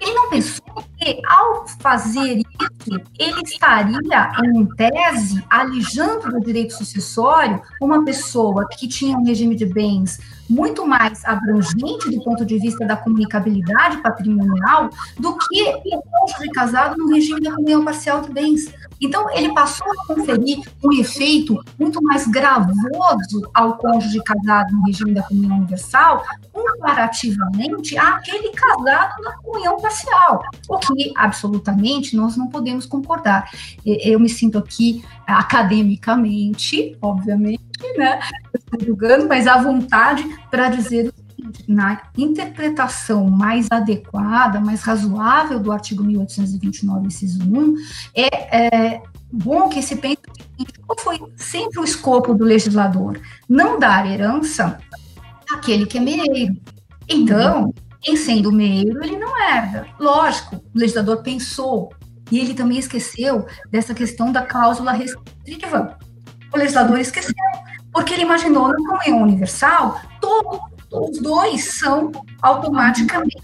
ele 0.02 0.14
não 0.14 0.28
pensou 0.28 0.84
que, 0.98 1.22
ao 1.24 1.66
fazer 1.78 2.38
isso, 2.38 3.00
ele 3.18 3.40
estaria, 3.44 4.32
em 4.44 4.66
tese, 4.74 5.42
alijando 5.48 6.30
do 6.32 6.40
direito 6.40 6.74
sucessório 6.74 7.62
uma 7.80 8.04
pessoa 8.04 8.66
que 8.68 8.88
tinha 8.88 9.16
um 9.16 9.24
regime 9.24 9.54
de 9.54 9.64
bens 9.64 10.18
muito 10.50 10.86
mais 10.86 11.24
abrangente 11.24 12.10
do 12.10 12.22
ponto 12.22 12.44
de 12.44 12.58
vista 12.58 12.84
da 12.84 12.96
comunicabilidade 12.96 13.98
patrimonial 14.02 14.90
do 15.18 15.36
que 15.38 15.62
o 15.64 16.02
cônjuge 16.02 16.50
casado 16.52 16.96
no 16.98 17.14
regime 17.14 17.40
da 17.40 17.54
comunhão 17.54 17.84
parcial 17.84 18.20
de 18.20 18.30
bens. 18.30 18.72
Então, 19.02 19.28
ele 19.34 19.52
passou 19.52 19.86
a 19.90 20.06
conferir 20.06 20.60
um 20.82 20.92
efeito 20.92 21.60
muito 21.78 22.00
mais 22.02 22.26
gravoso 22.28 23.50
ao 23.52 23.76
cônjuge 23.76 24.22
casado 24.22 24.72
no 24.72 24.86
regime 24.86 25.12
da 25.12 25.24
comunhão 25.24 25.58
universal, 25.58 26.24
comparativamente 26.52 27.98
àquele 27.98 28.50
casado 28.52 29.20
na 29.22 29.32
comunhão 29.38 29.76
parcial, 29.80 30.42
o 30.68 30.78
que 30.78 31.12
absolutamente 31.16 32.14
nós 32.14 32.36
não 32.36 32.48
podemos 32.48 32.86
concordar. 32.86 33.50
Eu 33.84 34.20
me 34.20 34.28
sinto 34.28 34.56
aqui 34.56 35.04
academicamente, 35.26 36.96
obviamente, 37.02 37.60
né, 37.96 38.20
julgando, 38.80 39.26
mas 39.26 39.46
à 39.46 39.60
vontade 39.60 40.24
para 40.50 40.68
dizer 40.68 41.12
na 41.68 42.02
interpretação 42.16 43.28
mais 43.30 43.66
adequada, 43.70 44.60
mais 44.60 44.82
razoável 44.82 45.58
do 45.60 45.72
artigo 45.72 46.02
1829, 46.02 47.06
inciso 47.06 47.42
1, 47.42 47.74
é, 48.14 48.56
é 48.56 49.02
bom 49.32 49.68
que 49.68 49.82
se 49.82 49.96
pense 49.96 50.18
qual 50.86 50.98
foi 50.98 51.20
sempre 51.36 51.80
o 51.80 51.84
escopo 51.84 52.34
do 52.34 52.44
legislador? 52.44 53.18
Não 53.48 53.78
dar 53.78 54.06
herança 54.10 54.78
àquele 55.52 55.86
que 55.86 55.98
é 55.98 56.00
meio. 56.00 56.56
Então, 57.08 57.72
em 58.06 58.16
sendo 58.16 58.52
meio, 58.52 59.02
ele 59.02 59.16
não 59.16 59.40
herda. 59.40 59.86
Lógico, 59.98 60.56
o 60.56 60.78
legislador 60.78 61.22
pensou 61.22 61.92
E 62.30 62.38
ele 62.38 62.54
também 62.54 62.78
esqueceu 62.78 63.46
dessa 63.70 63.92
questão 63.92 64.32
da 64.32 64.40
cláusula 64.40 64.92
restritiva. 64.92 65.98
O 66.50 66.56
legislador 66.56 66.98
esqueceu, 66.98 67.34
porque 67.92 68.14
ele 68.14 68.22
imaginou 68.22 68.68
na 68.68 68.76
comunhão 68.76 69.22
universal, 69.22 70.00
todos 70.18 70.58
os 70.92 71.18
dois 71.20 71.78
são 71.78 72.12
automaticamente 72.40 73.36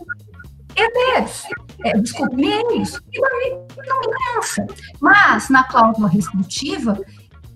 herdeiros, 0.76 1.42
é, 1.84 1.98
desculpe, 1.98 2.36
meios, 2.36 3.00
e 3.12 3.20
daí 3.20 3.58
não 3.86 4.00
cansa. 4.34 4.66
Mas, 5.00 5.48
na 5.48 5.64
cláusula 5.64 6.08
restritiva, 6.08 6.98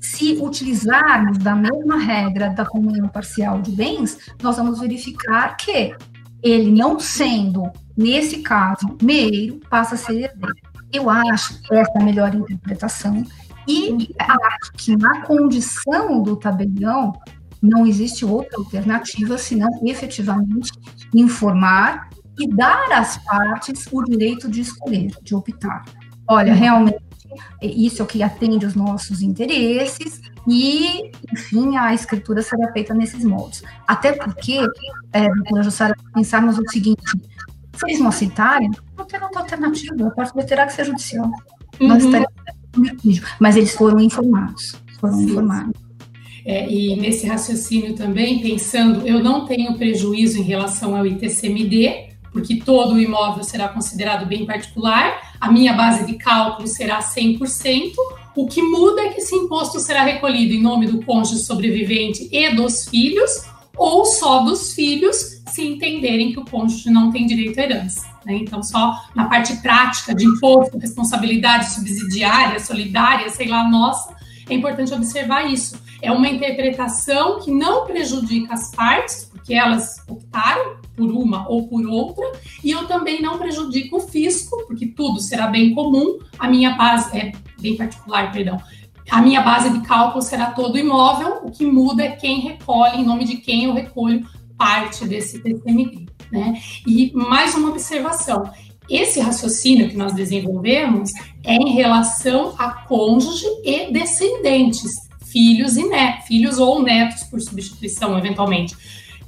se 0.00 0.38
utilizarmos 0.40 1.38
da 1.38 1.54
mesma 1.54 1.98
regra 1.98 2.50
da 2.50 2.64
comunhão 2.64 3.08
parcial 3.08 3.60
de 3.60 3.70
bens, 3.70 4.18
nós 4.42 4.56
vamos 4.56 4.80
verificar 4.80 5.56
que 5.56 5.94
ele 6.42 6.72
não 6.72 6.98
sendo, 6.98 7.70
nesse 7.96 8.38
caso, 8.38 8.96
meio, 9.00 9.60
passa 9.70 9.94
a 9.94 9.98
ser 9.98 10.24
herdeiro. 10.24 10.56
Eu 10.92 11.08
acho 11.08 11.58
essa 11.70 11.98
a 11.98 12.02
melhor 12.02 12.34
interpretação 12.34 13.24
e 13.66 14.12
acho 14.18 14.72
que 14.76 14.96
na 14.96 15.22
condição 15.22 16.22
do 16.22 16.36
tabelião 16.36 17.12
não 17.62 17.86
existe 17.86 18.24
outra 18.24 18.58
alternativa 18.58 19.38
senão 19.38 19.70
efetivamente 19.84 20.72
informar 21.14 22.10
e 22.38 22.48
dar 22.48 22.90
às 22.92 23.18
partes 23.18 23.86
o 23.92 24.02
direito 24.02 24.50
de 24.50 24.62
escolher, 24.62 25.12
de 25.22 25.34
optar. 25.34 25.84
Olha, 26.26 26.52
realmente 26.52 26.98
isso 27.62 28.02
é 28.02 28.04
o 28.04 28.08
que 28.08 28.22
atende 28.22 28.66
os 28.66 28.74
nossos 28.74 29.22
interesses 29.22 30.20
e, 30.46 31.10
enfim, 31.32 31.76
a 31.76 31.94
escritura 31.94 32.42
será 32.42 32.72
feita 32.72 32.92
nesses 32.92 33.24
moldes. 33.24 33.62
Até 33.86 34.12
porque, 34.12 34.58
é, 35.12 35.28
doutora 35.28 35.62
Jussara, 35.62 35.96
pensarmos 36.14 36.58
o 36.58 36.68
seguinte, 36.70 37.02
se 37.74 37.86
eles 37.86 38.00
não 38.00 38.08
aceitarem, 38.08 38.70
não 38.96 39.04
terá 39.04 39.24
outra 39.26 39.40
alternativa, 39.40 40.08
a 40.08 40.10
parte 40.10 40.46
terá 40.46 40.66
que 40.66 40.72
ser 40.72 40.84
judicial. 40.84 41.30
Uhum. 41.80 41.88
Nós 41.88 42.02
mas 43.38 43.56
eles 43.56 43.72
foram 43.72 44.00
informados, 44.00 44.76
foram 44.98 45.18
Sim. 45.18 45.24
informados. 45.24 45.81
É, 46.44 46.68
e 46.68 46.96
nesse 46.96 47.26
raciocínio 47.26 47.94
também, 47.94 48.40
pensando, 48.40 49.06
eu 49.06 49.22
não 49.22 49.46
tenho 49.46 49.74
prejuízo 49.74 50.38
em 50.38 50.42
relação 50.42 50.96
ao 50.96 51.06
ITCMD, 51.06 52.12
porque 52.32 52.56
todo 52.56 52.94
o 52.94 53.00
imóvel 53.00 53.44
será 53.44 53.68
considerado 53.68 54.26
bem 54.26 54.46
particular, 54.46 55.34
a 55.40 55.52
minha 55.52 55.72
base 55.72 56.06
de 56.06 56.14
cálculo 56.14 56.66
será 56.66 57.00
100%. 57.00 57.92
O 58.34 58.46
que 58.46 58.62
muda 58.62 59.02
é 59.02 59.08
que 59.10 59.20
esse 59.20 59.34
imposto 59.34 59.78
será 59.78 60.02
recolhido 60.02 60.54
em 60.54 60.62
nome 60.62 60.86
do 60.86 61.04
cônjuge 61.04 61.40
sobrevivente 61.40 62.28
e 62.32 62.54
dos 62.54 62.88
filhos, 62.88 63.44
ou 63.76 64.04
só 64.06 64.42
dos 64.42 64.72
filhos, 64.72 65.42
se 65.46 65.66
entenderem 65.66 66.32
que 66.32 66.40
o 66.40 66.44
cônjuge 66.44 66.88
não 66.88 67.10
tem 67.10 67.26
direito 67.26 67.58
à 67.58 67.62
herança. 67.64 68.06
Né? 68.24 68.36
Então, 68.36 68.62
só 68.62 69.02
na 69.14 69.26
parte 69.26 69.54
prática 69.56 70.14
de 70.14 70.24
imposto, 70.24 70.78
responsabilidade 70.78 71.74
subsidiária, 71.74 72.58
solidária, 72.58 73.28
sei 73.28 73.48
lá, 73.48 73.68
nossa, 73.68 74.16
é 74.48 74.54
importante 74.54 74.92
observar 74.92 75.50
isso. 75.50 75.80
É 76.00 76.10
uma 76.10 76.28
interpretação 76.28 77.40
que 77.40 77.50
não 77.50 77.86
prejudica 77.86 78.54
as 78.54 78.70
partes, 78.70 79.24
porque 79.30 79.54
elas 79.54 80.02
optaram 80.08 80.76
por 80.96 81.10
uma 81.10 81.48
ou 81.48 81.66
por 81.68 81.86
outra, 81.86 82.32
e 82.62 82.70
eu 82.70 82.86
também 82.86 83.22
não 83.22 83.38
prejudico 83.38 83.96
o 83.96 84.00
fisco, 84.00 84.64
porque 84.66 84.86
tudo 84.86 85.20
será 85.20 85.46
bem 85.46 85.74
comum, 85.74 86.18
a 86.38 86.48
minha 86.48 86.74
base 86.74 87.16
é 87.16 87.32
bem 87.60 87.76
particular, 87.76 88.32
perdão. 88.32 88.60
A 89.10 89.20
minha 89.20 89.40
base 89.42 89.70
de 89.70 89.80
cálculo 89.86 90.22
será 90.22 90.52
todo 90.52 90.78
imóvel, 90.78 91.40
o 91.42 91.50
que 91.50 91.66
muda 91.66 92.02
é 92.02 92.10
quem 92.10 92.40
recolhe, 92.40 93.00
em 93.00 93.04
nome 93.04 93.24
de 93.24 93.36
quem 93.36 93.64
eu 93.64 93.72
recolho 93.72 94.26
parte 94.56 95.06
desse 95.06 95.40
TCMD. 95.40 96.06
Né? 96.30 96.60
E 96.86 97.12
mais 97.14 97.54
uma 97.54 97.70
observação: 97.70 98.50
esse 98.96 99.20
raciocínio 99.20 99.88
que 99.88 99.96
nós 99.96 100.12
desenvolvemos 100.12 101.10
é 101.44 101.54
em 101.54 101.72
relação 101.72 102.54
a 102.58 102.70
cônjuge 102.70 103.46
e 103.64 103.92
descendentes, 103.92 104.92
filhos 105.24 105.76
e 105.76 105.88
netos, 105.88 106.26
filhos 106.26 106.58
ou 106.58 106.82
netos 106.82 107.24
por 107.24 107.40
substituição, 107.40 108.16
eventualmente. 108.18 108.76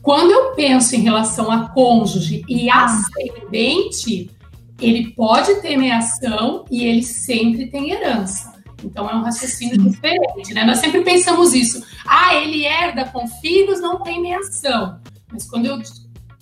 Quando 0.02 0.30
eu 0.30 0.52
penso 0.52 0.94
em 0.94 1.00
relação 1.00 1.50
a 1.50 1.68
cônjuge 1.68 2.44
e 2.46 2.68
ascendente, 2.68 4.30
ele 4.78 5.12
pode 5.12 5.54
ter 5.62 5.76
meação 5.76 6.66
e 6.70 6.84
ele 6.84 7.02
sempre 7.02 7.66
tem 7.68 7.90
herança. 7.90 8.52
Então 8.84 9.08
é 9.08 9.14
um 9.14 9.22
raciocínio 9.22 9.78
diferente, 9.78 10.52
né? 10.52 10.64
Nós 10.64 10.78
sempre 10.78 11.00
pensamos 11.00 11.54
isso. 11.54 11.82
Ah, 12.06 12.34
ele 12.34 12.66
herda 12.66 13.06
com 13.06 13.26
filhos, 13.26 13.80
não 13.80 14.02
tem 14.02 14.20
meação. 14.20 15.00
Mas 15.32 15.48
quando 15.48 15.66
eu 15.66 15.80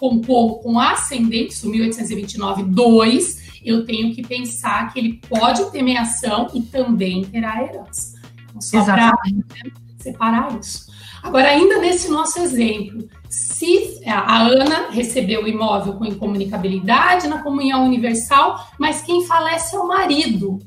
compor 0.02 0.60
com 0.64 0.80
ascendente, 0.80 1.52
isso 1.52 1.70
1829, 1.70 2.64
2, 2.64 3.60
eu 3.64 3.84
tenho 3.84 4.12
que 4.12 4.26
pensar 4.26 4.92
que 4.92 4.98
ele 4.98 5.20
pode 5.28 5.64
ter 5.70 5.80
meação 5.80 6.48
e 6.52 6.60
também 6.60 7.22
terá 7.22 7.62
herança. 7.62 8.20
Então, 8.48 8.60
só 8.60 8.84
para 8.84 9.12
separar 9.98 10.58
isso. 10.58 10.90
Agora, 11.22 11.50
ainda 11.50 11.78
nesse 11.78 12.10
nosso 12.10 12.40
exemplo, 12.40 13.08
se 13.30 14.00
a 14.04 14.42
Ana 14.42 14.90
recebeu 14.90 15.44
o 15.44 15.48
imóvel 15.48 15.92
com 15.92 16.04
incomunicabilidade 16.04 17.28
na 17.28 17.40
comunhão 17.40 17.86
universal, 17.86 18.72
mas 18.76 19.02
quem 19.02 19.24
falece 19.24 19.76
é 19.76 19.78
o 19.78 19.86
marido. 19.86 20.58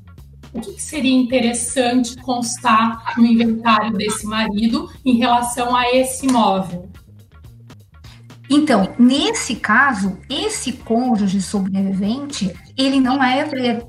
O 0.53 0.61
que, 0.61 0.71
que 0.71 0.81
seria 0.81 1.13
interessante 1.13 2.15
constar 2.21 3.15
no 3.17 3.25
inventário 3.25 3.91
desse 3.97 4.25
marido 4.25 4.89
em 5.03 5.17
relação 5.17 5.75
a 5.75 5.93
esse 5.93 6.25
imóvel? 6.25 6.87
Então, 8.49 8.93
nesse 8.99 9.55
caso, 9.55 10.19
esse 10.29 10.73
cônjuge 10.73 11.41
sobrevivente, 11.41 12.53
ele 12.77 12.99
não 12.99 13.23
é 13.23 13.39
herdeiro. 13.39 13.87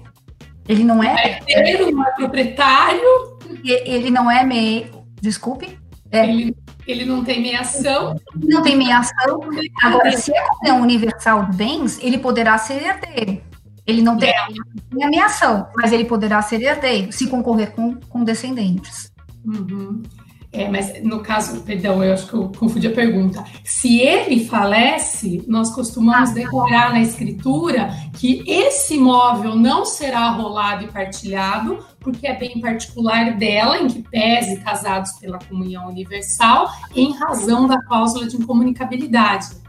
Ele 0.68 0.82
não 0.82 1.02
é. 1.02 1.40
É 1.46 1.58
herdeiro, 1.58 1.92
não 1.92 2.06
é 2.06 2.10
proprietário. 2.12 3.38
Ele 3.64 4.10
não 4.10 4.30
é 4.30 4.44
meio. 4.44 5.04
Desculpe? 5.20 5.78
É. 6.10 6.24
Ele, 6.24 6.56
ele 6.86 7.04
não 7.04 7.24
tem 7.24 7.40
meiação. 7.40 8.16
Não 8.34 8.62
tem 8.62 8.76
meiação. 8.76 9.40
Agora, 9.82 10.16
se 10.16 10.32
é 10.64 10.72
um 10.72 10.80
universal 10.80 11.46
de 11.46 11.56
bens, 11.56 11.98
ele 12.00 12.18
poderá 12.18 12.56
ser 12.58 12.82
herdeiro. 12.82 13.42
Ele 13.86 14.02
não 14.02 14.16
tem, 14.16 14.30
é. 14.30 15.06
meiação, 15.06 15.68
mas 15.76 15.92
ele 15.92 16.04
poderá 16.04 16.42
ser 16.42 16.60
herdeiro 16.60 17.12
se 17.12 17.28
concorrer 17.28 17.70
com, 17.70 17.94
com 18.08 18.24
descendentes. 18.24 19.12
Uhum. 19.44 20.02
É, 20.52 20.70
mas 20.70 21.02
no 21.02 21.20
caso, 21.20 21.60
perdão, 21.62 22.02
eu 22.02 22.12
acho 22.12 22.28
que 22.28 22.34
eu 22.34 22.50
confundi 22.56 22.86
a 22.86 22.92
pergunta. 22.92 23.44
Se 23.64 24.00
ele 24.00 24.46
falece, 24.46 25.44
nós 25.46 25.74
costumamos 25.74 26.30
ah. 26.30 26.34
declarar 26.34 26.92
na 26.92 27.00
escritura 27.00 27.90
que 28.14 28.42
esse 28.46 28.94
imóvel 28.94 29.54
não 29.56 29.84
será 29.84 30.30
rolado 30.30 30.84
e 30.84 30.88
partilhado, 30.88 31.84
porque 32.00 32.26
é 32.26 32.34
bem 32.34 32.60
particular 32.60 33.36
dela, 33.36 33.78
em 33.78 33.88
que 33.88 34.02
pese 34.02 34.60
casados 34.60 35.12
pela 35.20 35.38
comunhão 35.38 35.88
universal, 35.88 36.70
em 36.94 37.12
razão 37.12 37.66
da 37.66 37.82
cláusula 37.82 38.26
de 38.26 38.36
incomunicabilidade. 38.36 39.66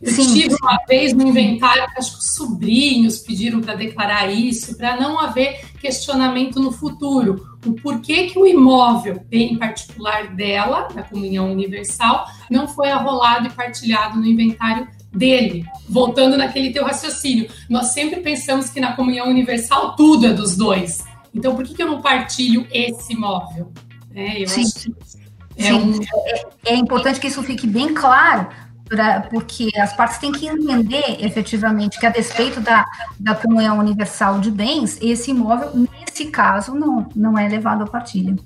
Eu 0.00 0.12
Sim. 0.12 0.32
tive 0.32 0.54
uma 0.62 0.78
vez 0.88 1.12
no 1.12 1.26
inventário 1.26 1.84
que 1.92 1.98
acho 1.98 2.12
que 2.12 2.18
os 2.18 2.34
sobrinhos 2.34 3.18
pediram 3.18 3.60
para 3.60 3.74
declarar 3.74 4.30
isso, 4.32 4.76
para 4.76 4.96
não 4.96 5.18
haver 5.18 5.60
questionamento 5.78 6.60
no 6.60 6.72
futuro. 6.72 7.58
O 7.64 7.72
porquê 7.72 8.28
que 8.28 8.38
o 8.38 8.46
imóvel, 8.46 9.20
bem 9.28 9.56
particular 9.56 10.34
dela, 10.34 10.88
da 10.94 11.02
comunhão 11.02 11.50
universal, 11.50 12.26
não 12.50 12.68
foi 12.68 12.90
arrolado 12.90 13.46
e 13.46 13.50
partilhado 13.50 14.18
no 14.18 14.26
inventário 14.26 14.86
dele. 15.12 15.64
Voltando 15.88 16.36
naquele 16.36 16.70
teu 16.70 16.84
raciocínio, 16.84 17.48
nós 17.68 17.88
sempre 17.88 18.20
pensamos 18.20 18.70
que 18.70 18.80
na 18.80 18.94
comunhão 18.94 19.28
universal 19.28 19.96
tudo 19.96 20.26
é 20.26 20.32
dos 20.32 20.56
dois. 20.56 21.04
Então, 21.34 21.54
por 21.54 21.64
que, 21.64 21.74
que 21.74 21.82
eu 21.82 21.86
não 21.86 22.00
partilho 22.00 22.66
esse 22.70 23.12
imóvel? 23.12 23.72
É, 24.14 24.46
Sim. 24.46 24.94
É, 25.56 25.74
um... 25.74 26.00
é, 26.64 26.72
é 26.72 26.76
importante 26.76 27.18
que 27.18 27.26
isso 27.26 27.42
fique 27.42 27.66
bem 27.66 27.92
claro, 27.92 28.48
porque 29.30 29.70
as 29.78 29.92
partes 29.92 30.18
têm 30.18 30.32
que 30.32 30.46
entender 30.46 31.18
efetivamente 31.20 31.98
que, 31.98 32.06
a 32.06 32.10
despeito 32.10 32.60
da, 32.60 32.86
da 33.18 33.34
comunhão 33.34 33.78
universal 33.78 34.40
de 34.40 34.50
bens, 34.50 34.98
esse 35.00 35.30
imóvel, 35.30 35.70
nesse 35.74 36.26
caso, 36.26 36.74
não, 36.74 37.08
não 37.14 37.38
é 37.38 37.48
levado 37.48 37.82
à 37.82 37.86
partilha. 37.86 38.36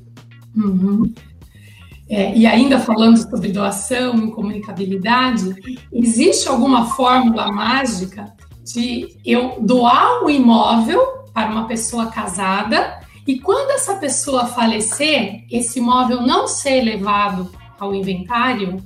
Uhum. 0.54 1.12
É, 2.08 2.36
e 2.36 2.46
ainda 2.46 2.78
falando 2.78 3.16
sobre 3.16 3.52
doação 3.52 4.16
e 4.16 4.30
comunicabilidade, 4.32 5.54
existe 5.92 6.48
alguma 6.48 6.86
fórmula 6.86 7.50
mágica 7.50 8.32
de 8.64 9.16
eu 9.24 9.56
doar 9.60 10.22
um 10.22 10.28
imóvel 10.28 11.00
para 11.32 11.50
uma 11.50 11.66
pessoa 11.66 12.06
casada 12.06 13.00
e 13.26 13.38
quando 13.38 13.70
essa 13.70 13.94
pessoa 13.94 14.46
falecer, 14.46 15.44
esse 15.50 15.78
imóvel 15.78 16.22
não 16.22 16.48
ser 16.48 16.82
levado 16.82 17.50
ao 17.78 17.94
inventário? 17.94 18.82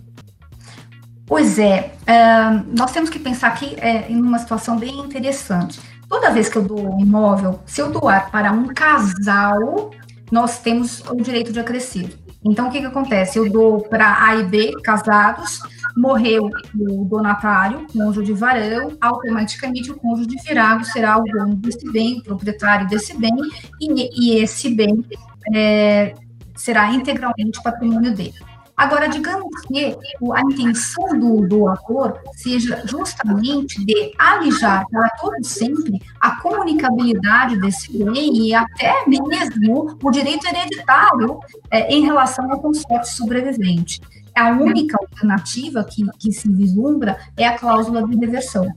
Pois 1.26 1.58
é, 1.58 1.92
uh, 2.02 2.64
nós 2.76 2.92
temos 2.92 3.10
que 3.10 3.18
pensar 3.18 3.48
aqui 3.48 3.74
é, 3.78 4.10
em 4.10 4.20
uma 4.20 4.38
situação 4.38 4.78
bem 4.78 4.96
interessante. 5.00 5.80
Toda 6.08 6.30
vez 6.30 6.48
que 6.48 6.56
eu 6.56 6.62
dou 6.62 6.94
um 6.94 7.00
imóvel, 7.00 7.60
se 7.66 7.80
eu 7.80 7.90
doar 7.90 8.30
para 8.30 8.52
um 8.52 8.68
casal, 8.68 9.90
nós 10.30 10.60
temos 10.60 11.00
o 11.00 11.16
direito 11.16 11.52
de 11.52 11.58
acrescer. 11.58 12.16
Então, 12.44 12.68
o 12.68 12.70
que, 12.70 12.78
que 12.78 12.86
acontece? 12.86 13.38
Eu 13.38 13.50
dou 13.50 13.80
para 13.80 14.24
A 14.24 14.36
e 14.36 14.44
B, 14.44 14.72
casados, 14.84 15.58
morreu 15.96 16.48
o 16.78 17.04
donatário, 17.04 17.88
cônjuge 17.92 18.32
varão, 18.32 18.92
automaticamente 19.00 19.90
o 19.90 19.96
cônjuge 19.96 20.36
virado 20.46 20.84
será 20.84 21.18
o 21.18 21.24
dono 21.24 21.56
desse 21.56 21.90
bem, 21.90 22.18
o 22.18 22.22
proprietário 22.22 22.86
desse 22.86 23.18
bem, 23.18 23.36
e, 23.80 24.10
e 24.14 24.38
esse 24.38 24.70
bem 24.70 25.04
é, 25.52 26.14
será 26.54 26.92
integralmente 26.92 27.60
patrimônio 27.64 28.14
dele. 28.14 28.34
Agora, 28.76 29.08
digamos 29.08 29.48
que 29.62 29.96
a 30.34 30.40
intenção 30.42 31.18
do 31.18 31.48
doador 31.48 32.18
seja 32.34 32.82
justamente 32.86 33.82
de 33.84 34.12
alijar 34.18 34.86
para 34.90 35.08
todo 35.18 35.42
sempre 35.42 35.98
a 36.20 36.38
comunicabilidade 36.42 37.58
desse 37.58 38.04
bem 38.04 38.48
e 38.48 38.54
até 38.54 38.92
mesmo 39.06 39.96
o 40.02 40.10
direito 40.10 40.46
hereditário 40.46 41.40
é, 41.70 41.90
em 41.90 42.02
relação 42.02 42.52
ao 42.52 42.60
consórcio 42.60 43.16
sobrevivente. 43.16 43.98
A 44.34 44.50
única 44.50 44.98
alternativa 45.00 45.82
que, 45.82 46.04
que 46.18 46.30
se 46.30 46.46
vislumbra 46.52 47.18
é 47.34 47.46
a 47.46 47.58
cláusula 47.58 48.06
de 48.06 48.14
reversão. 48.18 48.68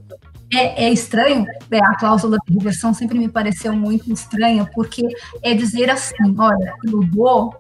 É, 0.54 0.86
é, 0.86 0.94
estranho, 0.94 1.46
é, 1.70 1.78
a 1.78 1.96
cláusula 1.96 2.38
de 2.48 2.58
reversão 2.58 2.94
sempre 2.94 3.20
me 3.20 3.28
pareceu 3.28 3.74
muito 3.74 4.12
estranha, 4.12 4.68
porque 4.74 5.06
é 5.44 5.54
dizer 5.54 5.90
assim, 5.90 6.34
olha, 6.38 6.74
eu 6.88 7.02
dou 7.02 7.54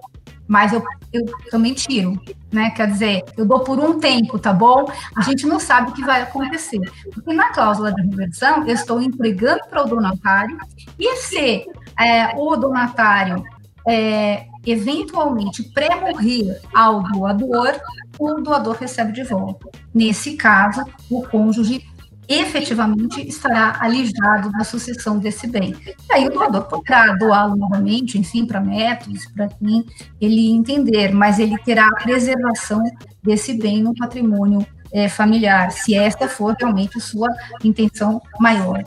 mas 0.50 0.74
eu, 0.74 0.84
eu 1.12 1.26
também 1.49 1.74
tiro, 1.74 2.20
né? 2.51 2.70
Quer 2.72 2.88
dizer, 2.88 3.24
eu 3.38 3.45
dou 3.45 3.62
por 3.62 3.80
um 3.80 3.99
tempo, 3.99 4.38
tá 4.38 4.53
bom? 4.53 4.86
A 5.16 5.22
gente 5.22 5.45
não 5.45 5.60
sabe 5.60 5.91
o 5.91 5.93
que 5.93 6.03
vai 6.03 6.22
acontecer. 6.22 6.80
Porque 7.14 7.34
na 7.34 7.49
cláusula 7.49 7.93
de 7.93 8.01
reversão, 8.01 8.68
eu 8.68 8.74
estou 8.74 9.01
entregando 9.01 9.62
para 9.70 9.84
o 9.84 9.89
donatário, 9.89 10.57
e 10.97 11.16
se 11.18 11.66
é, 11.99 12.36
o 12.36 12.55
donatário 12.55 13.43
é, 13.88 14.45
eventualmente 14.66 15.64
pré-morrer 15.64 16.60
ao 16.74 17.03
doador, 17.03 17.80
o 18.20 18.36
doador 18.41 18.76
recebe 18.76 19.12
de 19.12 19.24
volta. 19.24 19.68
Nesse 19.93 20.36
caso, 20.36 20.84
o 21.10 21.24
cônjuge 21.24 21.84
efetivamente 22.30 23.27
estará 23.27 23.77
alijado 23.82 24.51
da 24.51 24.63
sucessão 24.63 25.17
desse 25.17 25.47
bem. 25.47 25.75
E 26.09 26.13
aí 26.13 26.27
o 26.27 26.30
doador 26.30 26.67
poderá 26.67 27.15
doá-lo 27.15 27.55
novamente, 27.55 28.19
enfim, 28.19 28.45
para 28.45 28.61
métodos, 28.61 29.25
para 29.34 29.47
quem 29.47 29.84
ele 30.21 30.51
entender, 30.51 31.11
mas 31.11 31.39
ele 31.39 31.57
terá 31.57 31.88
a 31.88 32.03
preservação 32.03 32.84
desse 33.23 33.55
bem 33.55 33.82
no 33.82 33.95
patrimônio 33.95 34.63
é, 34.91 35.09
familiar, 35.09 35.71
se 35.71 35.95
esta 35.95 36.27
for 36.27 36.55
realmente 36.59 37.01
sua 37.01 37.27
intenção 37.63 38.21
maior. 38.39 38.84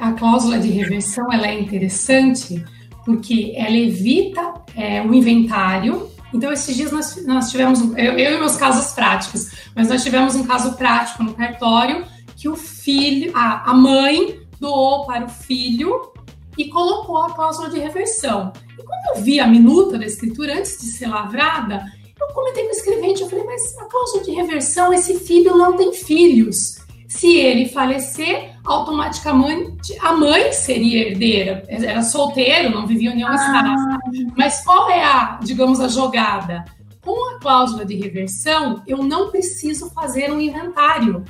A 0.00 0.12
cláusula 0.12 0.58
de 0.58 0.68
reversão 0.68 1.32
ela 1.32 1.46
é 1.46 1.60
interessante 1.60 2.62
porque 3.04 3.54
ela 3.56 3.76
evita 3.76 4.54
é, 4.76 5.00
o 5.02 5.14
inventário 5.14 6.10
então, 6.32 6.52
esses 6.52 6.74
dias 6.76 6.92
nós, 6.92 7.24
nós 7.26 7.50
tivemos, 7.50 7.80
eu, 7.80 8.18
eu, 8.18 8.36
e 8.36 8.38
meus 8.38 8.56
casos 8.56 8.92
práticos, 8.92 9.50
mas 9.74 9.88
nós 9.88 10.02
tivemos 10.02 10.34
um 10.34 10.44
caso 10.44 10.76
prático 10.76 11.22
no 11.22 11.34
cartório 11.34 12.04
que 12.36 12.48
o 12.48 12.56
filho, 12.56 13.32
a, 13.34 13.70
a 13.70 13.74
mãe 13.74 14.40
doou 14.58 15.06
para 15.06 15.26
o 15.26 15.28
filho 15.28 16.12
e 16.56 16.68
colocou 16.68 17.18
a 17.18 17.32
cláusula 17.32 17.70
de 17.70 17.78
reversão. 17.78 18.52
E 18.78 18.82
quando 18.82 19.16
eu 19.16 19.22
vi 19.22 19.40
a 19.40 19.46
minuta 19.46 19.98
da 19.98 20.06
escritura 20.06 20.58
antes 20.58 20.78
de 20.78 20.86
ser 20.86 21.06
lavrada, 21.06 21.84
eu 22.20 22.34
comentei 22.34 22.64
com 22.64 22.68
o 22.68 22.72
escrevente, 22.72 23.22
eu 23.22 23.28
falei, 23.28 23.44
mas 23.44 23.76
a 23.78 23.84
cláusula 23.84 24.24
de 24.24 24.30
reversão, 24.32 24.92
esse 24.92 25.18
filho 25.20 25.56
não 25.56 25.76
tem 25.76 25.92
filhos. 25.92 26.79
Se 27.10 27.36
ele 27.36 27.68
falecer, 27.68 28.52
automaticamente 28.64 29.98
a 30.00 30.12
mãe 30.12 30.52
seria 30.52 31.08
herdeira. 31.08 31.64
Era 31.66 32.02
solteiro, 32.02 32.70
não 32.70 32.86
vivia 32.86 33.12
nenhum 33.12 33.26
ah. 33.26 33.34
estado. 33.34 34.32
Mas 34.38 34.62
qual 34.62 34.88
é 34.88 35.04
a, 35.04 35.40
digamos, 35.42 35.80
a 35.80 35.88
jogada? 35.88 36.64
Com 37.00 37.34
a 37.34 37.40
cláusula 37.40 37.84
de 37.84 37.96
reversão, 37.96 38.80
eu 38.86 38.98
não 38.98 39.28
preciso 39.28 39.90
fazer 39.90 40.30
um 40.30 40.40
inventário. 40.40 41.24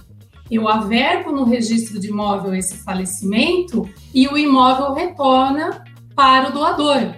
Eu 0.50 0.68
averbo 0.68 1.32
no 1.32 1.44
registro 1.44 1.98
de 1.98 2.08
imóvel 2.08 2.54
esse 2.54 2.76
falecimento 2.76 3.88
e 4.12 4.28
o 4.28 4.36
imóvel 4.36 4.92
retorna 4.92 5.82
para 6.14 6.50
o 6.50 6.52
doador. 6.52 7.14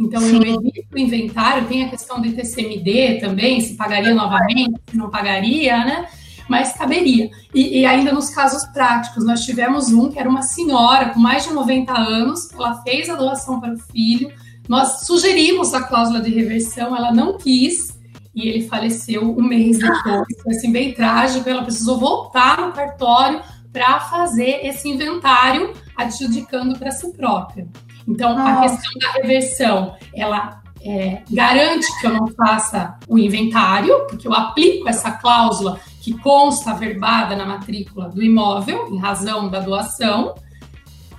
Então, 0.00 0.20
Sim. 0.20 0.40
eu 0.44 0.58
evito 0.58 0.88
o 0.92 0.98
inventário, 0.98 1.68
tem 1.68 1.84
a 1.84 1.90
questão 1.90 2.20
do 2.20 2.26
ITCMD 2.26 3.20
também, 3.20 3.60
se 3.60 3.76
pagaria 3.76 4.14
novamente, 4.14 4.80
se 4.90 4.96
não 4.96 5.10
pagaria, 5.10 5.84
né? 5.84 6.08
Mas 6.50 6.72
caberia. 6.72 7.30
E, 7.54 7.78
e, 7.78 7.86
ainda 7.86 8.12
nos 8.12 8.30
casos 8.30 8.64
práticos, 8.72 9.24
nós 9.24 9.44
tivemos 9.44 9.92
um 9.92 10.10
que 10.10 10.18
era 10.18 10.28
uma 10.28 10.42
senhora 10.42 11.10
com 11.10 11.20
mais 11.20 11.44
de 11.44 11.52
90 11.52 11.92
anos, 11.96 12.52
ela 12.52 12.82
fez 12.82 13.08
a 13.08 13.14
doação 13.14 13.60
para 13.60 13.72
o 13.72 13.78
filho, 13.78 14.32
nós 14.68 15.06
sugerimos 15.06 15.72
a 15.74 15.82
cláusula 15.84 16.20
de 16.20 16.30
reversão, 16.30 16.96
ela 16.96 17.12
não 17.12 17.38
quis, 17.38 17.96
e 18.34 18.48
ele 18.48 18.66
faleceu 18.66 19.30
um 19.30 19.42
mês 19.42 19.78
depois. 19.78 20.26
Foi 20.42 20.56
assim, 20.56 20.72
bem 20.72 20.92
trágico, 20.92 21.48
ela 21.48 21.62
precisou 21.62 22.00
voltar 22.00 22.60
no 22.60 22.72
cartório 22.72 23.40
para 23.72 24.00
fazer 24.00 24.66
esse 24.66 24.88
inventário, 24.88 25.72
adjudicando 25.96 26.76
para 26.76 26.90
si 26.90 27.12
própria. 27.12 27.68
Então, 28.08 28.36
Nossa. 28.36 28.50
a 28.50 28.62
questão 28.62 28.92
da 28.98 29.12
reversão, 29.22 29.94
ela 30.12 30.60
é, 30.82 31.22
garante 31.30 31.86
que 32.00 32.08
eu 32.08 32.12
não 32.12 32.26
faça 32.26 32.98
o 33.06 33.16
inventário, 33.16 34.06
porque 34.08 34.26
eu 34.26 34.34
aplico 34.34 34.88
essa 34.88 35.12
cláusula 35.12 35.78
que 36.00 36.14
consta 36.18 36.72
verbada 36.72 37.36
na 37.36 37.44
matrícula 37.44 38.08
do 38.08 38.22
imóvel, 38.22 38.88
em 38.90 38.98
razão 38.98 39.48
da 39.48 39.60
doação. 39.60 40.34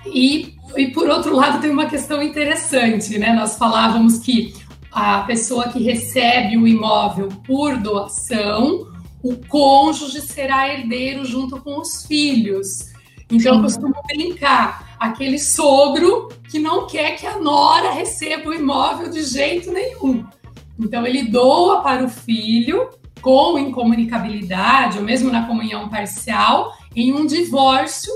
E, 0.04 0.56
e 0.76 0.88
por 0.88 1.08
outro 1.08 1.36
lado, 1.36 1.60
tem 1.60 1.70
uma 1.70 1.86
questão 1.86 2.20
interessante, 2.20 3.16
né? 3.16 3.32
Nós 3.32 3.56
falávamos 3.56 4.18
que 4.18 4.52
a 4.90 5.20
pessoa 5.20 5.68
que 5.68 5.82
recebe 5.82 6.56
o 6.56 6.66
imóvel 6.66 7.28
por 7.46 7.78
doação, 7.78 8.88
o 9.22 9.36
cônjuge 9.46 10.20
será 10.20 10.68
herdeiro 10.68 11.24
junto 11.24 11.60
com 11.60 11.80
os 11.80 12.04
filhos. 12.04 12.90
Então, 13.30 13.52
Sim. 13.52 13.58
eu 13.58 13.62
costumo 13.62 13.94
brincar, 14.04 14.96
aquele 14.98 15.38
sogro 15.38 16.28
que 16.50 16.58
não 16.58 16.88
quer 16.88 17.16
que 17.16 17.26
a 17.26 17.38
nora 17.38 17.92
receba 17.92 18.50
o 18.50 18.54
imóvel 18.54 19.08
de 19.08 19.22
jeito 19.22 19.70
nenhum. 19.70 20.26
Então, 20.78 21.06
ele 21.06 21.30
doa 21.30 21.80
para 21.82 22.04
o 22.04 22.08
filho 22.08 22.90
com 23.22 23.58
incomunicabilidade, 23.58 24.98
ou 24.98 25.04
mesmo 25.04 25.30
na 25.30 25.46
comunhão 25.46 25.88
parcial, 25.88 26.72
em 26.94 27.12
um 27.12 27.24
divórcio, 27.24 28.12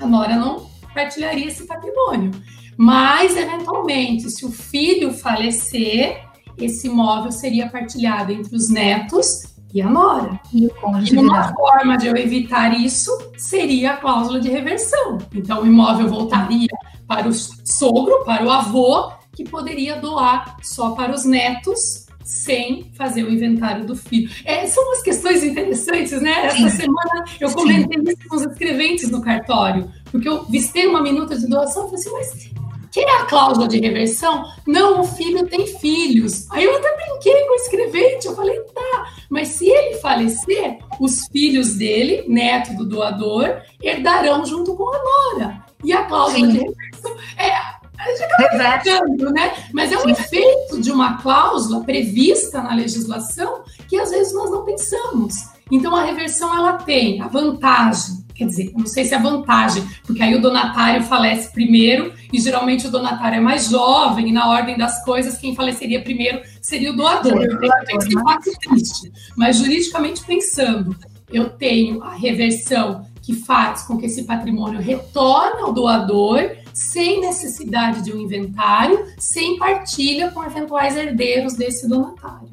a 0.00 0.06
nora 0.06 0.36
não 0.36 0.66
partilharia 0.94 1.48
esse 1.48 1.66
patrimônio. 1.66 2.30
Mas, 2.76 3.36
eventualmente, 3.36 4.30
se 4.30 4.46
o 4.46 4.50
filho 4.50 5.12
falecer, 5.12 6.24
esse 6.56 6.86
imóvel 6.86 7.32
seria 7.32 7.68
partilhado 7.68 8.32
entre 8.32 8.54
os 8.54 8.70
netos 8.70 9.56
e 9.74 9.82
a 9.82 9.90
nora. 9.90 10.40
E, 10.54 10.68
e 11.10 11.16
uma 11.16 11.52
forma 11.52 11.98
de 11.98 12.06
eu 12.06 12.16
evitar 12.16 12.78
isso 12.78 13.10
seria 13.36 13.92
a 13.92 13.96
cláusula 13.96 14.40
de 14.40 14.48
reversão. 14.48 15.18
Então, 15.34 15.62
o 15.62 15.66
imóvel 15.66 16.08
voltaria 16.08 16.68
para 17.06 17.28
o 17.28 17.32
sogro, 17.32 18.24
para 18.24 18.44
o 18.44 18.50
avô, 18.50 19.10
que 19.34 19.44
poderia 19.44 19.96
doar 19.96 20.56
só 20.62 20.92
para 20.92 21.12
os 21.12 21.24
netos 21.24 22.07
sem 22.28 22.90
fazer 22.94 23.24
o 23.24 23.32
inventário 23.32 23.86
do 23.86 23.96
filho. 23.96 24.30
É, 24.44 24.66
são 24.66 24.84
umas 24.84 25.02
questões 25.02 25.42
interessantes, 25.42 26.20
né? 26.20 26.46
Essa 26.46 26.68
semana 26.70 27.24
eu 27.40 27.50
comentei 27.50 28.00
isso 28.12 28.28
com 28.28 28.36
os 28.36 28.42
escreventes 28.42 29.10
no 29.10 29.22
cartório, 29.22 29.90
porque 30.10 30.28
eu 30.28 30.44
vistei 30.44 30.86
uma 30.86 31.02
minuta 31.02 31.36
de 31.36 31.46
doação 31.48 31.86
e 31.86 31.90
falei 31.90 32.00
assim, 32.00 32.10
mas 32.12 32.68
que 32.90 33.00
é 33.00 33.16
a 33.16 33.24
cláusula 33.24 33.68
de 33.68 33.78
reversão? 33.78 34.44
Não, 34.66 35.00
o 35.00 35.04
filho 35.04 35.46
tem 35.46 35.66
filhos. 35.66 36.50
Aí 36.50 36.64
eu 36.64 36.76
até 36.76 36.96
brinquei 36.96 37.44
com 37.44 37.52
o 37.52 37.56
escrevente, 37.56 38.26
eu 38.26 38.34
falei, 38.34 38.58
tá, 38.74 39.12
mas 39.30 39.48
se 39.48 39.68
ele 39.68 39.96
falecer, 39.96 40.78
os 41.00 41.26
filhos 41.28 41.76
dele, 41.76 42.24
neto 42.28 42.76
do 42.76 42.84
doador, 42.84 43.62
herdarão 43.82 44.44
junto 44.44 44.74
com 44.74 44.88
a 44.94 44.98
nora. 44.98 45.64
E 45.84 45.92
a 45.92 46.04
cláusula 46.04 46.46
Sim. 46.46 46.52
de 46.52 46.58
reversão 46.58 47.16
é 47.36 47.77
a 47.98 48.08
gente 48.10 48.22
acaba 48.22 48.80
ficando, 48.80 49.32
né? 49.32 49.52
Mas 49.72 49.92
é 49.92 49.96
um 49.96 50.02
Sim. 50.02 50.10
efeito 50.10 50.80
de 50.80 50.90
uma 50.90 51.18
cláusula 51.18 51.82
prevista 51.82 52.62
na 52.62 52.74
legislação 52.74 53.62
que 53.88 53.98
às 53.98 54.10
vezes 54.10 54.32
nós 54.32 54.50
não 54.50 54.64
pensamos. 54.64 55.34
Então 55.70 55.94
a 55.94 56.04
reversão 56.04 56.54
ela 56.56 56.74
tem 56.74 57.20
a 57.20 57.28
vantagem, 57.28 58.24
quer 58.34 58.46
dizer, 58.46 58.72
não 58.76 58.86
sei 58.86 59.04
se 59.04 59.14
é 59.14 59.18
vantagem, 59.18 59.86
porque 60.06 60.22
aí 60.22 60.34
o 60.34 60.40
donatário 60.40 61.02
falece 61.02 61.52
primeiro 61.52 62.14
e 62.32 62.40
geralmente 62.40 62.86
o 62.86 62.90
donatário 62.90 63.38
é 63.38 63.40
mais 63.40 63.68
jovem 63.68 64.28
e 64.28 64.32
na 64.32 64.48
ordem 64.48 64.78
das 64.78 65.04
coisas 65.04 65.36
quem 65.36 65.54
faleceria 65.54 66.02
primeiro 66.02 66.40
seria 66.62 66.92
o 66.92 66.96
doador. 66.96 67.38
Que 67.38 68.00
ser 68.00 68.22
fácil 68.22 68.52
triste, 68.60 69.12
mas 69.36 69.58
juridicamente 69.58 70.24
pensando, 70.24 70.96
eu 71.30 71.50
tenho 71.50 72.02
a 72.02 72.14
reversão 72.14 73.06
que 73.22 73.34
faz 73.34 73.82
com 73.82 73.98
que 73.98 74.06
esse 74.06 74.22
patrimônio 74.22 74.80
retorne 74.80 75.60
ao 75.60 75.72
doador 75.72 76.50
sem 76.72 77.20
necessidade 77.20 78.02
de 78.02 78.12
um 78.12 78.18
inventário, 78.18 79.06
sem 79.18 79.58
partilha 79.58 80.30
com 80.30 80.44
eventuais 80.44 80.96
herdeiros 80.96 81.54
desse 81.54 81.88
donatário. 81.88 82.48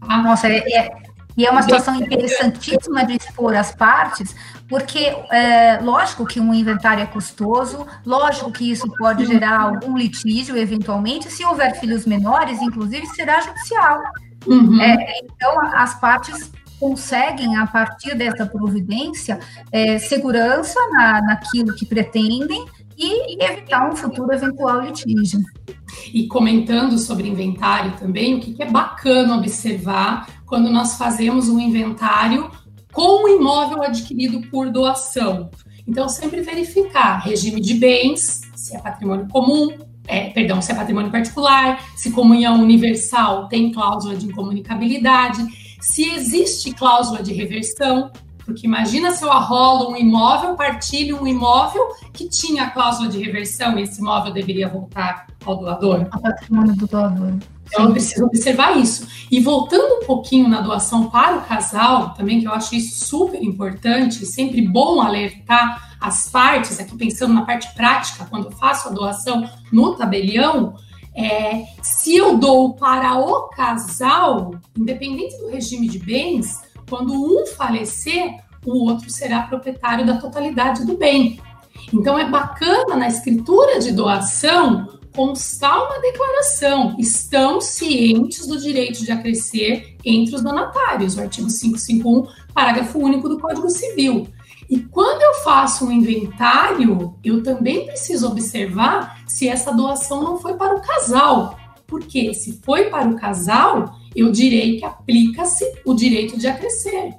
Tá? 0.00 0.18
Nossa, 0.18 0.48
é, 0.48 0.58
é, 0.58 0.90
e 1.36 1.46
é 1.46 1.50
uma 1.50 1.62
situação 1.62 1.94
interessantíssima 1.94 3.04
de 3.04 3.16
expor 3.16 3.54
as 3.54 3.74
partes, 3.74 4.34
porque 4.68 5.14
é, 5.32 5.78
lógico 5.80 6.26
que 6.26 6.38
um 6.38 6.52
inventário 6.52 7.02
é 7.02 7.06
custoso, 7.06 7.86
lógico 8.04 8.52
que 8.52 8.70
isso 8.70 8.86
pode 8.96 9.24
gerar 9.26 9.60
algum 9.60 9.96
litígio 9.96 10.56
eventualmente, 10.56 11.30
se 11.30 11.44
houver 11.44 11.78
filhos 11.80 12.06
menores, 12.06 12.60
inclusive 12.60 13.06
será 13.06 13.40
judicial. 13.40 14.00
Uhum. 14.46 14.80
É, 14.80 15.20
então 15.24 15.60
as 15.74 15.94
partes 15.98 16.50
conseguem, 16.78 17.56
a 17.56 17.66
partir 17.66 18.14
dessa 18.14 18.46
providência, 18.46 19.38
é, 19.70 19.98
segurança 19.98 20.80
na, 20.90 21.20
naquilo 21.20 21.74
que 21.74 21.84
pretendem 21.84 22.64
e 23.00 23.42
evitar 23.42 23.90
um 23.90 23.96
futuro 23.96 24.30
eventual 24.32 24.82
litígio. 24.82 25.40
E 26.12 26.26
comentando 26.26 26.98
sobre 26.98 27.26
inventário 27.26 27.96
também, 27.96 28.34
o 28.34 28.40
que, 28.40 28.62
é 28.62 28.70
bacana 28.70 29.36
observar 29.36 30.28
quando 30.44 30.70
nós 30.70 30.98
fazemos 30.98 31.48
um 31.48 31.58
inventário 31.58 32.50
com 32.92 33.24
o 33.24 33.28
imóvel 33.28 33.82
adquirido 33.82 34.42
por 34.50 34.70
doação. 34.70 35.50
Então, 35.86 36.08
sempre 36.08 36.42
verificar 36.42 37.18
regime 37.18 37.60
de 37.60 37.74
bens, 37.74 38.42
se 38.54 38.76
é 38.76 38.80
patrimônio 38.80 39.26
comum, 39.28 39.78
é, 40.06 40.28
perdão, 40.30 40.60
se 40.60 40.70
é 40.70 40.74
patrimônio 40.74 41.10
particular, 41.10 41.82
se 41.96 42.10
comunhão 42.10 42.60
universal 42.60 43.48
tem 43.48 43.72
cláusula 43.72 44.14
de 44.14 44.26
incomunicabilidade, 44.26 45.42
se 45.80 46.04
existe 46.10 46.72
cláusula 46.74 47.22
de 47.22 47.32
reversão, 47.32 48.10
porque 48.50 48.66
imagina 48.66 49.12
se 49.12 49.24
eu 49.24 49.30
arrolo 49.30 49.92
um 49.92 49.96
imóvel, 49.96 50.56
partilho 50.56 51.22
um 51.22 51.26
imóvel 51.26 51.82
que 52.12 52.28
tinha 52.28 52.64
a 52.64 52.70
cláusula 52.70 53.08
de 53.08 53.18
reversão 53.18 53.78
e 53.78 53.82
esse 53.82 54.00
imóvel 54.00 54.32
deveria 54.32 54.68
voltar 54.68 55.28
ao 55.44 55.56
doador. 55.56 56.08
A 56.10 56.18
patrimônio 56.18 56.74
do 56.74 56.86
doador. 56.86 57.34
Então, 57.66 57.84
eu 57.84 57.92
preciso 57.92 58.24
observar 58.24 58.76
isso. 58.76 59.06
E 59.30 59.38
voltando 59.38 60.02
um 60.02 60.06
pouquinho 60.06 60.48
na 60.48 60.60
doação 60.60 61.08
para 61.08 61.36
o 61.36 61.42
casal, 61.42 62.12
também, 62.14 62.40
que 62.40 62.46
eu 62.48 62.52
acho 62.52 62.74
isso 62.74 63.04
super 63.04 63.40
importante, 63.40 64.26
sempre 64.26 64.60
bom 64.60 65.00
alertar 65.00 65.96
as 66.00 66.28
partes, 66.28 66.80
aqui 66.80 66.96
pensando 66.96 67.32
na 67.32 67.42
parte 67.42 67.72
prática, 67.74 68.26
quando 68.28 68.46
eu 68.46 68.52
faço 68.52 68.88
a 68.88 68.90
doação 68.90 69.48
no 69.70 69.94
tabelião, 69.94 70.74
é, 71.14 71.66
se 71.80 72.16
eu 72.16 72.36
dou 72.36 72.74
para 72.74 73.16
o 73.16 73.48
casal, 73.50 74.54
independente 74.76 75.38
do 75.38 75.50
regime 75.50 75.88
de 75.88 76.00
bens, 76.00 76.60
quando 76.90 77.14
um 77.14 77.46
falecer, 77.46 78.34
o 78.66 78.90
outro 78.90 79.08
será 79.08 79.42
proprietário 79.44 80.04
da 80.04 80.18
totalidade 80.18 80.84
do 80.84 80.96
bem. 80.96 81.40
Então 81.94 82.18
é 82.18 82.28
bacana 82.28 82.96
na 82.96 83.08
escritura 83.08 83.78
de 83.78 83.92
doação 83.92 84.98
constar 85.14 85.76
uma 85.84 86.00
declaração. 86.00 86.96
Estão 86.98 87.60
cientes 87.60 88.46
do 88.46 88.58
direito 88.58 89.04
de 89.04 89.10
acrescer 89.10 89.96
entre 90.04 90.34
os 90.34 90.42
donatários, 90.42 91.16
o 91.16 91.20
artigo 91.20 91.48
551, 91.48 92.26
parágrafo 92.52 92.98
único 92.98 93.28
do 93.28 93.38
Código 93.38 93.70
Civil. 93.70 94.28
E 94.68 94.78
quando 94.78 95.22
eu 95.22 95.34
faço 95.42 95.86
um 95.86 95.90
inventário, 95.90 97.14
eu 97.24 97.42
também 97.42 97.86
preciso 97.86 98.28
observar 98.28 99.20
se 99.26 99.48
essa 99.48 99.72
doação 99.72 100.22
não 100.22 100.38
foi 100.38 100.54
para 100.54 100.76
o 100.76 100.80
casal. 100.80 101.58
Porque 101.86 102.32
se 102.34 102.60
foi 102.64 102.84
para 102.84 103.08
o 103.08 103.16
casal, 103.16 103.96
eu 104.14 104.30
direi 104.30 104.78
que 104.78 104.84
aplica-se 104.84 105.64
o 105.84 105.94
direito 105.94 106.38
de 106.38 106.46
acrescer. 106.46 107.14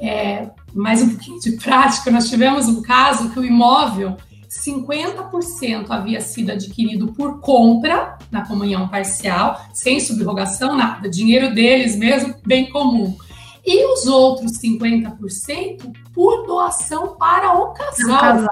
É, 0.00 0.50
mais 0.74 1.02
um 1.02 1.10
pouquinho 1.10 1.38
de 1.40 1.52
prática, 1.52 2.10
nós 2.10 2.28
tivemos 2.28 2.66
um 2.66 2.82
caso 2.82 3.30
que 3.30 3.38
o 3.38 3.44
imóvel 3.44 4.16
50% 4.48 5.86
havia 5.88 6.20
sido 6.20 6.50
adquirido 6.50 7.12
por 7.14 7.40
compra 7.40 8.18
na 8.30 8.46
comunhão 8.46 8.86
parcial, 8.88 9.60
sem 9.72 9.98
subrogação, 9.98 10.76
nada, 10.76 11.08
dinheiro 11.08 11.54
deles 11.54 11.96
mesmo, 11.96 12.34
bem 12.44 12.70
comum. 12.70 13.16
E 13.64 13.86
os 13.92 14.06
outros 14.06 14.60
50% 14.60 15.94
por 16.12 16.46
doação 16.46 17.16
para 17.16 17.56
o 17.56 17.72
casal. 17.72 18.46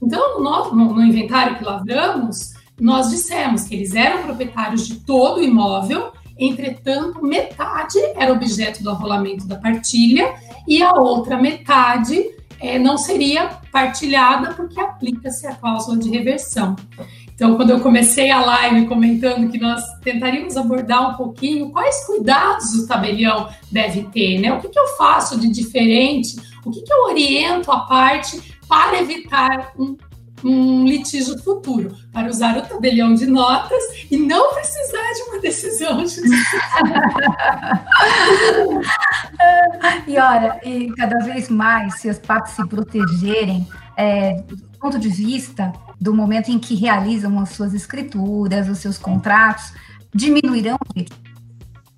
Então, 0.00 0.40
no, 0.40 0.74
no, 0.74 0.94
no 0.94 1.04
inventário 1.04 1.58
que 1.58 1.64
lavramos, 1.64 2.54
nós 2.80 3.10
dissemos 3.10 3.64
que 3.64 3.74
eles 3.74 3.94
eram 3.94 4.22
proprietários 4.22 4.86
de 4.86 5.00
todo 5.00 5.38
o 5.38 5.42
imóvel, 5.42 6.12
entretanto, 6.38 7.22
metade 7.22 7.98
era 8.16 8.32
objeto 8.32 8.82
do 8.82 8.90
arrolamento 8.90 9.46
da 9.46 9.56
partilha 9.56 10.34
e 10.66 10.82
a 10.82 10.92
outra 10.92 11.36
metade 11.36 12.24
é, 12.60 12.78
não 12.78 12.96
seria 12.96 13.48
partilhada 13.70 14.54
porque 14.54 14.80
aplica-se 14.80 15.46
a 15.46 15.54
cláusula 15.54 15.98
de 15.98 16.10
reversão. 16.10 16.76
Então, 17.34 17.54
quando 17.54 17.70
eu 17.70 17.80
comecei 17.80 18.30
a 18.30 18.40
live 18.40 18.86
comentando 18.86 19.50
que 19.50 19.58
nós 19.58 19.82
tentaríamos 20.02 20.56
abordar 20.56 21.10
um 21.10 21.14
pouquinho 21.16 21.70
quais 21.70 22.06
cuidados 22.06 22.74
o 22.74 22.88
tabelião 22.88 23.48
deve 23.70 24.04
ter, 24.04 24.38
né? 24.38 24.54
O 24.54 24.60
que, 24.60 24.70
que 24.70 24.78
eu 24.78 24.86
faço 24.96 25.38
de 25.38 25.48
diferente? 25.48 26.36
O 26.64 26.70
que, 26.70 26.80
que 26.80 26.92
eu 26.92 27.04
oriento 27.04 27.70
a 27.70 27.80
parte 27.80 28.56
para 28.66 29.00
evitar 29.00 29.72
um 29.78 29.94
um 30.44 30.84
litígio 30.84 31.38
futuro, 31.42 31.96
para 32.12 32.28
usar 32.28 32.56
o 32.58 32.62
tabelião 32.62 33.14
de 33.14 33.26
notas 33.26 33.82
e 34.10 34.16
não 34.16 34.52
precisar 34.54 35.12
de 35.12 35.22
uma 35.22 35.40
decisão 35.40 35.98
judicial. 36.00 36.62
e 40.06 40.18
olha, 40.18 40.60
e 40.64 40.92
cada 40.94 41.18
vez 41.20 41.48
mais, 41.48 42.00
se 42.00 42.08
as 42.08 42.18
partes 42.18 42.52
se 42.52 42.66
protegerem, 42.66 43.66
é, 43.96 44.42
do 44.42 44.56
ponto 44.78 44.98
de 44.98 45.08
vista 45.08 45.72
do 46.00 46.14
momento 46.14 46.50
em 46.50 46.58
que 46.58 46.74
realizam 46.74 47.38
as 47.40 47.50
suas 47.50 47.72
escrituras, 47.72 48.68
os 48.68 48.78
seus 48.78 48.98
contratos, 48.98 49.72
diminuirão 50.14 50.76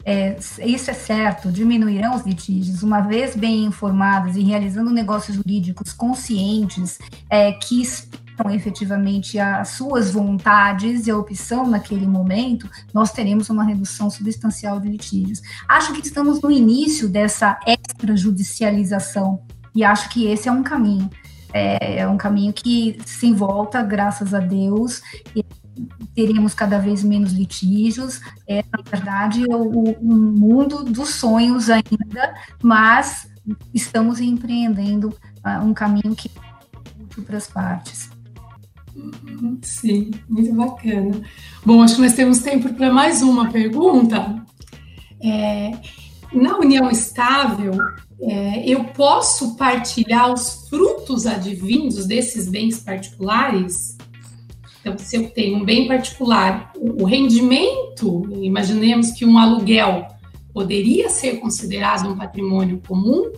é, 0.04 0.38
isso 0.64 0.90
é 0.90 0.94
certo, 0.94 1.52
diminuirão 1.52 2.14
os 2.14 2.24
litígios, 2.24 2.82
uma 2.82 3.02
vez 3.02 3.36
bem 3.36 3.66
informadas 3.66 4.36
e 4.36 4.42
realizando 4.42 4.90
negócios 4.90 5.36
jurídicos 5.36 5.92
conscientes, 5.92 6.98
é, 7.28 7.52
que 7.52 7.82
efetivamente 8.50 9.38
as 9.38 9.70
suas 9.70 10.10
vontades 10.10 11.06
e 11.06 11.10
a 11.10 11.16
opção 11.16 11.66
naquele 11.66 12.06
momento, 12.06 12.68
nós 12.92 13.12
teremos 13.12 13.50
uma 13.50 13.64
redução 13.64 14.10
substancial 14.10 14.78
de 14.80 14.88
litígios. 14.88 15.40
Acho 15.68 15.92
que 15.92 16.06
estamos 16.06 16.40
no 16.40 16.50
início 16.50 17.08
dessa 17.08 17.58
extrajudicialização 17.66 19.42
e 19.74 19.84
acho 19.84 20.08
que 20.08 20.26
esse 20.26 20.48
é 20.48 20.52
um 20.52 20.62
caminho. 20.62 21.10
É, 21.52 22.00
é 22.00 22.08
um 22.08 22.16
caminho 22.16 22.52
que 22.52 22.98
se 23.06 23.32
volta, 23.32 23.82
graças 23.82 24.34
a 24.34 24.38
Deus, 24.38 25.00
e 25.34 25.44
teremos 26.14 26.54
cada 26.54 26.78
vez 26.78 27.02
menos 27.02 27.32
litígios. 27.32 28.20
É, 28.46 28.64
na 28.72 28.82
verdade, 28.82 29.44
o, 29.48 29.92
o 29.92 30.14
mundo 30.14 30.84
dos 30.84 31.10
sonhos 31.10 31.70
ainda, 31.70 32.34
mas 32.62 33.28
estamos 33.72 34.20
empreendendo 34.20 35.08
uh, 35.44 35.64
um 35.64 35.72
caminho 35.72 36.14
que 36.14 36.28
é 36.28 37.02
útil 37.02 37.22
para 37.22 37.36
as 37.36 37.46
partes. 37.46 38.10
Sim, 39.62 40.10
muito 40.28 40.52
bacana. 40.54 41.20
Bom, 41.64 41.82
acho 41.82 41.96
que 41.96 42.02
nós 42.02 42.14
temos 42.14 42.38
tempo 42.40 42.72
para 42.74 42.92
mais 42.92 43.22
uma 43.22 43.50
pergunta. 43.50 44.44
É, 45.22 45.72
na 46.32 46.58
união 46.58 46.90
estável, 46.90 47.74
é, 48.20 48.68
eu 48.68 48.84
posso 48.84 49.56
partilhar 49.56 50.32
os 50.32 50.68
frutos 50.68 51.26
advindos 51.26 52.06
desses 52.06 52.48
bens 52.48 52.80
particulares? 52.80 53.96
Então, 54.80 54.96
se 54.98 55.16
eu 55.16 55.30
tenho 55.30 55.58
um 55.58 55.64
bem 55.64 55.86
particular, 55.86 56.72
o 56.76 57.04
rendimento, 57.04 58.28
imaginemos 58.42 59.10
que 59.12 59.24
um 59.24 59.38
aluguel 59.38 60.06
poderia 60.52 61.08
ser 61.08 61.38
considerado 61.38 62.08
um 62.08 62.16
patrimônio 62.16 62.80
comum, 62.86 63.30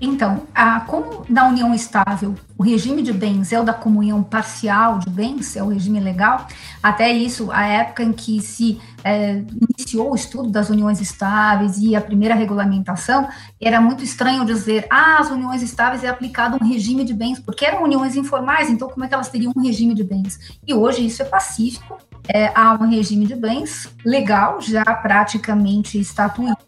então, 0.00 0.44
a, 0.54 0.80
como 0.80 1.24
na 1.28 1.46
união 1.46 1.74
estável 1.74 2.34
o 2.56 2.62
regime 2.62 3.02
de 3.02 3.12
bens 3.12 3.52
é 3.52 3.60
o 3.60 3.64
da 3.64 3.72
comunhão 3.72 4.22
parcial 4.22 4.98
de 4.98 5.08
bens, 5.08 5.56
é 5.56 5.62
o 5.62 5.68
regime 5.68 6.00
legal, 6.00 6.46
até 6.82 7.10
isso, 7.10 7.50
a 7.50 7.66
época 7.66 8.02
em 8.02 8.12
que 8.12 8.40
se 8.40 8.80
é, 9.02 9.42
iniciou 9.78 10.12
o 10.12 10.14
estudo 10.14 10.50
das 10.50 10.68
uniões 10.68 11.00
estáveis 11.00 11.78
e 11.78 11.96
a 11.96 12.00
primeira 12.00 12.34
regulamentação, 12.34 13.28
era 13.60 13.80
muito 13.80 14.04
estranho 14.04 14.44
dizer, 14.44 14.86
ah, 14.90 15.18
as 15.20 15.30
uniões 15.30 15.62
estáveis 15.62 16.04
é 16.04 16.08
aplicado 16.08 16.58
um 16.60 16.66
regime 16.66 17.04
de 17.04 17.14
bens, 17.14 17.38
porque 17.38 17.64
eram 17.64 17.82
uniões 17.82 18.14
informais, 18.16 18.68
então 18.68 18.88
como 18.88 19.04
é 19.04 19.08
que 19.08 19.14
elas 19.14 19.28
teriam 19.28 19.52
um 19.56 19.62
regime 19.62 19.94
de 19.94 20.04
bens? 20.04 20.38
E 20.66 20.74
hoje 20.74 21.04
isso 21.04 21.22
é 21.22 21.24
pacífico, 21.24 21.96
é, 22.28 22.52
há 22.54 22.74
um 22.74 22.88
regime 22.88 23.26
de 23.26 23.34
bens 23.34 23.88
legal, 24.04 24.60
já 24.60 24.84
praticamente 24.84 25.98
estatuído, 25.98 26.58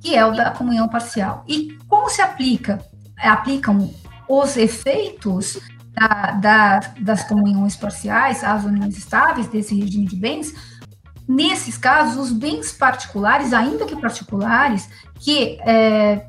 que 0.00 0.16
é 0.16 0.24
o 0.24 0.32
da 0.32 0.50
comunhão 0.50 0.88
parcial. 0.88 1.44
E 1.46 1.78
como 1.86 2.08
se 2.08 2.22
aplica? 2.22 2.84
Aplicam 3.18 3.92
os 4.28 4.56
efeitos 4.56 5.58
da, 5.92 6.30
da, 6.32 6.78
das 7.00 7.24
comunhões 7.24 7.76
parciais 7.76 8.42
às 8.42 8.64
uniões 8.64 8.96
estáveis 8.96 9.46
desse 9.48 9.78
regime 9.78 10.06
de 10.06 10.16
bens. 10.16 10.54
Nesses 11.28 11.76
casos, 11.76 12.16
os 12.16 12.32
bens 12.32 12.72
particulares, 12.72 13.52
ainda 13.52 13.84
que 13.84 13.94
particulares, 13.94 14.88
que 15.20 15.58
é, 15.60 16.26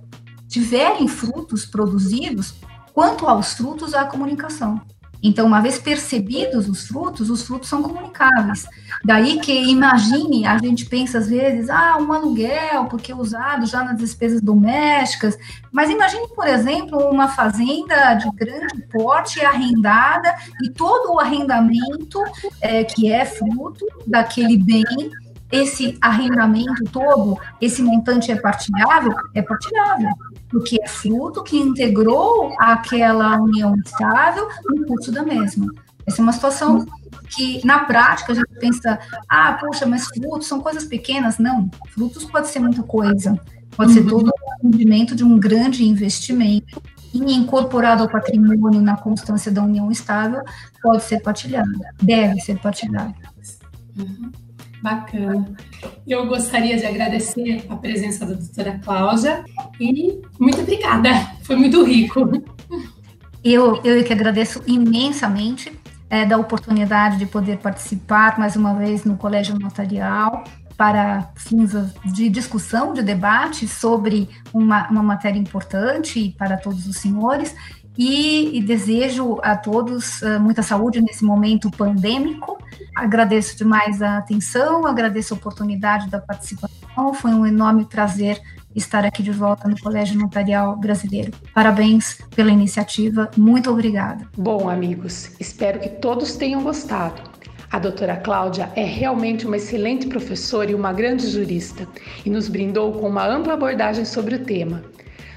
tiverem 0.48 1.08
frutos 1.08 1.66
produzidos, 1.66 2.56
quanto 2.94 3.26
aos 3.26 3.54
frutos, 3.54 3.94
há 3.94 4.06
comunicação. 4.06 4.82
Então, 5.24 5.46
uma 5.46 5.62
vez 5.62 5.78
percebidos 5.78 6.68
os 6.68 6.88
frutos, 6.88 7.30
os 7.30 7.44
frutos 7.44 7.70
são 7.70 7.84
comunicáveis. 7.84 8.66
Daí 9.04 9.40
que, 9.40 9.52
imagine, 9.52 10.46
a 10.46 10.58
gente 10.58 10.86
pensa 10.86 11.20
às 11.20 11.28
vezes, 11.30 11.70
ah, 11.70 11.98
um 12.00 12.12
aluguel, 12.12 12.86
porque 12.86 13.12
é 13.12 13.16
usado 13.16 13.66
já 13.66 13.84
nas 13.84 13.98
despesas 13.98 14.42
domésticas. 14.42 15.38
Mas 15.72 15.90
imagine, 15.90 16.28
por 16.36 16.48
exemplo, 16.48 16.98
uma 17.10 17.28
fazenda 17.28 18.16
de 18.16 18.30
grande 18.32 18.82
porte 18.92 19.44
arrendada 19.44 20.36
e 20.64 20.70
todo 20.70 21.14
o 21.14 21.20
arrendamento 21.20 22.20
é, 22.60 22.84
que 22.84 23.12
é 23.12 23.26
fruto 23.26 23.86
daquele 24.08 24.58
bem 24.58 25.12
esse 25.52 25.98
arrendamento 26.00 26.84
todo, 26.92 27.38
esse 27.60 27.82
montante 27.82 28.32
é 28.32 28.36
partilhável? 28.36 29.14
É 29.36 29.42
partilhável, 29.42 30.10
porque 30.52 30.80
é 30.82 30.88
fruto 30.88 31.44
que 31.44 31.58
integrou 31.58 32.54
aquela 32.60 33.40
união 33.42 33.76
estável 33.76 34.48
no 34.66 34.86
curso 34.86 35.12
da 35.12 35.24
mesma. 35.24 35.74
Essa 36.06 36.22
é 36.22 36.24
uma 36.24 36.34
situação 36.34 36.86
que, 37.30 37.66
na 37.66 37.86
prática, 37.86 38.34
a 38.34 38.36
gente 38.36 38.60
pensa, 38.60 39.00
ah, 39.30 39.54
poxa, 39.54 39.86
mas 39.86 40.06
frutos 40.08 40.48
são 40.48 40.60
coisas 40.60 40.86
pequenas. 40.86 41.38
Não, 41.38 41.70
frutos 41.90 42.26
pode 42.26 42.50
ser 42.50 42.60
muita 42.60 42.84
coisa. 42.84 43.40
Pode 43.76 43.92
uhum. 43.92 43.96
ser 43.96 44.10
todo 44.10 44.28
o 44.28 44.64
rendimento 44.64 45.16
de 45.16 45.24
um 45.24 45.40
grande 45.40 45.86
investimento 45.86 46.82
e 47.14 47.20
incorporado 47.34 48.04
ao 48.04 48.10
patrimônio 48.10 48.82
na 48.82 48.98
constância 48.98 49.52
da 49.52 49.62
união 49.62 49.92
estável, 49.92 50.42
pode 50.82 51.04
ser 51.04 51.22
partilhado, 51.22 51.70
deve 52.02 52.40
ser 52.40 52.58
partilhado. 52.60 53.14
Uhum. 53.98 54.32
Bacana. 54.82 55.54
Eu 56.08 56.26
gostaria 56.28 56.78
de 56.78 56.86
agradecer 56.86 57.66
a 57.70 57.76
presença 57.76 58.26
da 58.26 58.34
doutora 58.34 58.80
Cláudia 58.84 59.44
e 59.80 60.20
muito 60.40 60.62
obrigada, 60.62 61.10
foi 61.44 61.56
muito 61.56 61.84
rico. 61.84 62.30
Eu, 63.44 63.82
eu 63.84 64.04
que 64.04 64.14
agradeço 64.14 64.62
imensamente 64.68 65.72
é, 66.10 66.26
da 66.26 66.38
oportunidade 66.38 67.18
de 67.18 67.26
poder 67.26 67.58
participar 67.58 68.38
mais 68.38 68.56
uma 68.56 68.76
vez 68.76 69.06
no 69.06 69.18
Colégio 69.18 69.58
Notarial 69.58 70.44
para 70.76 71.32
fins 71.36 71.72
de 72.06 72.28
discussão, 72.28 72.94
de 72.94 73.04
debate 73.04 73.68
sobre 73.68 74.28
uma, 74.52 74.90
uma 74.90 75.04
matéria 75.04 75.40
importante 75.40 76.36
para 76.38 76.58
todos 76.58 76.88
os 76.88 76.98
senhores. 76.98 77.56
E, 77.98 78.58
e, 78.58 78.62
desejo 78.62 79.38
a 79.44 79.56
todos 79.56 80.22
uh, 80.22 80.40
muita 80.40 80.64
saúde 80.64 81.02
nesse 81.02 81.24
momento 81.24 81.70
pandêmico. 81.70 82.58
Agradeço 82.96 83.58
demais 83.58 84.02
a 84.02 84.18
atenção, 84.18 84.86
agradeço 84.86 85.34
a 85.34 85.38
oportunidade 85.38 86.10
da 86.10 86.20
participação. 86.20 87.14
Foi 87.14 87.32
um 87.32 87.46
enorme 87.46 87.86
prazer 87.86 88.42
estar 88.76 89.06
aqui 89.06 89.24
de 89.24 89.32
volta 89.32 89.68
no 89.68 89.80
Colégio 89.80 90.18
Notarial 90.20 90.76
Brasileiro. 90.76 91.32
Parabéns 91.54 92.18
pela 92.36 92.52
iniciativa, 92.52 93.30
muito 93.38 93.70
obrigada. 93.70 94.28
Bom, 94.38 94.70
amigos, 94.70 95.32
espero 95.40 95.80
que 95.80 95.90
todos 95.90 96.36
tenham 96.36 96.64
gostado. 96.64 97.22
A 97.72 97.80
doutora 97.80 98.18
Cláudia 98.18 98.70
é 98.76 98.84
realmente 98.84 99.46
uma 99.46 99.56
excelente 99.56 100.08
professora 100.08 100.72
e 100.72 100.76
uma 100.76 100.92
grande 100.92 101.26
jurista 101.30 101.88
e 102.26 102.30
nos 102.30 102.50
brindou 102.50 102.92
com 102.92 103.08
uma 103.08 103.26
ampla 103.26 103.54
abordagem 103.54 104.04
sobre 104.04 104.36
o 104.36 104.44
tema. 104.44 104.84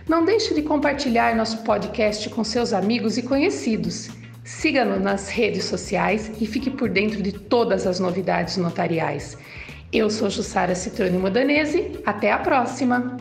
Não 0.08 0.24
deixe 0.24 0.52
de 0.52 0.62
compartilhar 0.62 1.36
nosso 1.36 1.58
podcast 1.58 2.28
com 2.30 2.42
seus 2.42 2.72
amigos 2.72 3.16
e 3.16 3.22
conhecidos. 3.22 4.10
Siga-nos 4.44 5.00
nas 5.00 5.30
redes 5.30 5.64
sociais 5.64 6.30
e 6.38 6.46
fique 6.46 6.70
por 6.70 6.90
dentro 6.90 7.22
de 7.22 7.32
todas 7.32 7.86
as 7.86 7.98
novidades 7.98 8.58
notariais. 8.58 9.38
Eu 9.90 10.10
sou 10.10 10.28
Jussara 10.28 10.74
Citrone 10.74 11.16
Modanese. 11.16 11.98
Até 12.04 12.30
a 12.30 12.38
próxima! 12.38 13.16